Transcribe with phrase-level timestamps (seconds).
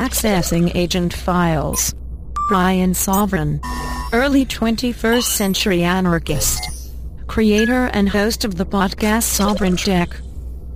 [0.00, 1.94] Accessing agent files.
[2.48, 3.60] Brian Sovryn.
[4.14, 6.90] Early 21st century anarchist.
[7.26, 10.08] Creator and host of the podcast Sovryn Tech.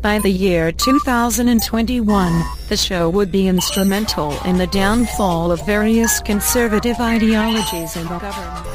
[0.02, 7.00] By the year 2021, the show would be instrumental in the downfall of various conservative
[7.00, 8.66] ideologies in the government,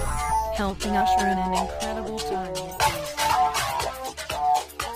[0.55, 2.55] helping usher in an incredible time.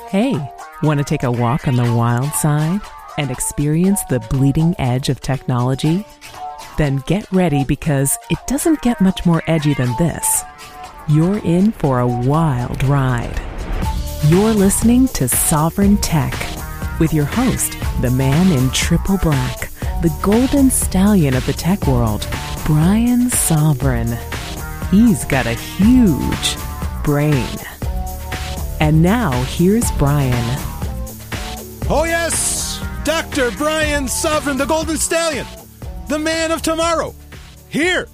[0.10, 0.36] Hey,
[0.82, 2.82] want to take a walk on the wild side
[3.18, 6.06] and experience the bleeding edge of technology?
[6.78, 10.44] Then get ready because it doesn't get much more edgy than this.
[11.08, 13.40] You're in for a wild ride.
[14.28, 16.34] You're listening to Sovryn Tech
[17.00, 19.70] with your host, the man in triple black,
[20.02, 22.28] the golden stallion of the tech world,
[22.66, 24.18] Brian Sovryn.
[24.90, 26.56] He's got a huge
[27.04, 27.58] brain.
[28.80, 30.60] And now here's Brian.
[31.90, 32.63] Oh, yes,
[33.04, 33.52] Dr.
[33.58, 35.46] Brian Sovryn, the golden stallion,
[36.08, 37.14] the man of tomorrow,
[37.68, 38.08] here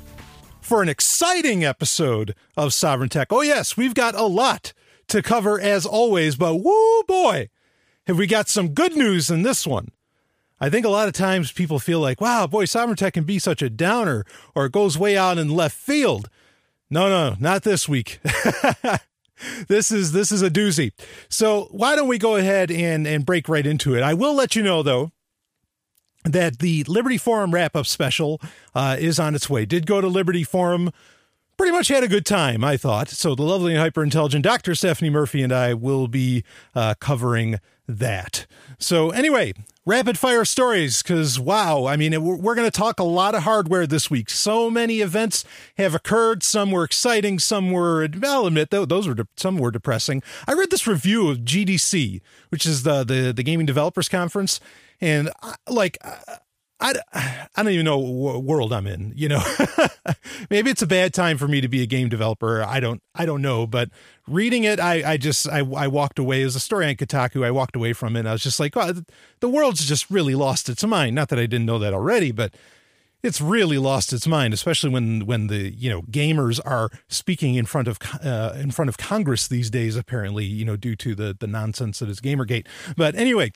[0.61, 3.27] for an exciting episode of Sovryn Tech.
[3.31, 4.73] Oh, yes, we've got a lot
[5.09, 7.49] to cover as always, but whoo boy,
[8.07, 9.89] have we got some good news in this one.
[10.59, 13.37] I think a lot of times people feel like, wow, boy, Sovryn Tech can be
[13.37, 14.25] such a downer
[14.55, 16.31] or it goes way out in left field.
[16.89, 18.19] No, no, not this week.
[19.67, 20.91] this is this is a doozy.
[21.29, 24.03] So why don't we go ahead and and break right into it?
[24.03, 25.11] I will let you know though
[26.25, 28.41] that the Liberty Forum wrap up special
[28.75, 29.65] uh, is on its way.
[29.65, 30.91] Did go to Liberty Forum
[31.57, 33.09] pretty much had a good time, I thought.
[33.09, 34.75] So the lovely and hyper intelligent Dr.
[34.75, 38.45] Stephanie Murphy and I will be uh, covering that.
[38.77, 39.53] So anyway,
[39.89, 43.41] rapid fire stories because wow, I mean we're, we're going to talk a lot of
[43.41, 44.29] hardware this week.
[44.29, 45.43] So many events
[45.77, 46.43] have occurred.
[46.43, 50.21] Some were exciting, some were I'll admit those were de- some were depressing.
[50.47, 54.59] I read this review of GDC, which is the the, the gaming developers conference,
[55.01, 55.97] and I, like.
[56.81, 59.43] I, I don't even know what world I'm in, you know.
[60.49, 62.63] Maybe it's a bad time for me to be a game developer.
[62.63, 63.89] I don't I don't know, but
[64.27, 67.45] reading it I I just I I walked away as a story on Kotaku.
[67.45, 68.25] I walked away from it.
[68.25, 68.93] I was just like, oh,
[69.41, 71.15] the world's just really lost its mind.
[71.15, 72.53] Not that I didn't know that already, but
[73.21, 77.65] it's really lost its mind, especially when when the you know gamers are speaking in
[77.65, 79.97] front of uh, in front of Congress these days.
[79.97, 82.65] Apparently, you know, due to the the nonsense that is GamerGate.
[82.95, 83.51] But anyway,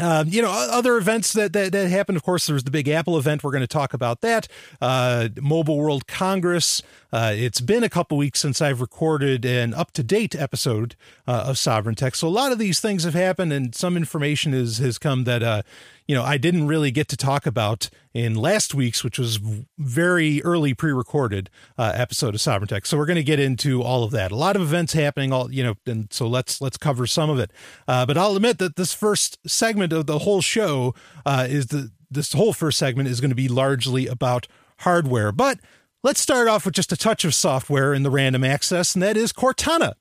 [0.00, 2.16] um, you know, other events that, that, that happened.
[2.16, 3.44] Of course, there was the Big Apple event.
[3.44, 4.48] We're going to talk about that.
[4.80, 6.82] Uh, Mobile World Congress.
[7.12, 10.94] Uh, it's been a couple weeks since I've recorded an up to date episode
[11.26, 12.14] uh, of Sovryn Tech.
[12.14, 15.42] So a lot of these things have happened, and some information is, has come that,
[15.42, 15.62] uh,
[16.06, 19.38] you know, I didn't really get to talk about in last week's, which was
[19.78, 22.86] very early pre-recorded uh, episode of Sovryn Tech.
[22.86, 24.32] So we're going to get into all of that.
[24.32, 27.38] A lot of events happening, all you know, and so let's let's cover some of
[27.38, 27.52] it.
[27.86, 30.94] Uh, but I'll admit that this first segment of the whole show
[31.24, 34.48] uh, is the this whole first segment is going to be largely about
[34.78, 35.60] hardware, but
[36.02, 39.18] Let's start off with just a touch of software in the random access, and that
[39.18, 39.92] is Cortana.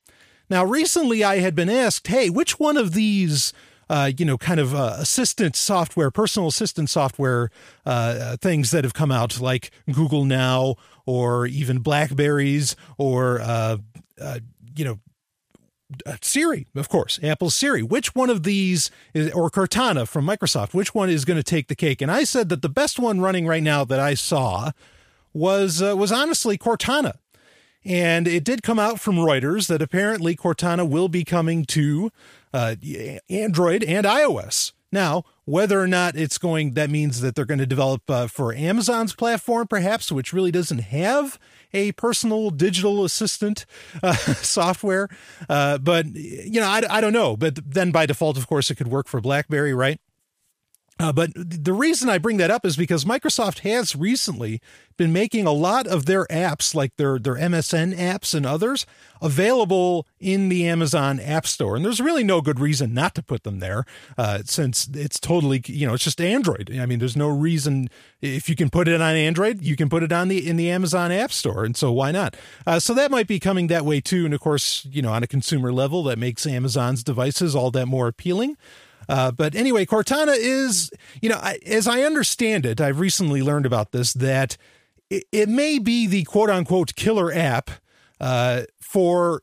[0.50, 3.52] Now, recently I had been asked, hey, which one of these,
[3.90, 7.52] uh, you know, kind of uh, assistant software, personal assistant software
[7.86, 13.78] uh, things that have come out, like Google Now or even Blackberries or, uh,
[14.22, 14.40] uh,
[14.78, 15.00] you know,
[16.06, 17.84] uh, Siri, of course, Apple's Siri.
[17.84, 21.68] Which one of these is, or Cortana from Microsoft, which one is going to take
[21.68, 22.02] the cake?
[22.02, 24.72] And I said that the best one running right now that I saw
[25.34, 27.17] was uh, was honestly Cortana.
[27.85, 32.12] And it did come out from Reuters that apparently Cortana will be coming to
[32.53, 32.75] uh,
[33.29, 34.73] Android and iOS.
[34.91, 38.53] Now, whether or not it's going, that means that they're going to develop uh, for
[38.53, 41.40] Amazon's platform, perhaps, which really doesn't have
[41.73, 43.66] a personal digital assistant
[44.01, 45.07] uh, software.
[45.47, 47.38] Uh, but, you know, I, I don't know.
[47.38, 50.00] But then by default, of course, it could work for Blackberry, right?
[51.00, 54.62] Uh, but the reason I bring that up is because Microsoft has recently
[54.98, 58.86] been making a lot of their apps, like their their MSN apps and others,
[59.22, 63.44] available in the Amazon App Store, and there's really no good reason not to put
[63.44, 63.86] them there,
[64.18, 66.78] uh, since it's totally you know it's just Android.
[66.78, 67.90] I mean, there's no reason
[68.22, 70.70] if you can put it on Android, you can put it on the in the
[70.70, 72.35] Amazon App Store, and so why not?
[72.68, 75.23] Uh, so that might be coming that way too, and of course, you know, on
[75.23, 78.58] a consumer level, that makes Amazon's devices all that more appealing.
[79.09, 83.66] Uh, but anyway, Cortana is, you know, I, as I understand it, I've recently learned
[83.66, 84.56] about this that
[85.09, 87.72] it, it may be the quote unquote killer app
[88.22, 89.41] uh, for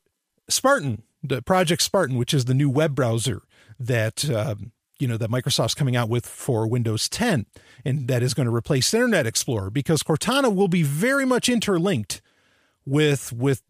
[0.49, 3.43] Spartan, the Project Spartan, which is the new web browser
[3.79, 4.29] that.
[4.31, 7.45] Um, you know that Microsoft's coming out with for Windows 10,
[7.85, 12.23] and that is going to replace Internet Explorer because Cortana will be very much interlinked
[12.87, 13.63] with with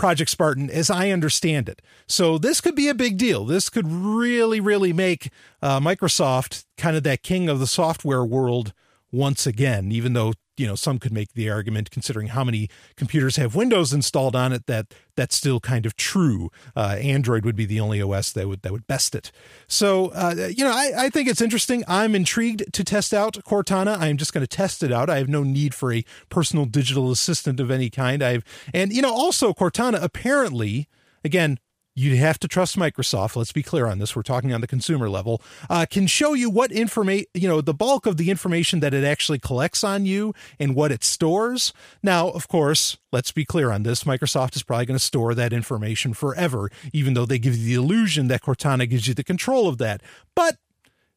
[0.00, 1.82] Project Spartan, as I understand it.
[2.06, 3.44] So this could be a big deal.
[3.44, 5.28] This could really, really make
[5.60, 8.72] uh, Microsoft kind of that king of the software world
[9.12, 13.36] once again, even though you know some could make the argument considering how many computers
[13.36, 16.50] have windows installed on it that that's still kind of true.
[16.76, 19.32] Uh, android would be the only os that would that would best it.
[19.66, 21.82] So uh, you know I, I think it's interesting.
[21.88, 23.98] I'm intrigued to test out cortana.
[23.98, 25.08] I'm just going to test it out.
[25.08, 28.22] I have no need for a personal digital assistant of any kind.
[28.22, 30.88] I've and you know also cortana apparently
[31.24, 31.58] again
[31.94, 33.36] you have to trust Microsoft.
[33.36, 34.14] Let's be clear on this.
[34.14, 35.42] We're talking on the consumer level.
[35.68, 39.04] Uh, can show you what information, you know, the bulk of the information that it
[39.04, 41.72] actually collects on you and what it stores.
[42.02, 44.04] Now, of course, let's be clear on this.
[44.04, 47.82] Microsoft is probably going to store that information forever, even though they give you the
[47.82, 50.02] illusion that Cortana gives you the control of that.
[50.34, 50.56] But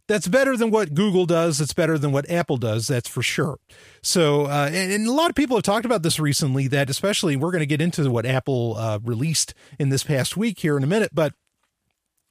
[0.08, 1.62] that's better than what Google does.
[1.62, 2.88] It's better than what Apple does.
[2.88, 3.60] That's for sure.
[4.02, 6.68] So, uh, and, and, a lot of people have talked about this recently.
[6.68, 10.60] That especially we're going to get into what Apple uh, released in this past week
[10.60, 11.34] here in a minute, but.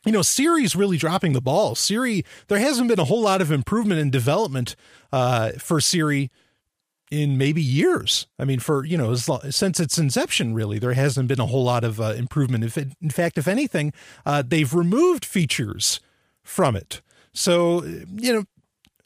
[0.04, 1.76] You know, Siri's really dropping the ball.
[1.76, 4.74] Siri, there hasn't been a whole lot of improvement in development
[5.12, 6.28] uh, for Siri
[7.12, 8.26] in maybe years.
[8.36, 11.84] I mean, for you know, since its inception, really, there hasn't been a whole lot
[11.84, 12.64] of uh, improvement.
[12.64, 13.92] If it, in fact, if anything,
[14.26, 16.00] uh, they've removed features
[16.42, 17.00] from it.
[17.34, 18.44] So you know,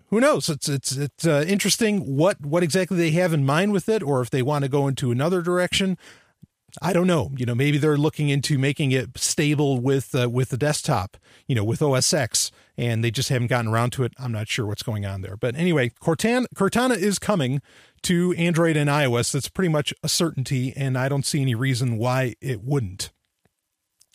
[0.08, 0.48] who knows?
[0.48, 4.20] It's it's it's uh, interesting what what exactly they have in mind with it, or
[4.20, 5.98] if they want to go into another direction.
[6.82, 7.30] I don't know.
[7.36, 11.16] You know, maybe they're looking into making it stable with uh, with the desktop.
[11.46, 14.12] You know, with OS X, and they just haven't gotten around to it.
[14.18, 15.36] I'm not sure what's going on there.
[15.36, 17.60] But anyway, Cortana Cortana is coming
[18.02, 19.32] to Android and iOS.
[19.32, 23.10] That's pretty much a certainty, and I don't see any reason why it wouldn't.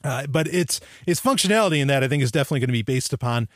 [0.04, 3.14] Uh, but its its functionality in that I think is definitely going to be based
[3.14, 3.48] upon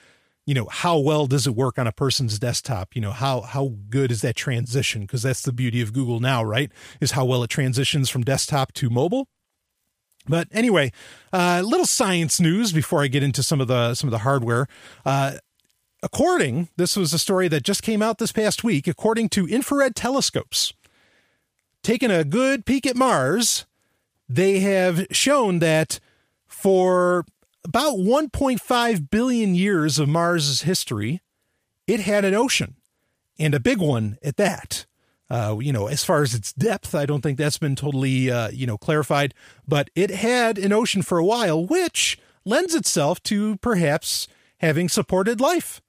[0.45, 2.95] you know how well does it work on a person's desktop?
[2.95, 5.01] You know how how good is that transition?
[5.01, 6.71] Because that's the beauty of google now right?
[7.01, 9.27] Is how well it transitions from desktop to mobile.
[10.27, 10.91] But anyway
[11.33, 14.19] a uh, little science news before i get into some of the some of the
[14.19, 14.67] hardware.
[15.05, 15.37] Uh,
[16.03, 18.87] according this was a story that just came out this past week.
[18.87, 20.73] According to infrared telescopes
[21.81, 23.65] taking a good peek at mars
[24.27, 25.99] they have shown that
[26.47, 27.25] for
[27.65, 31.21] about 1.5 billion years of Mars' history,
[31.87, 32.75] it had an ocean,
[33.39, 34.85] and a big one at that.
[35.29, 38.49] Uh, you know, as far as its depth, I don't think that's been totally, uh,
[38.49, 39.33] you know, clarified,
[39.67, 44.27] but it had an ocean for a while, which lends itself to perhaps
[44.59, 45.81] having supported life,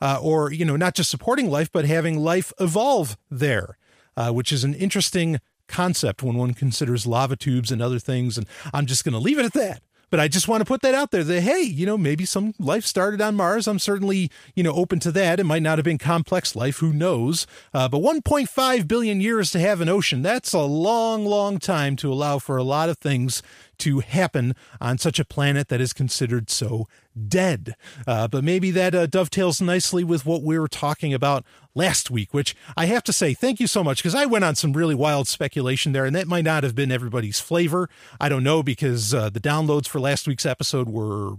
[0.00, 3.76] uh, or, you know, not just supporting life, but having life evolve there,
[4.16, 8.38] uh, which is an interesting concept when one considers lava tubes and other things.
[8.38, 9.82] And I'm just going to leave it at that.
[10.14, 12.54] But I just want to put that out there that, hey, you know, maybe some
[12.60, 13.66] life started on Mars.
[13.66, 15.40] I'm certainly, you know, open to that.
[15.40, 16.76] It might not have been complex life.
[16.76, 17.48] Who knows?
[17.72, 22.12] Uh, but 1.5 billion years to have an ocean, that's a long, long time to
[22.12, 23.42] allow for a lot of things
[23.78, 26.86] to happen on such a planet that is considered so
[27.28, 27.74] dead.
[28.06, 31.44] Uh, but maybe that uh, dovetails nicely with what we were talking about
[31.74, 34.54] last week, which I have to say, thank you so much because I went on
[34.54, 37.88] some really wild speculation there, and that might not have been everybody's flavor.
[38.20, 41.34] I don't know because uh, the downloads for last week's episode were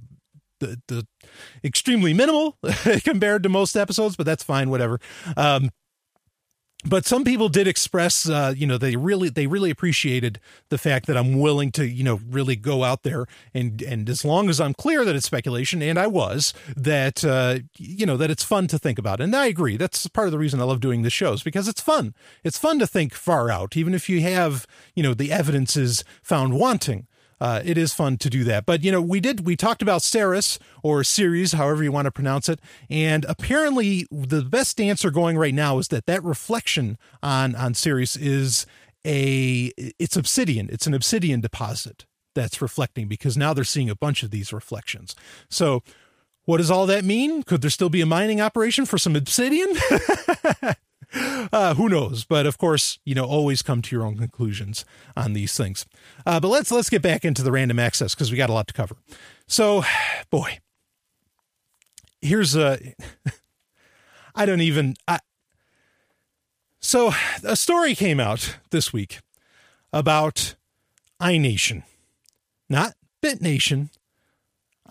[0.60, 1.07] the, the
[1.63, 2.57] extremely minimal
[3.04, 5.00] compared to most episodes, but that's fine, whatever.
[5.36, 5.69] Um,
[6.86, 10.40] but some people did express uh, you know they really they really appreciated
[10.70, 14.24] the fact that I'm willing to you know really go out there and and as
[14.24, 18.32] long as I'm clear that it's speculation and I was that uh, you know that
[18.32, 19.22] it's fun to think about.
[19.22, 21.82] And I agree that's part of the reason I love doing the shows because it's
[21.82, 22.13] fun.
[22.44, 26.04] It's fun to think far out even if you have you know the evidence is
[26.22, 27.08] found wanting
[27.39, 28.65] uh, it is fun to do that.
[28.65, 32.12] But you know, we did we talked about Ceres or Ceres, however you want to
[32.12, 37.56] pronounce it, and apparently the best answer going right now is that that reflection on
[37.56, 38.65] on Ceres is
[39.06, 40.70] a it's obsidian.
[40.72, 45.15] It's an obsidian deposit that's reflecting because now they're seeing a bunch of these reflections.
[45.50, 45.84] So.
[46.48, 47.42] What does all that mean?
[47.42, 49.68] Could there still be a mining operation for some obsidian?
[51.15, 52.25] uh, who knows?
[52.25, 55.86] But of course, you know, always come to your own conclusions on these things.
[56.25, 58.67] Uh, but let's let's get back into the random access because we got a lot
[58.67, 58.95] to cover.
[59.48, 59.84] So,
[60.29, 60.60] boy,
[62.22, 62.95] here's a.
[64.36, 64.95] I don't even.
[65.07, 65.19] I,
[66.79, 69.19] so a story came out this week
[69.91, 70.55] about
[71.19, 71.84] iNation,
[72.69, 72.93] not
[73.24, 73.89] BitNation,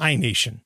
[0.01, 0.61] iNation.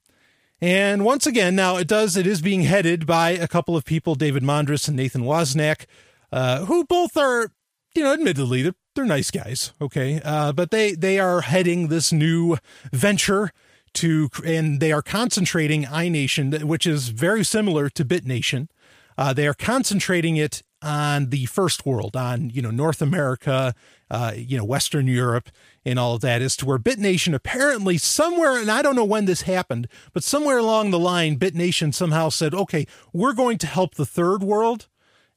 [0.61, 4.15] And once again, now it does, it is being headed by a couple of people,
[4.15, 5.87] David Mondres and Nathan Wasnak,
[6.33, 7.53] uh, who both are,
[7.95, 9.73] you know, admittedly, they're, they're nice guys.
[9.81, 10.21] Okay.
[10.25, 12.57] Uh, but they, they are heading this new
[12.93, 13.53] venture
[13.95, 18.69] to, and they are concentrating iNation, which is very similar to BitNation.
[19.17, 23.75] Uh, they are concentrating it on the first world, on you know North America,
[24.11, 25.51] uh, you know Western Europe,
[25.89, 29.25] and all of that, as to where BitNation apparently somewhere, and I don't know when
[29.25, 33.95] this happened, but somewhere along the line, BitNation somehow said, "Okay, we're going to help
[33.95, 34.89] the third world,"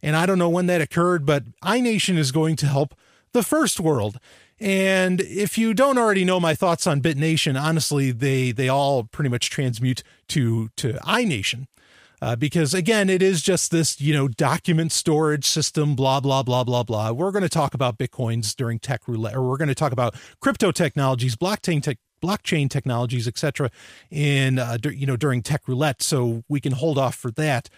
[0.02, 2.96] and I don't know when that occurred, but iNation is going to help
[3.32, 4.20] the first world.
[4.60, 9.30] And if you don't already know my thoughts on BitNation, honestly, they they all pretty
[9.30, 11.66] much transmute to to iNation.
[12.22, 16.64] Uh, because again, it is just this, you know, document storage system, blah, blah, blah,
[16.64, 17.12] blah, blah.
[17.12, 20.16] We're going to talk about Bitcoins during tech roulette, or we're going to talk about
[20.40, 23.72] crypto technologies, blockchain tech, blockchain technologies, etc.
[24.12, 26.04] in, uh, you know, during tech roulette.
[26.04, 27.70] So we can hold off for that.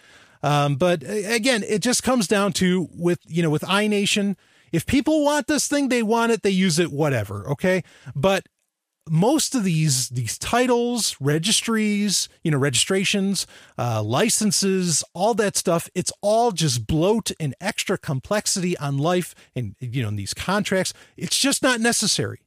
[0.42, 4.36] Um, but again, it just comes down to with, you know, with iNation,
[4.72, 7.48] if people want this thing, they want it, they use it, whatever.
[7.48, 7.84] Okay.
[8.14, 8.48] But
[9.08, 13.46] most of these these titles registries you know registrations
[13.78, 19.74] uh, licenses all that stuff it's all just bloat and extra complexity on life and
[19.80, 20.92] you know in these contracts.
[21.16, 22.40] It's just not necessary.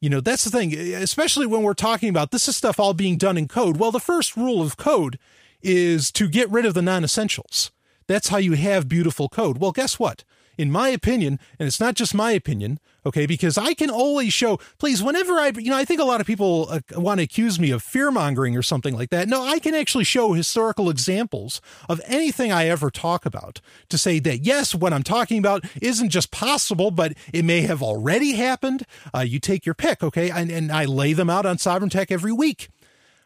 [0.00, 3.16] You know that's the thing especially when we're talking about this is stuff all being
[3.16, 3.76] done in code.
[3.78, 5.18] Well the first rule of code
[5.60, 7.72] is to get rid of the non-essentials.
[8.06, 9.58] That's how you have beautiful code.
[9.58, 10.24] Well guess what
[10.58, 14.58] in my opinion, and it's not just my opinion, okay, because I can always show,
[14.78, 17.58] please, whenever I, you know, I think a lot of people uh, want to accuse
[17.58, 19.28] me of fear mongering or something like that.
[19.28, 24.18] No, I can actually show historical examples of anything I ever talk about to say
[24.18, 28.84] that, yes, what I'm talking about isn't just possible, but it may have already happened.
[29.14, 32.10] Uh, you take your pick, okay, and, and I lay them out on Sovryn Tech
[32.10, 32.68] every week,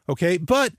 [0.09, 0.75] okay, but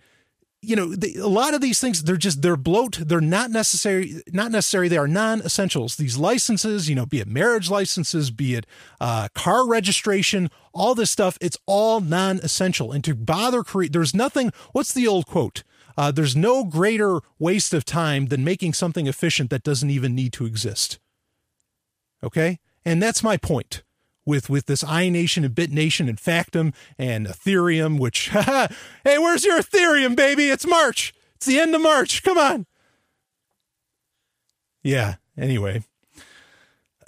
[0.64, 3.00] you know the, a lot of these things they're just they're bloat.
[3.02, 4.88] They're not necessary not necessary.
[4.88, 5.96] They are non-essentials.
[5.96, 8.66] These licenses you know be it marriage licenses be it
[9.00, 12.92] uh, car registration all this stuff it's all non-essential.
[12.92, 15.64] And to bother create there's nothing what's the old quote?
[15.96, 20.34] Uh, there's no greater waste of time than making something efficient that doesn't even need
[20.34, 21.00] to exist.
[22.24, 22.60] Okay?
[22.84, 23.84] And that's my point
[24.26, 30.16] with with this iNation and BitNation and Factom and Ethereum, which hey, where's your Ethereum,
[30.16, 30.50] baby?
[30.50, 31.14] It's March.
[31.36, 32.24] It's the end of March.
[32.24, 32.66] Come on.
[34.82, 35.16] Yeah.
[35.38, 35.84] Anyway,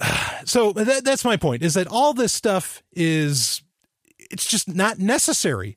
[0.44, 1.62] so that, that's my point.
[1.62, 3.62] Is that all this stuff is
[4.30, 5.76] it's just not necessary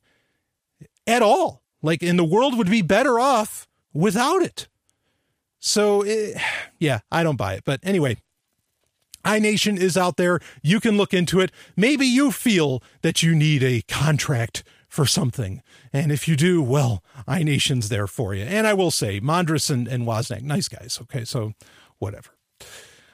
[1.06, 1.62] at all.
[1.82, 4.68] Like, and the world would be better off without it.
[5.58, 6.36] So, eh, it,
[6.78, 7.64] yeah, I don't buy it.
[7.64, 8.16] But anyway,
[9.24, 10.40] iNation is out there.
[10.62, 11.50] You can look into it.
[11.76, 15.62] Maybe you feel that you need a contract for something.
[15.92, 18.44] And if you do, well, iNation's there for you.
[18.44, 20.98] And I will say, Mondris and, and Wozniak, nice guys.
[21.02, 21.52] Okay, so
[21.98, 22.30] whatever.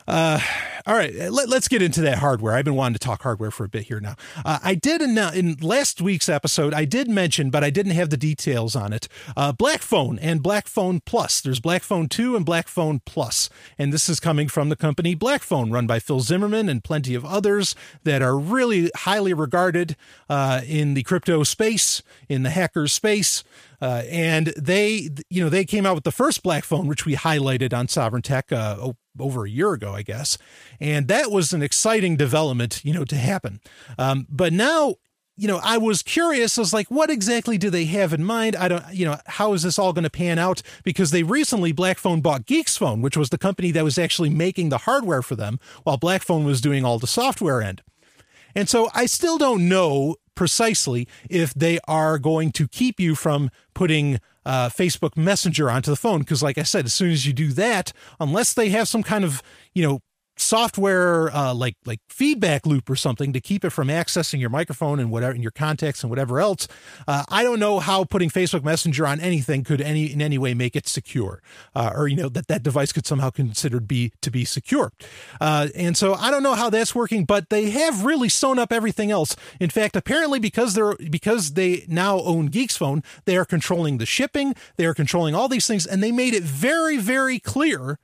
[0.07, 0.41] Uh,
[0.87, 2.55] all right, let, us get into that hardware.
[2.55, 4.15] I've been wanting to talk hardware for a bit here now.
[4.45, 8.11] Uh, I did in, in last week's episode, I did mention, but I didn't have
[8.11, 9.09] the details on it.
[9.37, 11.41] Uh, Black Phone and Black Phone Plus.
[11.41, 13.51] There's Black Phone 2 and Black Phone Plus.
[13.77, 17.17] And this is coming from the company Black Phone, run by Phil Zimmermann and plenty
[17.17, 19.97] of others that are really highly regarded
[20.31, 23.43] uh, in the crypto space, in the hacker space.
[23.83, 27.17] Uh, and they, you know, they came out with the first Black Phone, which we
[27.17, 30.39] highlighted on Sovryn Tech uh, over a year ago, I guess.
[30.81, 33.61] And that was an exciting development, you know, to happen.
[33.99, 34.97] Um, but now,
[35.37, 36.57] you know, I was curious.
[36.57, 38.57] I was like, what exactly do they have in mind?
[38.57, 40.63] I don't, you know, how is this all going to pan out?
[40.83, 44.79] Because they recently, Blackphone bought Geeksphone, which was the company that was actually making the
[44.79, 47.83] hardware for them, while Blackphone was doing all the software end.
[48.55, 53.51] And so I still don't know precisely if they are going to keep you from
[53.75, 56.21] putting uh, Facebook Messenger onto the phone.
[56.21, 59.25] Because, like I said, as soon as you do that, unless they have some kind
[59.25, 59.43] of,
[59.75, 60.01] you know,
[60.37, 65.01] software uh, like like feedback loop or something to keep it from accessing your microphone
[65.01, 66.69] and whatever and your contacts and whatever else.
[67.09, 70.55] Uh, I don't know how putting Facebook Messenger on anything could any in any way
[70.55, 71.43] make it secure,
[71.75, 74.93] uh, or you know that that device could somehow considered be to be secure.
[75.41, 78.73] Uh, and so I don't know how that's working, but they have really sewn up
[78.73, 79.37] everything else.
[79.61, 84.55] In fact, apparently because they're because they now own Geeksphone, they are controlling the shipping,
[84.77, 87.99] they are controlling all these things, and they made it very very clear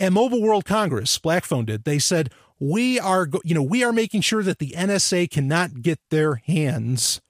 [0.00, 1.84] at Mobile World Congress, Blackphone did.
[1.84, 6.00] They said, we are, you know, we are making sure that the NSA cannot get
[6.10, 7.20] their hands,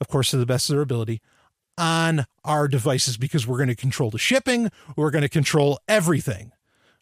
[0.00, 1.20] of course, to the best of their ability,
[1.78, 4.70] on our devices because we're going to control the shipping.
[4.96, 6.52] We're going to control everything.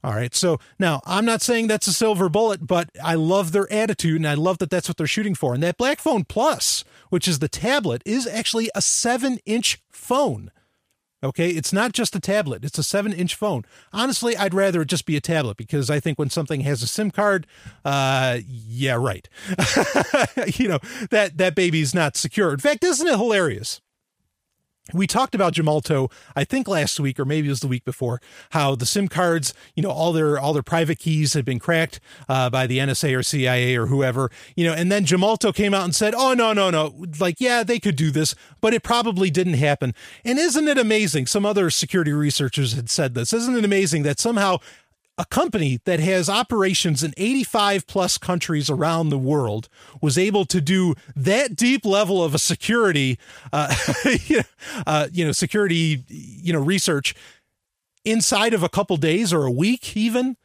[0.03, 0.35] All right.
[0.35, 4.29] So now I'm not saying that's a silver bullet, but I love their attitude and
[4.29, 5.55] I love that that's what they're shooting for.
[5.55, 10.51] And that Blackphone Plus, which is the tablet, is actually a seven inch phone.
[11.25, 13.65] Okay, it's not just a tablet, it's a seven inch phone.
[13.95, 16.87] Honestly, I'd rather it just be a tablet because I think when something has a
[16.87, 17.47] SIM card,
[17.83, 19.27] uh, yeah, right.
[20.59, 22.53] you know, that, that baby's not secure.
[22.53, 23.81] In fact, isn't it hilarious?
[24.93, 28.21] We talked about Gemalto, I think last week or maybe it was the week before,
[28.51, 32.01] how the SIM cards, you know, all their all their private keys had been cracked
[32.29, 35.85] uh, by the NSA or CIA or whoever, you know, and then Gemalto came out
[35.85, 39.31] and said, "Oh no, no, no, like yeah, they could do this, but it probably
[39.31, 41.27] didn't happen." And isn't it amazing?
[41.27, 43.33] Some other security researchers had said this.
[43.33, 44.59] Isn't it amazing that somehow
[45.17, 49.69] a company that has operations in 85 plus countries around the world
[50.01, 53.19] was able to do that deep level of a security,
[53.53, 53.75] uh,
[54.87, 57.15] uh, you know, security, you know, research
[58.05, 60.37] inside of a couple days or a week, even.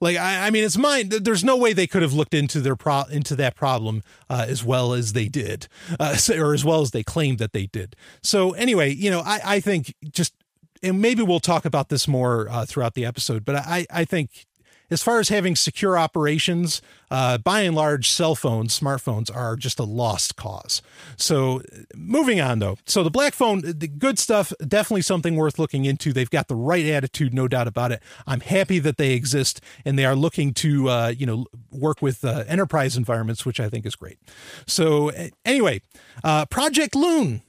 [0.00, 1.08] Like I, I mean, it's mine.
[1.08, 4.62] There's no way they could have looked into their pro into that problem uh, as
[4.62, 5.68] well as they did,
[5.98, 7.96] uh, or as well as they claimed that they did.
[8.22, 10.34] So anyway, you know, I, I think just
[10.82, 14.46] and maybe we'll talk about this more uh, throughout the episode, but I, I think
[14.90, 16.80] as far as having secure operations,
[17.10, 20.80] uh, by and large, cell phones, smartphones are just a lost cause.
[21.16, 21.62] So,
[21.94, 22.78] moving on though.
[22.86, 26.12] So, the black phone, the good stuff, definitely something worth looking into.
[26.12, 28.02] They've got the right attitude, no doubt about it.
[28.26, 32.24] I'm happy that they exist and they are looking to, uh, you know, work with
[32.24, 34.18] uh, enterprise environments, which I think is great.
[34.66, 35.10] So,
[35.44, 35.80] anyway,
[36.22, 37.42] uh, Project Loon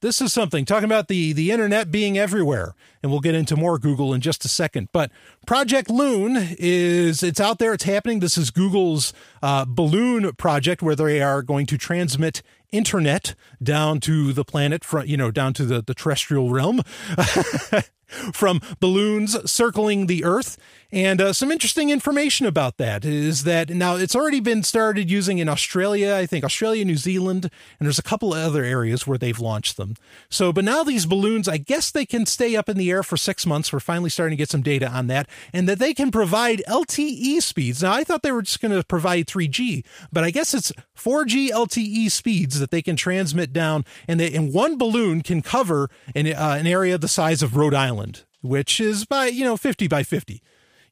[0.00, 3.78] this is something talking about the the internet being everywhere and we'll get into more
[3.78, 4.88] google in just a second.
[4.92, 5.10] But
[5.46, 8.20] project loon is it's out there it's happening.
[8.20, 12.42] This is google's uh, balloon project where they are going to transmit
[12.72, 16.82] internet down to the planet from you know down to the, the terrestrial realm
[18.32, 20.58] from balloons circling the earth
[20.92, 25.38] and uh, some interesting information about that is that now it's already been started using
[25.38, 27.44] in Australia, I think Australia, New Zealand,
[27.78, 29.94] and there's a couple of other areas where they've launched them.
[30.28, 33.16] So, but now these balloons, I guess they can stay up in the air for
[33.16, 33.72] six months.
[33.72, 37.40] We're finally starting to get some data on that, and that they can provide LTE
[37.40, 37.82] speeds.
[37.82, 41.50] Now, I thought they were just going to provide 3G, but I guess it's 4G
[41.50, 46.26] LTE speeds that they can transmit down, and, they, and one balloon can cover an,
[46.26, 47.99] uh, an area the size of Rhode Island,
[48.42, 50.42] which is by you know 50 by 50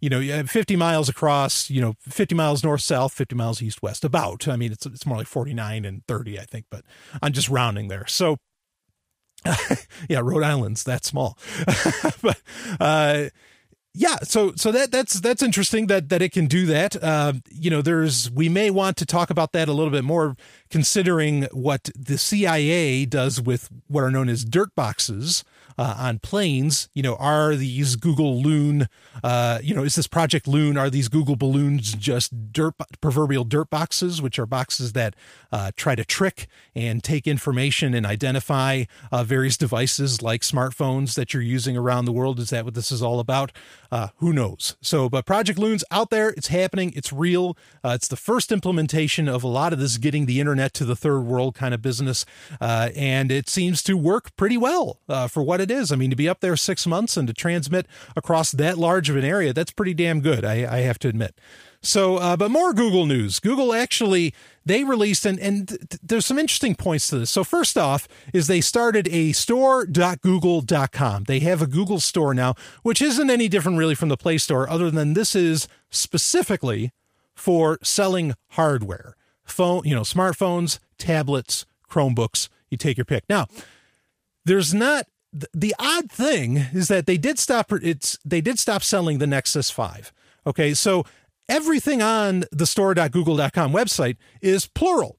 [0.00, 4.04] you know, 50 miles across, you know, 50 miles north south, 50 miles east west.
[4.04, 4.46] About.
[4.46, 6.84] I mean, it's it's more like 49 and 30, I think, but
[7.20, 8.06] I'm just rounding there.
[8.06, 8.36] So,
[10.08, 11.38] yeah, Rhode Island's that small,
[12.22, 12.40] but
[12.80, 13.24] uh,
[13.94, 14.16] yeah.
[14.22, 17.02] So so that that's that's interesting that that it can do that.
[17.02, 20.36] Uh, you know, there's we may want to talk about that a little bit more,
[20.70, 25.44] considering what the CIA does with what are known as dirt boxes
[25.78, 26.88] uh, on planes.
[26.92, 28.88] You know, are these Google Loon,
[29.22, 33.70] uh, you know, is this Project Loon, are these Google balloons just dirt, proverbial dirt
[33.70, 35.14] boxes, which are boxes that
[35.52, 41.32] uh, try to trick and take information and identify uh, various devices like smartphones that
[41.32, 42.40] you're using around the world?
[42.40, 43.52] Is that what this is all about?
[43.92, 44.76] Uh, who knows?
[44.80, 47.56] So, but Project Loon's out there, it's happening, it's real.
[47.84, 50.96] Uh, it's the first implementation of a lot of this getting the internet to the
[50.96, 52.24] third world kind of business.
[52.60, 55.92] and it seems to work pretty well for what it it is.
[55.92, 59.16] I mean, to be up there six months and to transmit across that large of
[59.16, 61.38] an area, that's pretty damn good, I, I have to admit.
[61.80, 63.38] So, uh, but more Google news.
[63.38, 64.34] Google actually
[64.66, 67.30] they released and and th- there's some interesting points to this.
[67.30, 71.24] So first off is they started a store.google.com.
[71.24, 74.68] They have a Google store now, which isn't any different really from the Play Store
[74.68, 76.90] other than this is specifically
[77.34, 79.14] for selling hardware.
[79.44, 83.24] Phone, you know, smartphones, tablets, Chromebooks, you take your pick.
[83.28, 83.46] Now,
[84.44, 85.06] there's not
[85.52, 89.70] the odd thing is that they did stop it's they did stop selling the Nexus
[89.70, 90.12] 5.
[90.46, 91.04] Okay, so
[91.48, 95.18] everything on the store.google.com website is plural.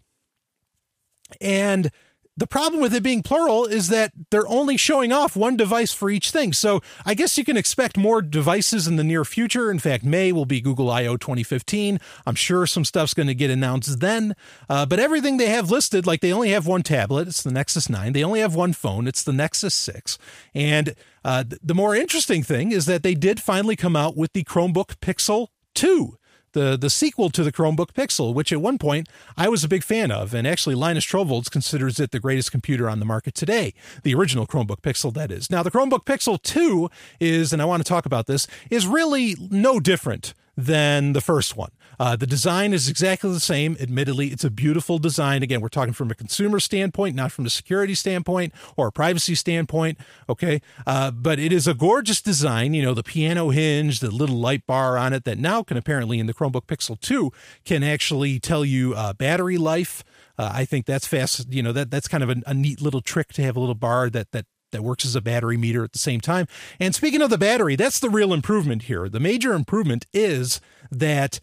[1.40, 1.92] And
[2.40, 6.10] the problem with it being plural is that they're only showing off one device for
[6.10, 6.54] each thing.
[6.54, 9.70] So I guess you can expect more devices in the near future.
[9.70, 12.00] In fact, May will be Google I/O 2015.
[12.26, 14.36] I'm sure some stuff's going to get announced then.
[14.70, 17.90] Uh, but everything they have listed, like they only have one tablet, it's the Nexus
[17.90, 18.14] 9.
[18.14, 20.18] They only have one phone, it's the Nexus 6.
[20.56, 24.44] And uh, the more interesting thing is that they did finally come out with the
[24.46, 26.19] Chromebook Pixel 2
[26.54, 29.08] the the sequel to the Chromebook Pixel, which at one point
[29.38, 32.90] I was a big fan of, and actually Linus Torvalds considers it the greatest computer
[32.90, 33.74] on the market today.
[34.04, 35.50] The original Chromebook Pixel, that is.
[35.50, 39.36] Now the Chromebook Pixel 2 is, and I want to talk about this, is really
[39.50, 41.72] no different than the first one.
[42.00, 43.76] Uh, the design is exactly the same.
[43.80, 45.44] Admittedly, it's a beautiful design.
[45.44, 49.36] Again, we're talking from a consumer standpoint, not from a security standpoint or a privacy
[49.36, 49.98] standpoint.
[50.30, 50.62] Okay.
[50.88, 52.74] Uh, but it is a gorgeous design.
[52.74, 56.20] You know, the piano hinge, the little light bar on it that now can apparently
[56.20, 57.32] in the Chromebook Pixel 2
[57.66, 60.04] can actually tell you uh, battery life.
[60.38, 61.52] Uh, I think that's fast.
[61.52, 63.76] You know, that that's kind of a, a neat little trick to have a little
[63.76, 66.48] bar that, that that works as a battery meter at the same time.
[66.80, 69.10] And speaking of the battery, that's the real improvement here.
[69.10, 71.40] The major improvement is that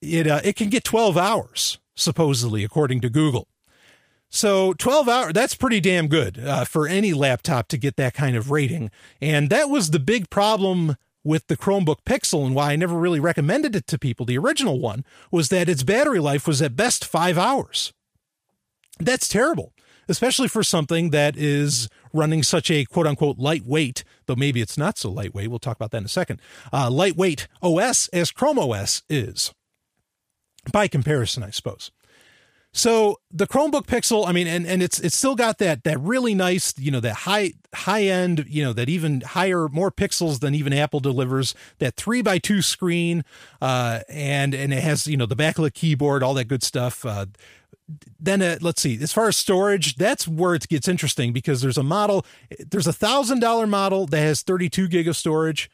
[0.00, 3.46] it uh, it can get 12 hours supposedly according to Google.
[4.30, 8.36] So 12 hours, that's pretty damn good uh, for any laptop to get that kind
[8.36, 8.90] of rating.
[9.20, 13.20] And that was the big problem with the Chromebook Pixel and why I never really
[13.20, 14.24] recommended it to people.
[14.24, 17.92] The original one was that its battery life was at best five hours.
[18.98, 19.72] That's terrible,
[20.08, 24.98] especially for something that is running such a quote unquote lightweight, though maybe it's not
[24.98, 25.48] so lightweight.
[25.48, 26.40] We'll talk about that in a second.
[26.72, 29.52] Uh, lightweight OS as Chrome OS is,
[30.72, 31.90] by comparison, I suppose.
[32.72, 36.34] So the Chromebook Pixel, I mean, and, and it's it's still got that that really
[36.34, 40.54] nice, you know, that high high end, you know, that even higher, more pixels than
[40.54, 41.52] even Apple delivers.
[41.80, 43.24] That three by two screen,
[43.60, 47.04] uh, and and it has you know the backlit keyboard, all that good stuff.
[47.04, 47.26] Uh,
[48.18, 48.98] then uh, let's see.
[49.02, 52.24] As far as storage that's where it gets interesting because there's a model
[52.58, 55.70] there's a thousand dollar model that has 32 gig of storage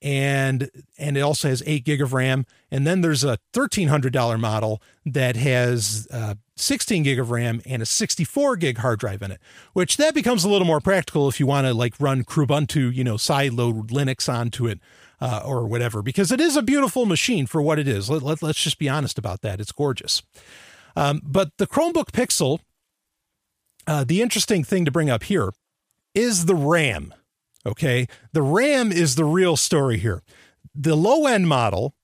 [0.00, 2.46] and and it also has 8 gig of ram.
[2.70, 7.86] And then there's a $1300 model that has uh, 16 gig of ram and a
[7.86, 9.40] 64 gig hard drive in it
[9.72, 13.04] which that becomes a little more practical if you want to like run Kubuntu you
[13.04, 14.80] know side load linux onto it
[15.20, 18.10] uh, or whatever because it is a beautiful machine for what it is.
[18.10, 19.60] Let, let, let's just be honest about that.
[19.60, 20.22] It's gorgeous
[20.98, 22.60] um, but the chromebook pixel
[23.86, 25.50] uh, the interesting thing to bring up here
[26.14, 27.14] is the ram
[27.68, 28.08] Okay.
[28.32, 30.22] The RAM is the real story here.
[30.74, 31.94] The low end model,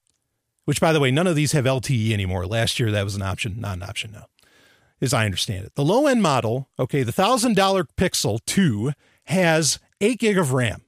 [0.65, 2.47] which by the way, none of these have LTE anymore.
[2.47, 4.27] Last year that was an option, not an option now,
[5.01, 5.75] as I understand it.
[5.75, 7.55] The low end model, okay, the $1,000
[7.97, 8.93] Pixel 2
[9.27, 10.83] has 8 gig of RAM,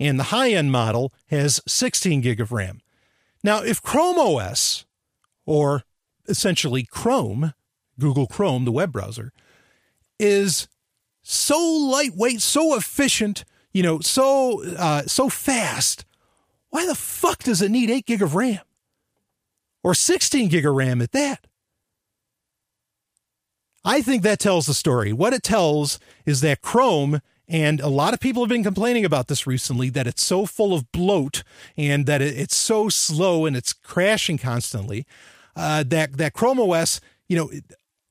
[0.00, 2.80] and the high end model has 16 gig of RAM.
[3.44, 4.86] Now, if Chrome OS,
[5.46, 5.84] or
[6.28, 7.54] essentially Chrome,
[7.98, 9.32] Google Chrome, the web browser,
[10.18, 10.68] is
[11.22, 16.04] so lightweight, so efficient, you know, so uh, so fast.
[16.70, 18.60] Why the fuck does it need eight gig of RAM
[19.82, 21.46] or 16 gig of RAM at that?
[23.84, 25.12] I think that tells the story.
[25.12, 29.28] What it tells is that Chrome and a lot of people have been complaining about
[29.28, 31.42] this recently that it's so full of bloat
[31.76, 35.06] and that it's so slow and it's crashing constantly.
[35.56, 37.50] Uh, that that Chrome OS, you know,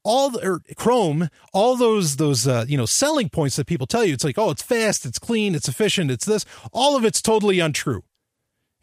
[0.04, 4.04] all the, or Chrome, all those those uh, you know selling points that people tell
[4.04, 6.46] you, it's like, oh, it's fast, it's clean, it's efficient, it's this.
[6.72, 8.04] All of it's totally untrue.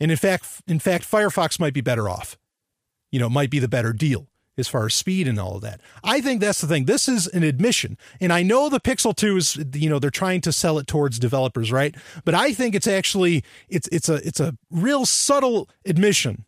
[0.01, 2.39] And in fact, in fact, Firefox might be better off.
[3.13, 5.81] You know, might be the better deal as far as speed and all of that.
[6.05, 6.85] I think that's the thing.
[6.85, 7.99] This is an admission.
[8.21, 11.19] And I know the Pixel 2 is you know, they're trying to sell it towards
[11.19, 11.95] developers, right?
[12.25, 16.45] But I think it's actually it's it's a it's a real subtle admission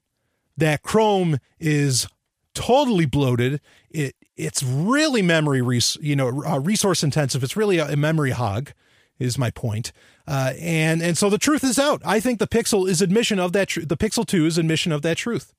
[0.57, 2.07] that Chrome is
[2.55, 3.61] totally bloated.
[3.91, 7.43] It it's really memory, res- you know, uh, resource intensive.
[7.43, 8.73] It's really a, a, memory hog,
[9.19, 9.93] is my point.
[10.27, 12.01] Uh, and and so the truth is out.
[12.05, 13.69] I think the Pixel is admission of that.
[13.69, 15.53] Tr- the Pixel Two is admission of that truth.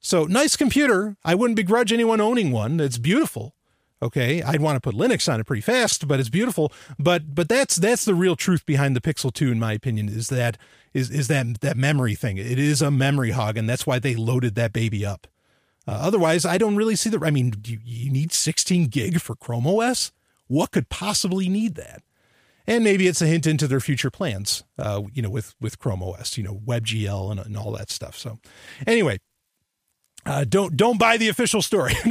[0.00, 1.16] So nice computer.
[1.24, 2.78] I wouldn't begrudge anyone owning one.
[2.80, 3.54] It's beautiful.
[4.00, 6.72] Okay, I'd want to put Linux on it pretty fast, but it's beautiful.
[6.98, 10.28] But but that's that's the real truth behind the Pixel 2 in my opinion is
[10.28, 10.56] that
[10.94, 12.38] is is that that memory thing.
[12.38, 15.26] It is a memory hog and that's why they loaded that baby up.
[15.88, 17.24] Uh, otherwise, I don't really see the.
[17.24, 20.12] I mean, you, you need 16 gig for Chrome OS?
[20.46, 22.02] What could possibly need that?
[22.66, 26.02] And maybe it's a hint into their future plans, uh, you know, with with Chrome
[26.02, 28.18] OS, you know, WebGL and, and all that stuff.
[28.18, 28.38] So,
[28.86, 29.18] anyway,
[30.26, 31.94] uh, don't don't buy the official story.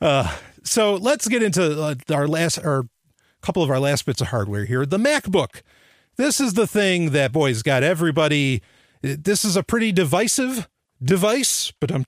[0.00, 2.86] uh, so let's get into uh, our last, our
[3.42, 4.86] couple of our last bits of hardware here.
[4.86, 5.62] The MacBook.
[6.16, 8.62] This is the thing that boys got everybody.
[9.02, 10.68] This is a pretty divisive
[11.02, 12.04] device, but I'm.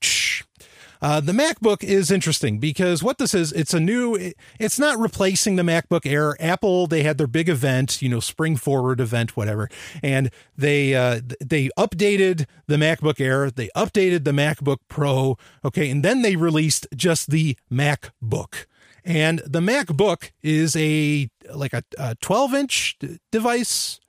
[1.01, 5.55] Uh, the MacBook is interesting because what this is, it's a new, it's not replacing
[5.55, 6.35] the MacBook Air.
[6.39, 9.69] Apple, they had their big event, you know, spring forward event, whatever,
[10.01, 16.03] and they uh, they updated the MacBook Air, they updated the MacBook Pro, okay, and
[16.03, 18.65] then they released just the MacBook.
[19.05, 22.97] And the MacBook is a like a, a 12 inch
[23.31, 23.99] device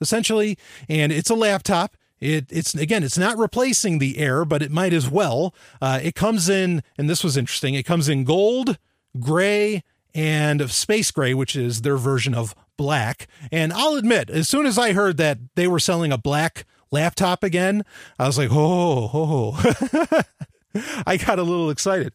[0.00, 1.96] essentially, and it's a laptop.
[2.20, 5.54] It, it's again, it's not replacing the Air, but it might as well.
[5.80, 7.74] Uh, it comes in, and this was interesting.
[7.74, 8.78] It comes in gold,
[9.18, 9.82] gray,
[10.14, 13.26] and space gray, which is their version of black.
[13.50, 17.42] And I'll admit, as soon as I heard that they were selling a black laptop
[17.42, 17.84] again,
[18.18, 20.22] I was like, oh, oh.
[21.06, 22.12] I got a little excited.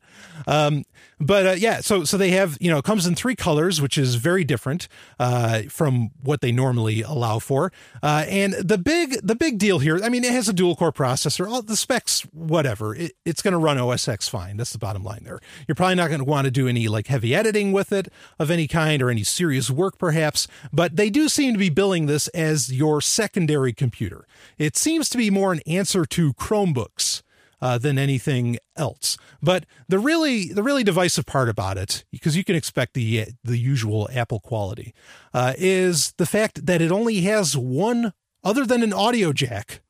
[0.48, 0.86] Um,
[1.20, 3.98] but uh, yeah, so so they have you know it comes in three colors, which
[3.98, 4.88] is very different
[5.20, 7.72] uh, from what they normally allow for.
[8.02, 10.94] Uh, and the big the big deal here, I mean, it has a dual core
[10.94, 11.50] processor.
[11.50, 14.58] All the specs, whatever, it, it's going to run OS X fine.
[14.58, 15.40] That's the bottom line there.
[15.68, 18.50] You're probably not going to want to do any like heavy editing with it of
[18.50, 20.48] any kind or any serious work, perhaps.
[20.72, 24.26] But they do seem to be billing this as your secondary computer.
[24.58, 27.24] It seems to be more an answer to Chromebooks
[27.62, 29.18] uh, than anything else.
[29.42, 33.58] But the really the really divisive part about it, because you can expect the the
[33.58, 34.94] usual Apple quality,
[35.34, 39.82] uh, is the fact that it only has one other than an audio jack.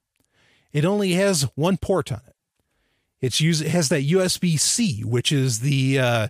[0.72, 2.36] It only has one port on it.
[3.22, 6.28] It's use it has that USB C, which is the uh,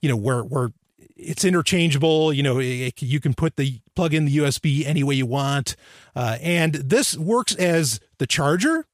[0.00, 0.70] you know where where
[1.16, 2.32] it's interchangeable.
[2.32, 5.76] You know, it, you can put the plug in the USB any way you want,
[6.16, 8.86] uh, and this works as the charger,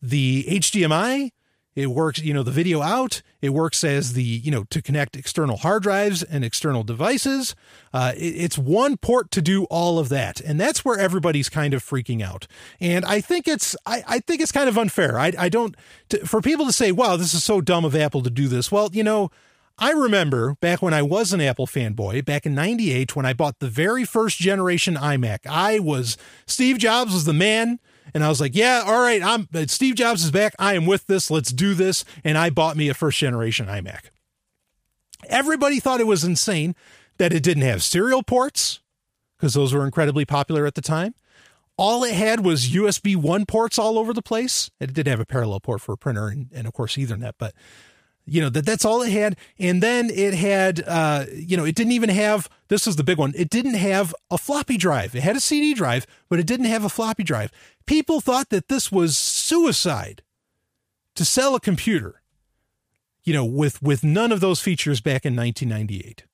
[0.00, 1.30] the HDMI.
[1.76, 3.20] It works, you know, the video out.
[3.42, 7.54] It works as the, you know, to connect external hard drives and external devices.
[7.92, 11.74] Uh, it, it's one port to do all of that, and that's where everybody's kind
[11.74, 12.46] of freaking out.
[12.80, 15.18] And I think it's, I, I think it's kind of unfair.
[15.18, 15.76] I, I don't,
[16.08, 18.72] to, for people to say, "Wow, this is so dumb of Apple to do this."
[18.72, 19.30] Well, you know,
[19.78, 23.58] I remember back when I was an Apple fanboy, back in 98, when I bought
[23.58, 25.40] the very first generation iMac.
[25.46, 27.78] I was, Steve Jobs was the man.
[28.14, 30.54] And I was like, yeah, all right, I'm Steve Jobs is back.
[30.58, 31.30] I am with this.
[31.30, 32.04] Let's do this.
[32.24, 34.10] And I bought me a first generation iMac.
[35.28, 36.74] Everybody thought it was insane
[37.18, 38.80] that it didn't have serial ports
[39.36, 41.14] because those were incredibly popular at the time.
[41.78, 44.70] All it had was USB 1 ports all over the place.
[44.80, 47.54] It did have a parallel port for a printer and, and of course Ethernet, but
[48.26, 49.36] you know that that's all it had.
[49.58, 53.18] And then it had uh you know it didn't even have this was the big
[53.18, 55.14] one it didn't have a floppy drive.
[55.14, 57.50] It had a cd drive but it didn't have a floppy drive.
[57.86, 60.22] People thought that this was suicide
[61.14, 62.20] to sell a computer
[63.24, 66.24] you know with with none of those features back in 1998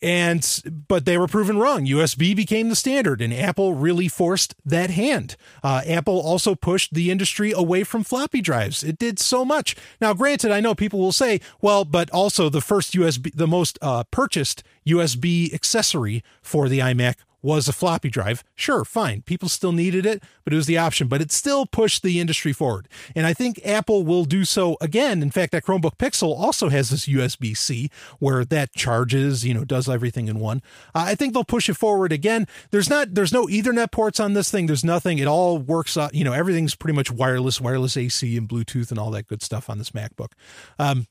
[0.00, 1.84] and but they were proven wrong.
[1.84, 5.36] USB became the standard, and Apple really forced that hand.
[5.62, 8.84] Uh, Apple also pushed the industry away from floppy drives.
[8.84, 9.76] It did so much.
[10.00, 13.78] Now, granted, I know people will say, well, but also the first USB, the most
[13.82, 18.42] uh, purchased USB accessory for the iMac was a floppy drive.
[18.54, 19.22] Sure, fine.
[19.22, 22.52] People still needed it, but it was the option, but it still pushed the industry
[22.52, 22.88] forward.
[23.14, 25.22] And I think Apple will do so again.
[25.22, 29.64] In fact, that Chromebook Pixel also has this USB C where that charges, you know,
[29.64, 30.62] does everything in one.
[30.94, 32.46] Uh, I think they'll push it forward again.
[32.70, 34.66] There's not, there's no Ethernet ports on this thing.
[34.66, 35.18] There's nothing.
[35.18, 38.98] It all works, uh, you know, everything's pretty much wireless, wireless AC and Bluetooth and
[38.98, 40.32] all that good stuff on this MacBook.
[40.78, 41.06] Um,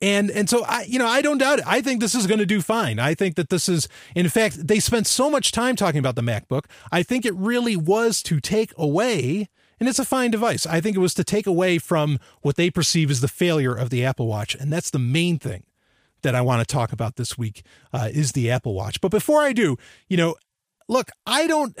[0.00, 1.66] and and so I you know I don't doubt it.
[1.66, 2.98] I think this is going to do fine.
[2.98, 6.22] I think that this is in fact they spent so much time talking about the
[6.22, 6.66] MacBook.
[6.92, 10.66] I think it really was to take away and it's a fine device.
[10.66, 13.90] I think it was to take away from what they perceive as the failure of
[13.90, 15.64] the Apple Watch and that's the main thing
[16.22, 19.00] that I want to talk about this week uh, is the Apple Watch.
[19.00, 19.76] But before I do,
[20.08, 20.34] you know,
[20.88, 21.76] look, I don't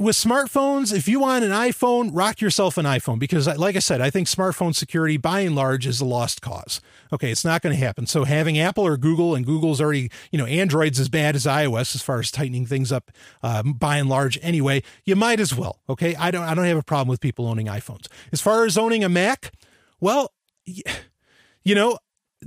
[0.00, 4.00] with smartphones, if you want an iPhone, rock yourself an iPhone because, like I said,
[4.00, 6.80] I think smartphone security by and large is a lost cause.
[7.12, 8.06] Okay, it's not going to happen.
[8.06, 11.94] So having Apple or Google, and Google's already, you know, Android's as bad as iOS
[11.94, 13.10] as far as tightening things up
[13.42, 14.38] um, by and large.
[14.40, 15.80] Anyway, you might as well.
[15.86, 18.06] Okay, I don't, I don't have a problem with people owning iPhones.
[18.32, 19.52] As far as owning a Mac,
[20.00, 20.32] well,
[20.64, 21.98] you know,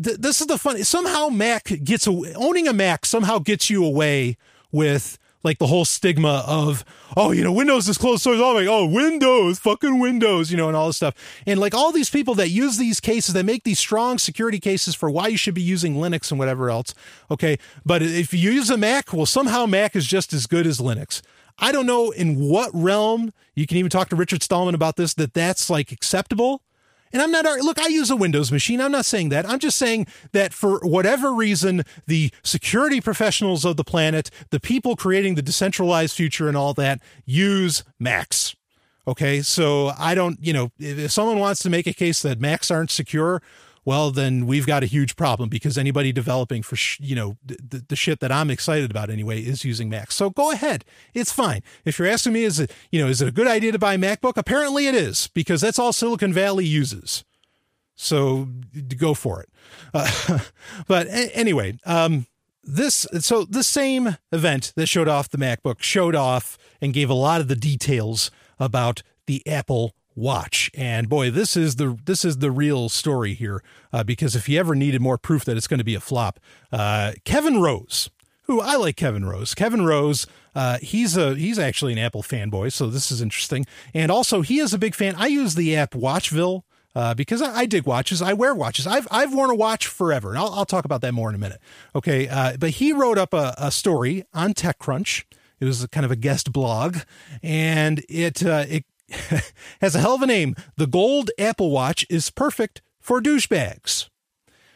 [0.03, 0.83] th- this is the fun.
[0.83, 4.37] Somehow Mac gets away, owning a Mac somehow gets you away
[4.71, 6.83] with like the whole stigma of
[7.15, 8.39] oh you know windows is closed source.
[8.39, 11.15] Oh like oh windows fucking windows you know and all this stuff.
[11.45, 14.95] And like all these people that use these cases that make these strong security cases
[14.95, 16.93] for why you should be using linux and whatever else
[17.29, 17.57] okay?
[17.85, 21.21] But if you use a mac well somehow mac is just as good as linux.
[21.59, 25.13] I don't know in what realm you can even talk to richard stallman about this
[25.15, 26.63] that that's like acceptable
[27.13, 28.81] and I'm not, look, I use a Windows machine.
[28.81, 29.47] I'm not saying that.
[29.47, 34.95] I'm just saying that for whatever reason, the security professionals of the planet, the people
[34.95, 38.55] creating the decentralized future and all that use Macs.
[39.07, 39.41] Okay.
[39.41, 42.91] So I don't, you know, if someone wants to make a case that Macs aren't
[42.91, 43.41] secure,
[43.85, 47.83] well, then we've got a huge problem because anybody developing for, sh- you know, the,
[47.87, 50.15] the shit that I'm excited about anyway is using Macs.
[50.15, 50.85] So go ahead.
[51.13, 51.61] It's fine.
[51.83, 53.95] If you're asking me, is it, you know, is it a good idea to buy
[53.95, 54.37] a MacBook?
[54.37, 57.25] Apparently it is because that's all Silicon Valley uses.
[57.95, 58.47] So
[58.97, 59.49] go for it.
[59.93, 60.39] Uh,
[60.87, 62.25] but a- anyway, um,
[62.63, 67.13] this so the same event that showed off the MacBook showed off and gave a
[67.13, 70.69] lot of the details about the Apple watch.
[70.73, 73.63] And boy, this is the this is the real story here.
[73.91, 76.39] Uh, because if you ever needed more proof that it's going to be a flop,
[76.71, 78.09] uh, Kevin Rose,
[78.43, 79.53] who I like Kevin Rose.
[79.53, 83.65] Kevin Rose, uh, he's a he's actually an Apple fanboy, so this is interesting.
[83.93, 85.15] And also, he is a big fan.
[85.17, 86.63] I use the app Watchville.
[86.95, 88.85] Uh, because I, I, dig watches, I wear watches.
[88.85, 91.39] I've I've worn a watch forever, and I'll, I'll talk about that more in a
[91.39, 91.59] minute.
[91.95, 95.23] Okay, uh, but he wrote up a, a story on TechCrunch.
[95.59, 96.97] It was kind of a guest blog,
[97.41, 98.85] and it uh, it
[99.81, 100.55] has a hell of a name.
[100.77, 104.09] The gold Apple Watch is perfect for douchebags.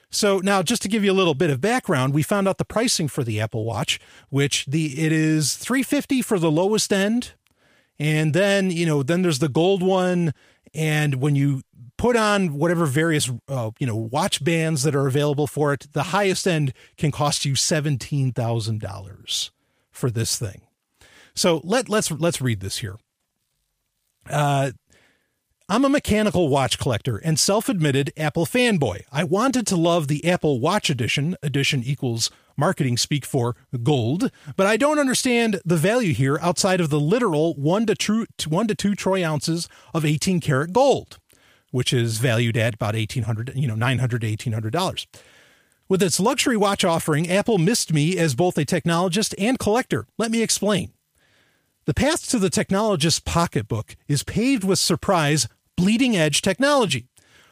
[0.10, 2.66] So now, just to give you a little bit of background, we found out the
[2.66, 7.34] pricing for the Apple Watch, which the it is 350 for the lowest end,
[8.00, 10.34] And then, you know, then there's the gold one.
[10.74, 11.64] And when you
[11.98, 16.04] put on whatever various, uh, you know, watch bands that are available for it, the
[16.04, 19.50] highest end can cost you $17,000
[19.92, 20.62] for this thing.
[21.36, 22.98] So let, let's, let's read this here.
[24.30, 24.72] Uh,
[25.70, 29.02] I'm a mechanical watch collector and self admitted Apple fanboy.
[29.12, 34.66] I wanted to love the Apple Watch Edition, edition equals marketing speak for gold, but
[34.66, 38.76] I don't understand the value here outside of the literal one to two, one to
[38.76, 41.20] two troy ounces of 18 karat gold,
[41.72, 45.06] which is valued at about 1800, you know, 900 to 1800 dollars.
[45.90, 50.06] With its luxury watch offering, Apple missed me as both a technologist and collector.
[50.18, 50.92] Let me explain.
[51.88, 55.48] The path to the technologist's pocketbook is paved with surprise,
[55.78, 57.08] bleeding edge technology.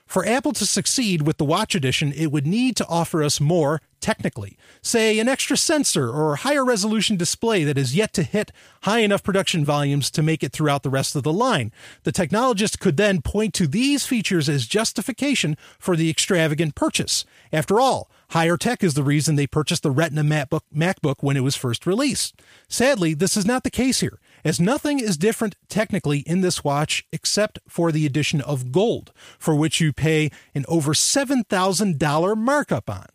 [0.05, 3.81] For Apple to succeed with the Watch Edition, it would need to offer us more
[4.01, 4.57] technically.
[4.81, 8.51] Say, an extra sensor or higher resolution display that is yet to hit
[8.83, 11.71] high enough production volumes to make it throughout the rest of the line.
[12.03, 17.23] The technologist could then point to these features as justification for the extravagant purchase.
[17.53, 21.43] After all, higher tech is the reason they purchased the Retina MacBook, MacBook when it
[21.43, 22.39] was first released.
[22.67, 27.03] Sadly, this is not the case here as nothing is different technically in this watch
[27.11, 33.07] except for the addition of gold, for which you pay an over $7,000 markup on.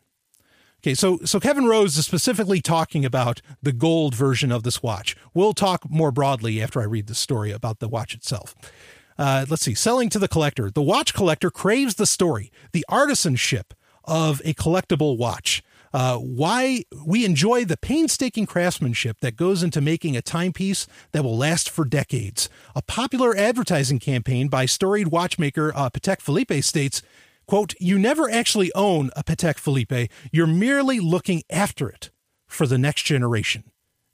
[0.82, 5.14] Okay, so so Kevin Rose is specifically talking about the gold version of this watch.
[5.34, 8.54] We'll talk more broadly after I read the story about the watch itself.
[9.18, 10.70] Uh, let's see, selling to the collector.
[10.70, 13.72] The watch collector craves the story, the artisanship
[14.04, 20.16] of a collectible watch uh, why we enjoy the painstaking craftsmanship that goes into making
[20.16, 22.48] a timepiece that will last for decades.
[22.74, 27.02] A popular advertising campaign by storied watchmaker uh, Patek Philippe states,
[27.46, 30.08] quote, you never actually own a Patek Philippe.
[30.32, 32.10] You're merely looking after it
[32.46, 33.64] for the next generation,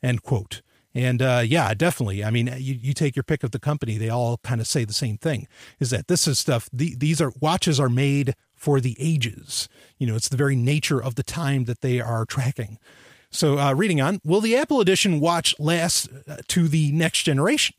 [0.03, 0.63] end quote.
[0.97, 2.25] And uh, yeah, definitely.
[2.25, 4.87] I mean, you, you take your pick of the company; they all kind of say
[4.87, 5.47] the same thing:
[5.79, 6.71] is that this is stuff.
[6.73, 8.35] The, these are watches are made
[8.67, 9.69] for the ages.
[9.97, 12.81] You know, it's the very nature of the time that they are tracking.
[13.31, 17.77] So, uh, reading on, will the Apple Edition watch last uh, to the next generation?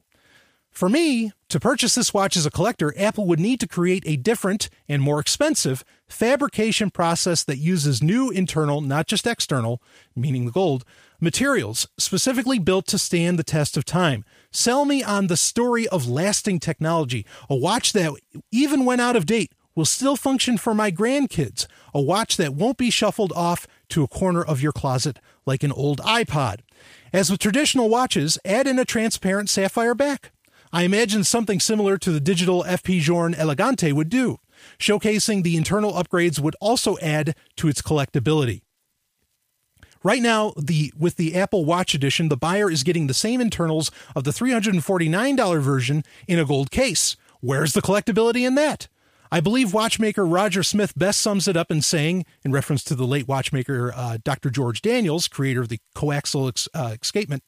[0.71, 4.15] For me, to purchase this watch as a collector, Apple would need to create a
[4.15, 9.81] different and more expensive fabrication process that uses new internal, not just external,
[10.15, 10.85] meaning the gold,
[11.19, 14.23] materials specifically built to stand the test of time.
[14.51, 18.13] Sell me on the story of lasting technology, a watch that,
[18.53, 22.79] even when out of date, will still function for my grandkids, a watch that won't
[22.79, 26.61] be shuffled off to a corner of your closet like an old iPod.
[27.13, 30.31] As with traditional watches, add in a transparent sapphire back.
[30.73, 34.39] I imagine something similar to the digital FP Journe Elegante would do.
[34.79, 38.61] Showcasing the internal upgrades would also add to its collectability.
[40.03, 43.91] Right now, the with the Apple Watch edition, the buyer is getting the same internals
[44.15, 47.15] of the $349 version in a gold case.
[47.41, 48.87] Where's the collectability in that?
[49.31, 53.05] I believe watchmaker Roger Smith best sums it up in saying, in reference to the
[53.05, 54.49] late watchmaker uh, Dr.
[54.49, 57.43] George Daniels, creator of the coaxial ex- uh, escapement,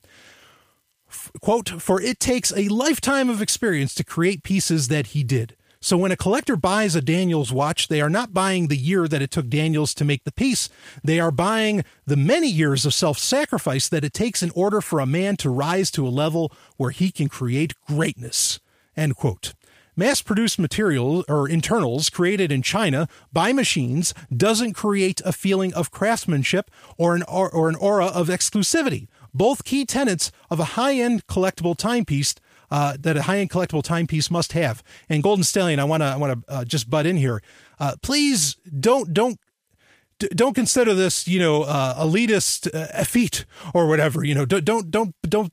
[1.42, 5.56] quote, for it takes a lifetime of experience to create pieces that he did.
[5.82, 9.22] So when a collector buys a Daniels watch, they are not buying the year that
[9.22, 10.68] it took Daniels to make the piece.
[11.06, 15.00] They are buying the many years of self sacrifice that it takes in order for
[15.00, 18.60] a man to rise to a level where he can create greatness.
[18.98, 19.54] End quote.
[20.00, 25.92] Mass produced material or internals created in China by machines doesn't create a feeling of
[25.92, 29.10] craftsmanship or an, or, or an aura of exclusivity.
[29.34, 32.34] Both key tenets of a high end collectible timepiece
[32.72, 34.82] uh, that a high end collectible timepiece must have.
[35.10, 37.44] And Golden Stallion, I want to I want to uh, just butt in here.
[37.78, 39.38] Uh, please don't don't
[40.20, 44.24] don't consider this, you know, uh, elitist uh, effete or whatever.
[44.24, 45.52] You know, don't don't don't don't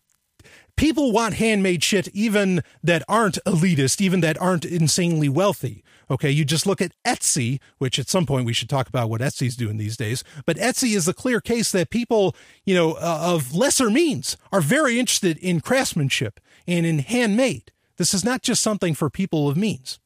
[0.77, 5.83] people want handmade shit even that aren't elitist, even that aren't insanely wealthy.
[6.09, 9.21] Okay, you just look at Etsy, which at some point we should talk about what
[9.21, 10.23] Etsy's doing these days.
[10.45, 14.61] But Etsy is a clear case that people, you know, uh, of lesser means are
[14.61, 17.73] very interested in craftsmanship and in handmade.
[17.97, 19.99] This is not just something for people of means.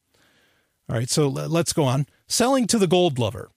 [0.89, 2.07] All right, so let's go on.
[2.27, 3.51] Selling to the gold lover.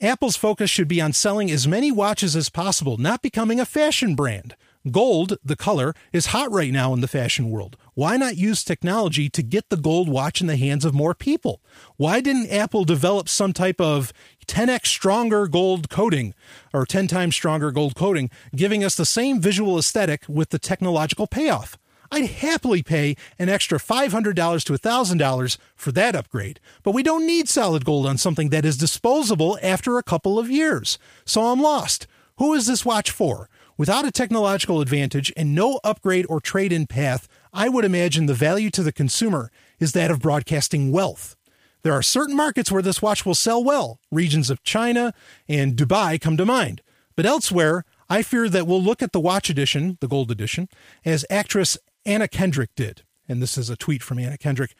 [0.00, 4.14] Apple's focus should be on selling as many watches as possible, not becoming a fashion
[4.14, 4.56] brand.
[4.90, 7.76] Gold, the color, is hot right now in the fashion world.
[7.92, 11.60] Why not use technology to get the gold watch in the hands of more people?
[11.98, 14.10] Why didn't Apple develop some type of
[14.46, 16.32] 10x stronger gold coating
[16.72, 21.26] or 10 times stronger gold coating, giving us the same visual aesthetic with the technological
[21.26, 21.76] payoff?
[22.10, 24.32] I'd happily pay an extra $500
[24.64, 28.78] to $1,000 for that upgrade, but we don't need solid gold on something that is
[28.78, 30.98] disposable after a couple of years.
[31.26, 32.06] So I'm lost.
[32.38, 33.50] Who is this watch for?
[33.80, 38.34] Without a technological advantage and no upgrade or trade in path, I would imagine the
[38.34, 41.34] value to the consumer is that of broadcasting wealth.
[41.82, 43.98] There are certain markets where this watch will sell well.
[44.10, 45.14] Regions of China
[45.48, 46.82] and Dubai come to mind.
[47.16, 50.68] But elsewhere, I fear that we'll look at the watch edition, the gold edition,
[51.02, 53.02] as actress Anna Kendrick did.
[53.30, 54.74] And this is a tweet from Anna Kendrick.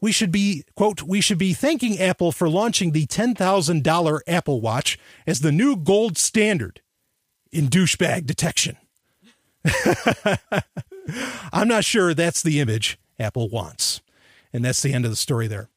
[0.00, 4.98] We should be, quote, we should be thanking Apple for launching the $10,000 Apple Watch
[5.26, 6.80] as the new gold standard
[7.56, 8.76] in douchebag detection.
[11.52, 14.02] I'm not sure that's the image Apple wants.
[14.52, 15.68] And that's the end of the story there.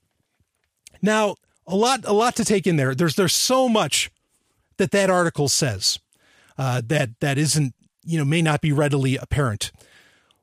[1.01, 2.93] Now, a lot a lot to take in there.
[2.93, 4.11] There's there's so much
[4.77, 5.99] that that article says
[6.57, 7.73] uh, that that isn't
[8.03, 9.71] you know may not be readily apparent.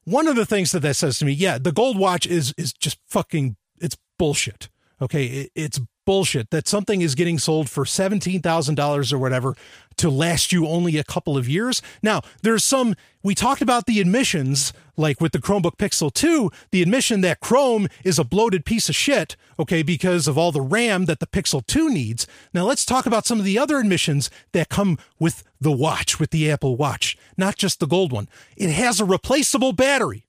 [0.04, 2.72] One of the things that that says to me, yeah, the gold watch is is
[2.72, 4.68] just fucking it's bullshit.
[5.00, 9.56] Okay, it, it's bullshit that something is getting sold for $17,000 or whatever
[9.98, 11.82] to last you only a couple of years.
[12.02, 16.82] Now, there's some, we talked about the admissions, like with the Chromebook Pixel 2, the
[16.82, 21.06] admission that Chrome is a bloated piece of shit, okay, because of all the RAM
[21.06, 22.26] that the Pixel 2 needs.
[22.52, 26.30] Now, let's talk about some of the other admissions that come with the watch, with
[26.30, 28.28] the Apple Watch, not just the gold one.
[28.56, 30.26] It has a replaceable battery.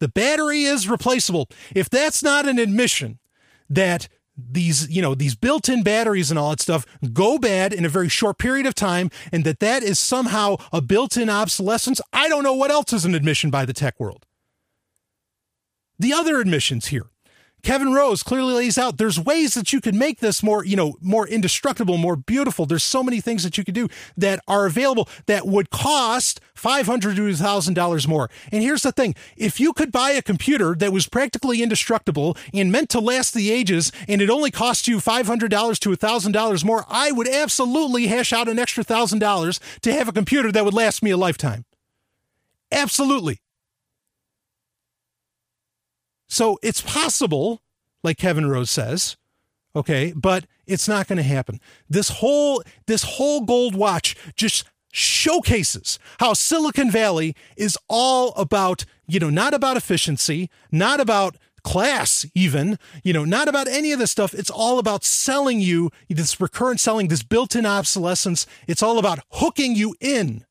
[0.00, 1.48] The battery is replaceable.
[1.74, 3.18] If that's not an admission
[3.70, 7.88] that these you know these built-in batteries and all that stuff go bad in a
[7.88, 12.00] very short period of time and that that is somehow a built-in obsolescence.
[12.12, 14.26] I don't know what else is an admission by the tech world.
[15.98, 17.06] The other admissions here
[17.64, 20.96] Kevin Rose clearly lays out there's ways that you can make this more, you know,
[21.00, 22.66] more indestructible, more beautiful.
[22.66, 23.88] There's so many things that you could do
[24.18, 28.30] that are available that would cost 500 to $1,000 more.
[28.52, 29.14] And here's the thing.
[29.36, 33.50] If you could buy a computer that was practically indestructible and meant to last the
[33.50, 38.46] ages and it only cost you 500 to $1,000 more, I would absolutely hash out
[38.46, 41.64] an extra $1,000 to have a computer that would last me a lifetime.
[42.70, 43.40] Absolutely.
[46.34, 47.62] So it's possible,
[48.02, 49.16] like Kevin Rose says,
[49.76, 51.60] okay, but it's not going to happen.
[51.88, 59.20] This whole this whole gold watch just showcases how Silicon Valley is all about, you
[59.20, 64.10] know, not about efficiency, not about class even you know not about any of this
[64.10, 64.34] stuff.
[64.34, 68.44] It's all about selling you this recurrent selling this built-in obsolescence.
[68.66, 70.44] It's all about hooking you in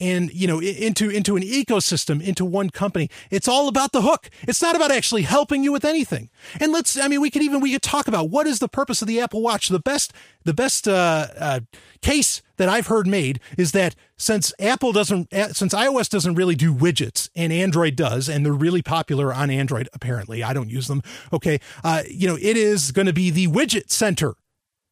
[0.00, 3.08] and you know into into an ecosystem into one company.
[3.30, 4.28] It's all about the hook.
[4.42, 6.30] It's not about actually helping you with anything.
[6.60, 9.02] And let's i mean we could even we could talk about what is the purpose
[9.02, 9.68] of the apple watch.
[9.68, 10.12] The best
[10.44, 11.60] the best uh, uh,
[12.02, 16.72] case that i've heard made is that since apple doesn't since ios doesn't really do
[16.72, 21.02] widgets and android does and they're really popular on android apparently i don't use them
[21.32, 24.34] okay uh, you know it is going to be the widget center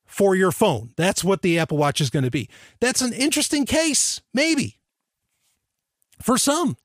[0.07, 0.91] for your phone.
[0.97, 2.51] That's what the apple watch is going to be.
[2.81, 4.79] That's an interesting case maybe
[6.25, 6.77] for some.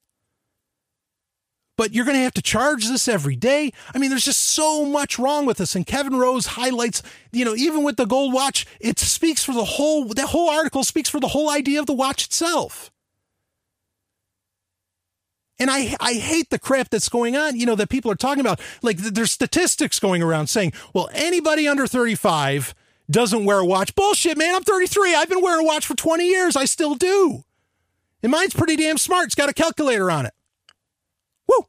[1.78, 3.72] But you're going to have to charge this every day.
[3.94, 5.76] I mean, there's just so much wrong with this.
[5.76, 9.64] And Kevin Rose highlights, you know, even with the gold watch, it speaks for the
[9.64, 12.92] whole, that whole article speaks for the whole idea of the watch itself.
[15.60, 18.42] And I, I hate the crap that's going on, you know, that people are talking
[18.42, 18.60] about.
[18.82, 22.76] Like there's statistics going around saying, well, anybody under 35
[23.10, 23.96] doesn't wear a watch.
[23.96, 24.56] Bullshit, man.
[24.56, 25.16] I'm 33.
[25.16, 26.56] I've been wearing a watch for 20 years.
[26.56, 27.44] I still do.
[28.24, 29.26] And mine's pretty damn smart.
[29.26, 30.34] It's got a calculator on it.
[31.48, 31.68] Woo!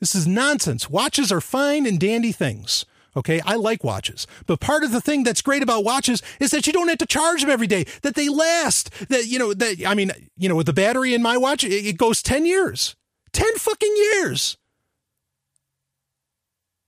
[0.00, 0.88] This is nonsense.
[0.88, 2.84] Watches are fine and dandy things.
[3.14, 4.26] Okay, I like watches.
[4.46, 7.06] But part of the thing that's great about watches is that you don't have to
[7.06, 8.90] charge them every day, that they last.
[9.10, 11.72] That, you know, that, I mean, you know, with the battery in my watch, it,
[11.72, 12.96] it goes 10 years.
[13.32, 14.56] 10 fucking years.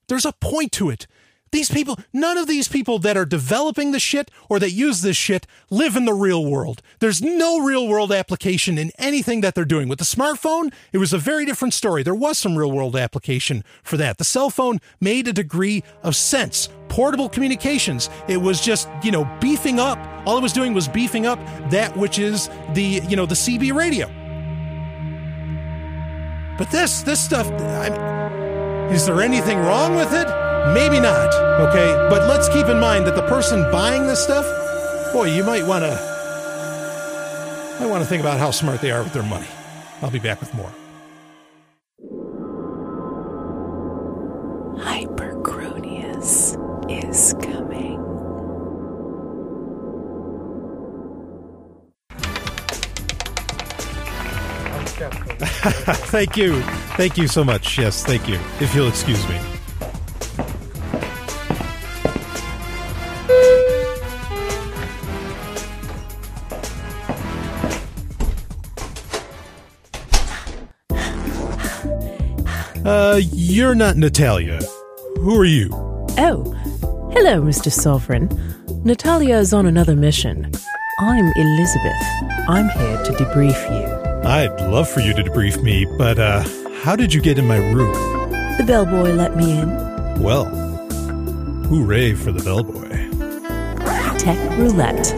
[0.09, 1.07] There's a point to it.
[1.55, 5.17] These people, none of these people that are developing the shit or that use this
[5.17, 6.83] shit live in the real world.
[6.99, 9.87] There's no real world application in anything that they're doing.
[9.87, 12.03] With the smartphone, it was a very different story.
[12.03, 14.19] There was some real world application for that.
[14.19, 16.71] The cell phone made a degree of sense.
[16.89, 18.11] Portable communications.
[18.27, 19.97] It was just, you know, beefing up.
[20.27, 21.39] All it was doing was beefing up
[21.71, 24.09] that which is the, you know, the CB radio.
[26.59, 30.44] But this, this stuff, I is there anything wrong with it?
[30.73, 31.35] Maybe not,
[31.69, 31.95] okay?
[32.09, 34.47] But let's keep in mind that the person buying this stuff,
[35.13, 36.15] boy, you might want to
[37.81, 39.49] might want to think about how smart they are with their money.
[40.01, 40.73] I'll be back with more.
[44.79, 46.57] Hypercronius
[46.91, 48.01] is coming.
[56.11, 56.61] thank you.
[56.97, 57.79] Thank you so much.
[57.79, 58.39] Yes, thank you.
[58.61, 59.54] If you'll excuse me.
[72.85, 74.61] Uh, you're not Natalia.
[75.17, 75.69] Who are you?
[76.19, 76.45] Oh,
[77.13, 77.71] hello, Mr.
[77.73, 78.31] Sovryn.
[78.85, 80.51] Natalia is on another mission.
[80.99, 82.03] I'm Elizabeth.
[82.49, 84.29] I'm here to debrief you.
[84.29, 86.45] I'd love for you to debrief me, but, uh,
[86.83, 87.93] how did you get in my room?
[88.59, 89.69] The bellboy let me in.
[90.23, 90.45] Well,
[91.69, 92.91] hooray for the bellboy.
[94.19, 95.15] Tech roulette.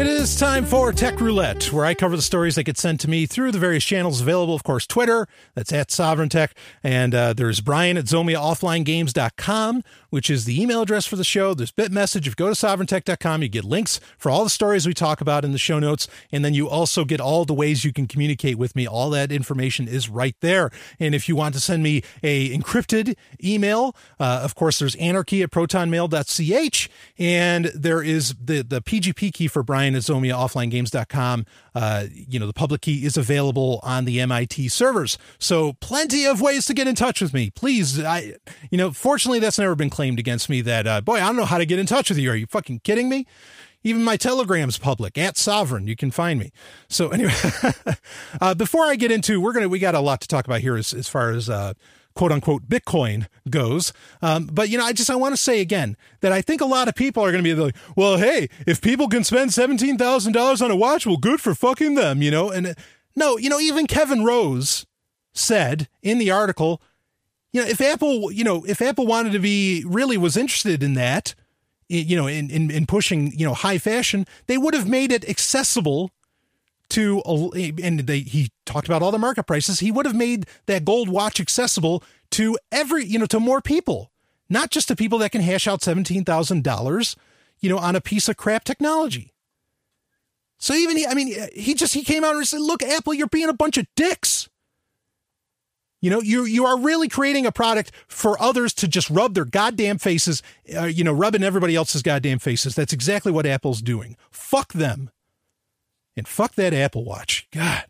[0.00, 3.10] It is time for Tech Roulette, where I cover the stories that get sent to
[3.10, 4.54] me through the various channels available.
[4.54, 6.54] Of course, Twitter, that's at Sovryn Tech.
[6.82, 11.52] And uh, there's Brian at ZomiaOfflineGames.com, which is the email address for the show.
[11.52, 12.20] There's BitMessage.
[12.20, 15.44] If you go to SovrynTech.com, you get links for all the stories we talk about
[15.44, 16.08] in the show notes.
[16.32, 18.86] And then you also get all the ways you can communicate with me.
[18.86, 20.70] All that information is right there.
[20.98, 25.42] And if you want to send me a encrypted email, uh, of course, there's anarchy
[25.42, 26.88] at protonmail.ch.
[27.18, 31.46] And there is the, the PGP key for Brian at ZomiaOfflineGames.com.
[31.74, 35.18] Uh, you know, the public key is available on the MIT servers.
[35.38, 37.50] So plenty of ways to get in touch with me.
[37.50, 38.34] Please, I,
[38.70, 41.44] you know, fortunately, that's never been claimed against me that, uh, boy, I don't know
[41.44, 42.30] how to get in touch with you.
[42.30, 43.26] Are you fucking kidding me?
[43.82, 45.86] Even my telegram's public at Sovryn.
[45.86, 46.52] You can find me.
[46.88, 47.32] So anyway,
[48.40, 50.76] uh, before I get into, we're to, we got a lot to talk about here
[50.76, 51.72] as, as far as, uh,
[52.14, 53.92] quote unquote Bitcoin goes.
[54.22, 56.66] Um, but you know, I just I want to say again that I think a
[56.66, 59.96] lot of people are going to be like, well, hey, if people can spend seventeen
[59.96, 62.50] thousand dollars on a watch, well, good for fucking them, you know.
[62.50, 62.74] And uh,
[63.16, 64.86] no, you know, even Kevin Rose
[65.32, 66.82] said in the article,
[67.52, 70.94] you know, if Apple, you know, if Apple wanted to be really was interested in
[70.94, 71.34] that,
[71.88, 75.28] you know, in in, in pushing you know high fashion, they would have made it
[75.28, 76.10] accessible
[76.90, 77.20] to
[77.82, 79.80] and they, he talked about all the market prices.
[79.80, 84.10] He would have made that gold watch accessible to every you know to more people
[84.48, 87.16] not just to people that can hash out $17,000
[87.60, 89.32] you know on a piece of crap technology.
[90.58, 93.28] So even he, I mean he just he came out and said look Apple you're
[93.28, 94.48] being a bunch of dicks.
[96.02, 99.44] You know you you are really creating a product for others to just rub their
[99.44, 100.42] goddamn faces
[100.76, 102.74] uh, you know rubbing everybody else's goddamn faces.
[102.74, 104.16] That's exactly what Apple's doing.
[104.30, 105.10] Fuck them
[106.20, 107.48] and fuck that Apple Watch.
[107.50, 107.86] God,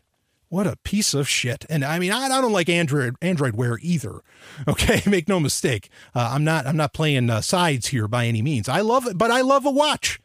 [0.47, 1.65] what a piece of shit.
[1.69, 4.21] And I mean, I, I don't like Android Android Wear either.
[4.67, 5.89] Okay, make no mistake.
[6.15, 8.67] Uh, I'm not I'm not playing uh, sides here by any means.
[8.67, 10.19] I love it, but I love a watch.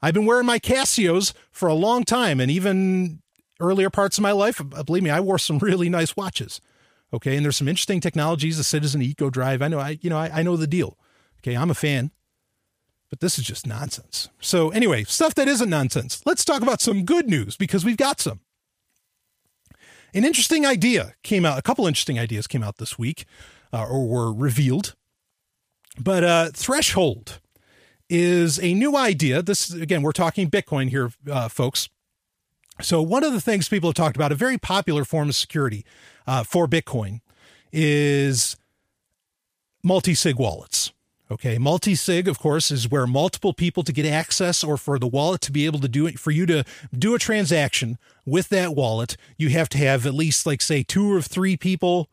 [0.00, 3.20] I've been wearing my Casios for a long time, and even
[3.60, 6.60] earlier parts of my life, uh, believe me, I wore some really nice watches.
[7.12, 9.60] Okay, and there's some interesting technologies, the Citizen Eco Drive.
[9.60, 10.96] I know, I you know, I, I know the deal.
[11.40, 12.12] Okay, I'm a fan.
[13.10, 14.28] But this is just nonsense.
[14.40, 16.22] So, anyway, stuff that isn't nonsense.
[16.24, 18.40] Let's talk about some good news because we've got some.
[20.14, 23.26] An interesting idea came out, a couple interesting ideas came out this week
[23.72, 24.94] uh, or were revealed.
[25.98, 27.40] But uh, Threshold
[28.08, 29.42] is a new idea.
[29.42, 31.88] This, again, we're talking Bitcoin here, uh, folks.
[32.80, 35.84] So, one of the things people have talked about, a very popular form of security
[36.26, 37.20] uh, for Bitcoin,
[37.72, 38.56] is
[39.82, 40.92] multi sig wallets.
[41.30, 45.40] Okay, multi-sig, of course, is where multiple people to get access or for the wallet
[45.42, 49.16] to be able to do it, for you to do a transaction with that wallet,
[49.38, 52.08] you have to have at least, like, say, two or three people,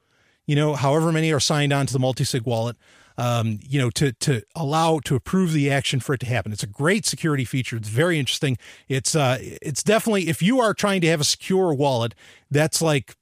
[0.45, 2.75] you know, however many are signed on to the multi-sig wallet,
[3.17, 6.51] um, you know, to to allow to approve the action for it to happen.
[6.51, 7.75] It's a great security feature.
[7.75, 8.59] It's very interesting.
[8.87, 12.13] It's uh, it's definitely if you are trying to have a secure wallet,
[12.51, 13.15] that's like,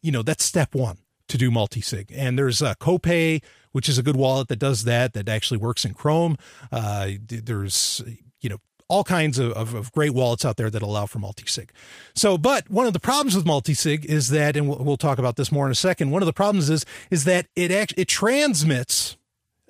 [0.00, 0.96] you know, that's step one
[1.28, 2.10] to do multi-sig.
[2.14, 3.42] And there's a Copay
[3.74, 6.36] which is a good wallet that does that, that actually works in Chrome.
[6.70, 8.00] Uh, there's,
[8.40, 8.58] you know,
[8.88, 11.72] all kinds of, of, of, great wallets out there that allow for multi-sig.
[12.14, 15.34] So, but one of the problems with multi-sig is that, and we'll, we'll, talk about
[15.34, 16.12] this more in a second.
[16.12, 19.16] One of the problems is is that it actually it transmits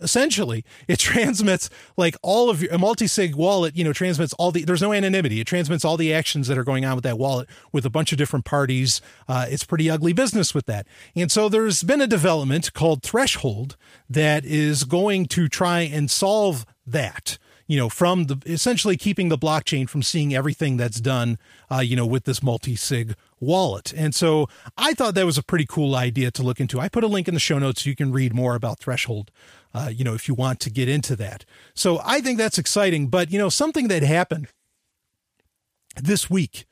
[0.00, 4.64] essentially it transmits like all of your a multi-sig wallet you know transmits all the
[4.64, 7.48] there's no anonymity it transmits all the actions that are going on with that wallet
[7.72, 11.48] with a bunch of different parties uh, it's pretty ugly business with that and so
[11.48, 13.76] there's been a development called threshold
[14.08, 19.38] that is going to try and solve that you know, from the essentially keeping the
[19.38, 21.38] blockchain from seeing everything that's done,
[21.70, 23.92] uh, you know, with this multi sig wallet.
[23.96, 26.80] And so I thought that was a pretty cool idea to look into.
[26.80, 29.30] I put a link in the show notes so you can read more about Threshold
[29.74, 31.44] uh, you know, if you want to get into that.
[31.74, 33.08] So I think that's exciting.
[33.08, 34.48] But, you know, something that happened
[36.00, 36.66] this week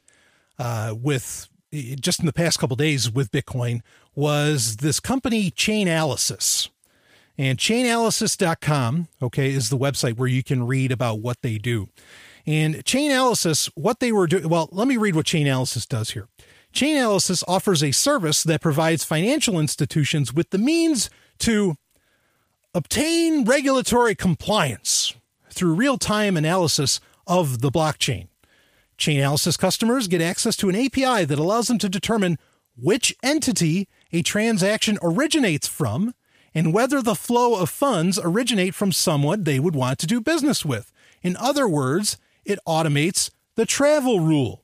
[0.58, 3.80] uh, with just in the past couple days with Bitcoin
[4.14, 6.68] was this company Chainalysis.
[7.38, 11.88] And chainalysis.com, okay, is the website where you can read about what they do.
[12.46, 16.28] And Chainalysis, what they were doing, well, let me read what Chainalysis does here.
[16.74, 21.76] Chainalysis offers a service that provides financial institutions with the means to
[22.74, 25.14] obtain regulatory compliance
[25.50, 28.28] through real time analysis of the blockchain.
[28.98, 32.38] Chainalysis customers get access to an API that allows them to determine
[32.76, 36.14] which entity a transaction originates from
[36.54, 40.64] and whether the flow of funds originate from someone they would want to do business
[40.64, 40.92] with.
[41.22, 44.61] In other words, it automates the travel rule.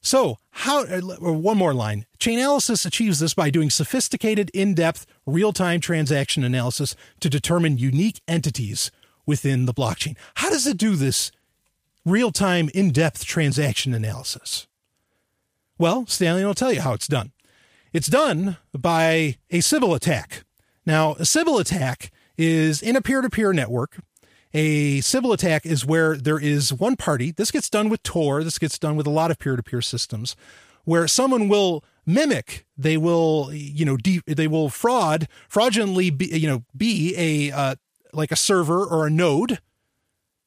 [0.00, 2.06] So, how uh, one more line.
[2.18, 8.90] Chainalysis achieves this by doing sophisticated, in-depth, real-time transaction analysis to determine unique entities
[9.26, 10.16] within the blockchain.
[10.36, 11.32] How does it do this
[12.04, 14.66] real-time, in-depth transaction analysis?
[15.78, 17.32] Well, Stallion will tell you how it's done.
[17.92, 20.44] It's done by a Sybil attack.
[20.86, 24.00] Now, a Sybil attack is in a peer-to-peer network
[24.58, 27.30] a Sybil attack is where there is one party.
[27.30, 28.42] This gets done with Tor.
[28.42, 30.34] This gets done with a lot of peer-to-peer systems,
[30.84, 32.66] where someone will mimic.
[32.76, 37.74] They will, you know, de- they will fraud, fraudulently, be, you know, be a uh,
[38.12, 39.60] like a server or a node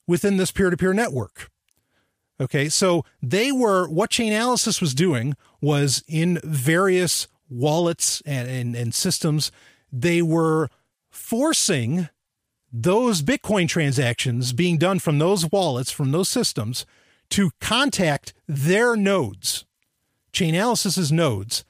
[0.07, 1.49] within this peer-to-peer network.
[2.39, 8.93] Okay, so they were what Chainalysis was doing was in various wallets and, and, and
[8.93, 9.51] systems.
[9.91, 10.69] They were
[11.09, 12.09] forcing
[12.71, 16.85] those Bitcoin transactions being done from those wallets, from those systems,
[17.31, 19.65] to contact their nodes,
[20.33, 21.65] Chainalysis's nodes.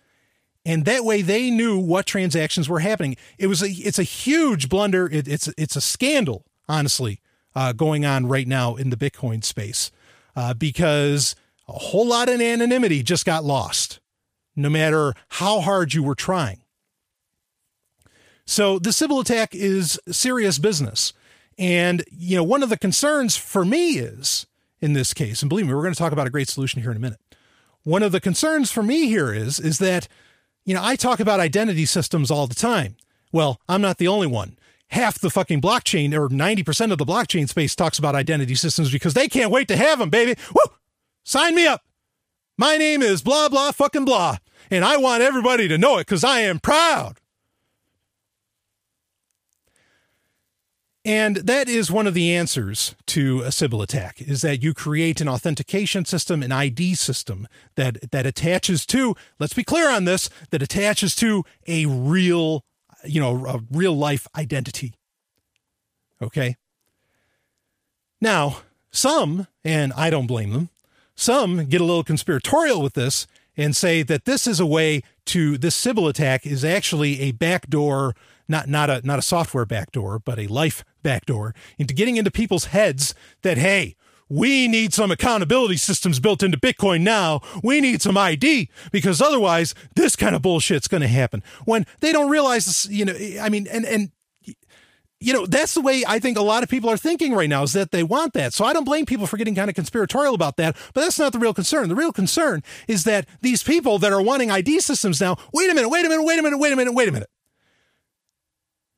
[0.63, 3.17] And that way they knew what transactions were happening.
[3.39, 5.07] It was a, it's a huge blunder.
[5.07, 7.19] It, it's, it's a scandal, honestly,
[7.55, 9.91] uh, going on right now in the Bitcoin space
[10.35, 11.35] uh, because
[11.67, 13.99] a whole lot of anonymity just got lost,
[14.55, 16.60] no matter how hard you were trying.
[18.45, 21.13] So the Sybil attack is serious business.
[21.57, 24.47] And, you know, one of the concerns for me is
[24.81, 26.91] in this case, and believe me, we're going to talk about a great solution here
[26.91, 27.19] in a minute.
[27.83, 30.07] One of the concerns for me here is, is that,
[30.65, 32.95] you know, I talk about identity systems all the time.
[33.31, 34.57] Well, I'm not the only one.
[34.89, 39.13] Half the fucking blockchain or 90% of the blockchain space talks about identity systems because
[39.13, 40.35] they can't wait to have them, baby.
[40.53, 40.75] Woo!
[41.23, 41.83] Sign me up.
[42.57, 44.37] My name is blah, blah, fucking blah.
[44.69, 47.20] And I want everybody to know it because I am proud.
[51.03, 55.19] And that is one of the answers to a Sybil attack is that you create
[55.19, 60.29] an authentication system, an ID system that that attaches to, let's be clear on this,
[60.51, 62.63] that attaches to a real,
[63.03, 64.93] you know, a real life identity.
[66.21, 66.55] Okay?
[68.19, 68.57] Now,
[68.91, 70.69] some, and I don't blame them,
[71.15, 73.25] some get a little conspiratorial with this
[73.57, 78.15] and say that this is a way to this Sybil attack is actually a backdoor
[78.47, 82.65] not not a not a software backdoor, but a life backdoor into getting into people's
[82.65, 83.95] heads that hey,
[84.29, 87.41] we need some accountability systems built into Bitcoin now.
[87.63, 91.43] We need some ID because otherwise this kind of bullshit's going to happen.
[91.65, 94.11] When they don't realize this, you know, I mean, and and
[95.21, 97.61] you know, that's the way I think a lot of people are thinking right now
[97.63, 98.53] is that they want that.
[98.53, 101.31] So I don't blame people for getting kind of conspiratorial about that, but that's not
[101.31, 101.89] the real concern.
[101.89, 105.75] The real concern is that these people that are wanting ID systems now, wait a
[105.75, 107.29] minute, wait a minute, wait a minute, wait a minute, wait a minute.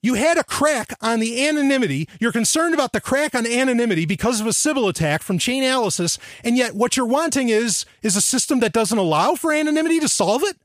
[0.04, 2.10] You had a crack on the anonymity.
[2.20, 6.58] You're concerned about the crack on anonymity because of a Sybil attack from Chainalysis, and
[6.58, 10.44] yet what you're wanting is is a system that doesn't allow for anonymity to solve
[10.44, 10.58] it.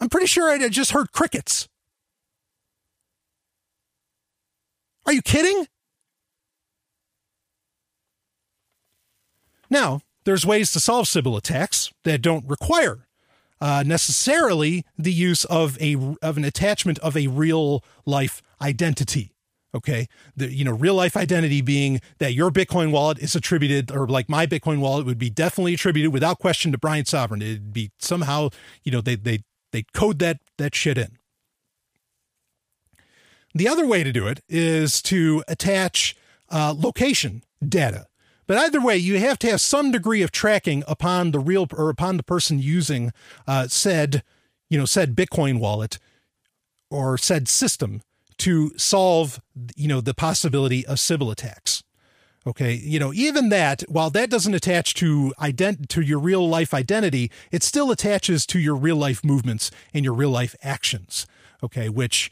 [0.00, 1.68] I'm pretty sure I just heard crickets.
[5.06, 5.68] Are you kidding?
[9.70, 13.05] Now, there's ways to solve Sybil attacks that don't require
[13.60, 19.32] uh, necessarily the use of a of an attachment of a real life identity.
[19.74, 24.06] Okay, the you know real life identity being that your Bitcoin wallet is attributed, or
[24.06, 27.42] like my Bitcoin wallet would be definitely attributed without question to Brian Sovryn.
[27.42, 28.50] It'd be somehow
[28.84, 29.40] you know they they
[29.72, 31.18] they code that that shit in.
[33.54, 36.14] The other way to do it is to attach
[36.50, 38.06] uh, location data
[38.46, 41.90] but either way, you have to have some degree of tracking upon the real or
[41.90, 43.12] upon the person using
[43.46, 44.22] uh, said,
[44.68, 45.98] you know, said Bitcoin wallet
[46.90, 48.02] or said system
[48.38, 49.40] to solve,
[49.74, 51.82] you know, the possibility of Sybil attacks.
[52.46, 56.72] Okay, you know, even that, while that doesn't attach to ident- to your real life
[56.72, 61.26] identity, it still attaches to your real life movements and your real life actions.
[61.60, 62.30] Okay, which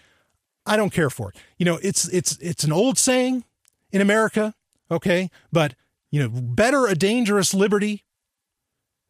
[0.67, 1.33] I don't care for.
[1.59, 3.45] You know, it's it's it's an old saying
[3.91, 4.55] in America.
[4.89, 5.75] Okay, but
[6.15, 8.05] you know, better a dangerous liberty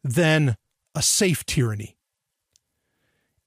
[0.03, 0.57] than
[0.95, 1.97] a safe tyranny.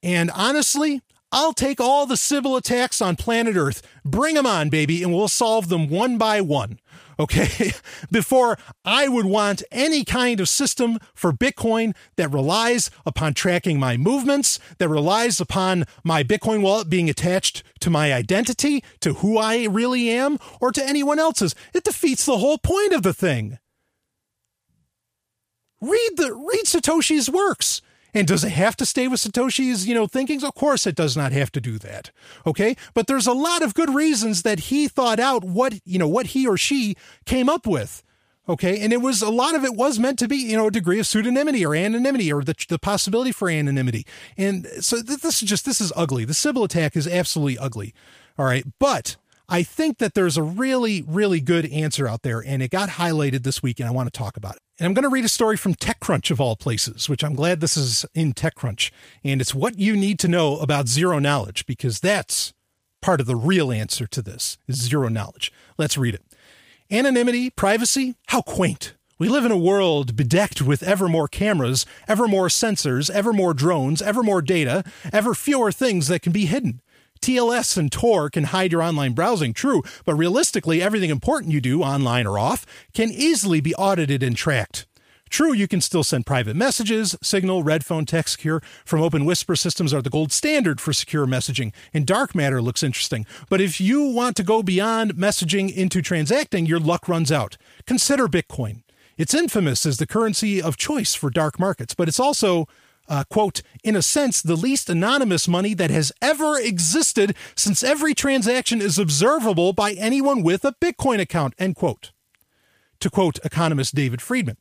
[0.01, 3.81] And honestly, I'll take all the Sybil attacks on planet Earth.
[4.05, 6.79] Bring them on, baby, and we'll solve them one by one
[7.19, 7.73] okay,
[8.11, 13.97] before I would want any kind of system for Bitcoin that relies upon tracking my
[13.97, 19.65] movements, that relies upon my Bitcoin wallet being attached to my identity, to who I
[19.65, 21.53] really am, or to anyone else's.
[21.73, 23.59] It defeats the whole point of the thing.
[25.81, 27.81] read the read Satoshi's works.
[28.13, 30.43] And does it have to stay with Satoshi's, you know, thinkings?
[30.43, 32.11] Of course it does not have to do that.
[32.45, 32.75] Okay?
[32.93, 36.27] But there's a lot of good reasons that he thought out what, you know, what
[36.27, 36.95] he or she
[37.25, 38.03] came up with.
[38.47, 38.79] Okay?
[38.79, 40.99] And it was a lot of it was meant to be, you know, a degree
[40.99, 44.05] of pseudonymity or anonymity or the, the possibility for anonymity.
[44.37, 46.25] And so th- this is just this is ugly.
[46.25, 47.93] The Sybil attack is absolutely ugly.
[48.39, 48.65] All right?
[48.79, 49.17] But
[49.51, 53.43] I think that there's a really, really good answer out there, and it got highlighted
[53.43, 54.61] this week, and I want to talk about it.
[54.79, 57.59] And I'm going to read a story from TechCrunch of all places, which I'm glad
[57.59, 58.91] this is in TechCrunch.
[59.23, 62.53] And it's what you need to know about zero knowledge, because that's
[63.01, 65.51] part of the real answer to this is zero knowledge.
[65.77, 66.23] Let's read it.
[66.91, 68.93] Anonymity, privacy, how quaint.
[69.17, 73.53] We live in a world bedecked with ever more cameras, ever more sensors, ever more
[73.53, 76.81] drones, ever more data, ever fewer things that can be hidden.
[77.21, 81.83] TLS and Tor can hide your online browsing, true, but realistically, everything important you do,
[81.83, 84.85] online or off, can easily be audited and tracked.
[85.29, 87.15] True, you can still send private messages.
[87.21, 92.07] Signal, Redphone, TextSecure from Open Whisper systems are the gold standard for secure messaging, and
[92.07, 93.27] dark matter looks interesting.
[93.47, 97.57] But if you want to go beyond messaging into transacting, your luck runs out.
[97.85, 98.81] Consider Bitcoin.
[99.17, 102.67] It's infamous as the currency of choice for dark markets, but it's also
[103.09, 108.13] uh, quote, in a sense, the least anonymous money that has ever existed since every
[108.13, 112.11] transaction is observable by anyone with a Bitcoin account, end quote.
[112.99, 114.57] To quote economist David Friedman.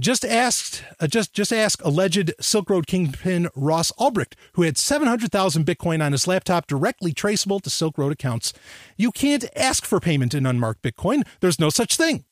[0.00, 5.66] Just asked, uh, just just ask alleged Silk Road kingpin Ross Ulbricht, who had 700,000
[5.66, 8.52] Bitcoin on his laptop directly traceable to Silk Road accounts.
[8.96, 11.26] You can't ask for payment in unmarked Bitcoin.
[11.40, 12.24] There's no such thing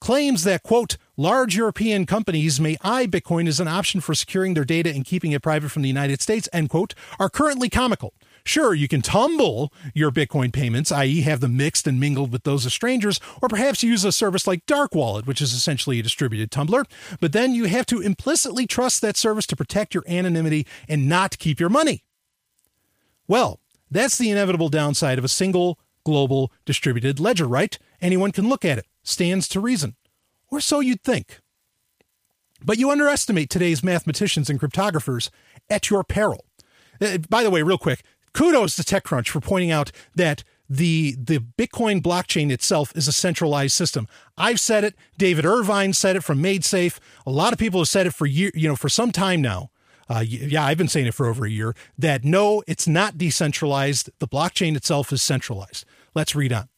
[0.00, 4.64] claims that, quote, large European companies may eye Bitcoin as an option for securing their
[4.64, 8.14] data and keeping it private from the United States, end quote, are currently comical.
[8.42, 12.64] Sure, you can tumble your Bitcoin payments, i.e., have them mixed and mingled with those
[12.64, 16.50] of strangers, or perhaps use a service like Dark Wallet, which is essentially a distributed
[16.50, 16.84] tumbler.
[17.20, 21.38] But then you have to implicitly trust that service to protect your anonymity and not
[21.38, 22.02] keep your money.
[23.28, 27.78] Well, that's the inevitable downside of a single global distributed ledger, right?
[28.00, 29.96] Anyone can look at it stands to reason.
[30.48, 31.40] Or so you'd think.
[32.62, 35.30] But you underestimate today's mathematicians and cryptographers
[35.68, 36.44] at your peril.
[37.00, 38.02] Uh, by the way, real quick,
[38.34, 43.74] kudos to TechCrunch for pointing out that the the Bitcoin blockchain itself is a centralized
[43.74, 44.06] system.
[44.36, 44.94] I've said it.
[45.18, 46.98] David Irvine said it from MaidSafe.
[47.26, 49.70] A lot of people have said it for year, you know, for some time now.
[50.08, 51.74] Uh, yeah, I've been saying it for over a year.
[51.98, 54.10] That no, it's not decentralized.
[54.18, 55.84] The blockchain itself is centralized.
[56.14, 56.68] Let's read on.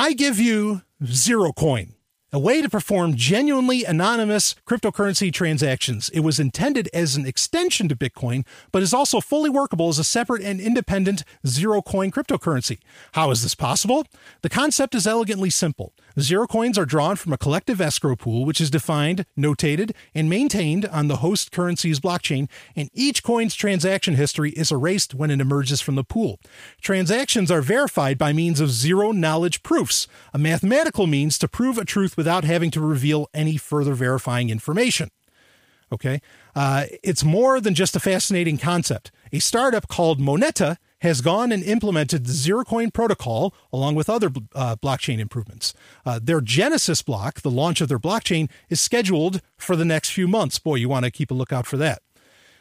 [0.00, 1.94] I give you zero coin
[2.32, 6.08] a way to perform genuinely anonymous cryptocurrency transactions.
[6.10, 10.04] It was intended as an extension to Bitcoin, but is also fully workable as a
[10.04, 12.78] separate and independent zero coin cryptocurrency.
[13.12, 14.06] How is this possible?
[14.42, 15.94] The concept is elegantly simple.
[16.20, 20.84] Zero coins are drawn from a collective escrow pool, which is defined, notated, and maintained
[20.86, 25.80] on the host currency's blockchain, and each coin's transaction history is erased when it emerges
[25.80, 26.40] from the pool.
[26.80, 31.84] Transactions are verified by means of zero knowledge proofs, a mathematical means to prove a
[31.84, 35.10] truth without having to reveal any further verifying information.
[35.92, 36.20] Okay?
[36.54, 39.12] Uh, it's more than just a fascinating concept.
[39.32, 44.76] A startup called Moneta has gone and implemented the Zerocoin protocol along with other uh,
[44.76, 45.74] blockchain improvements.
[46.04, 50.28] Uh, their Genesis block, the launch of their blockchain, is scheduled for the next few
[50.28, 50.58] months.
[50.58, 52.02] Boy, you want to keep a lookout for that.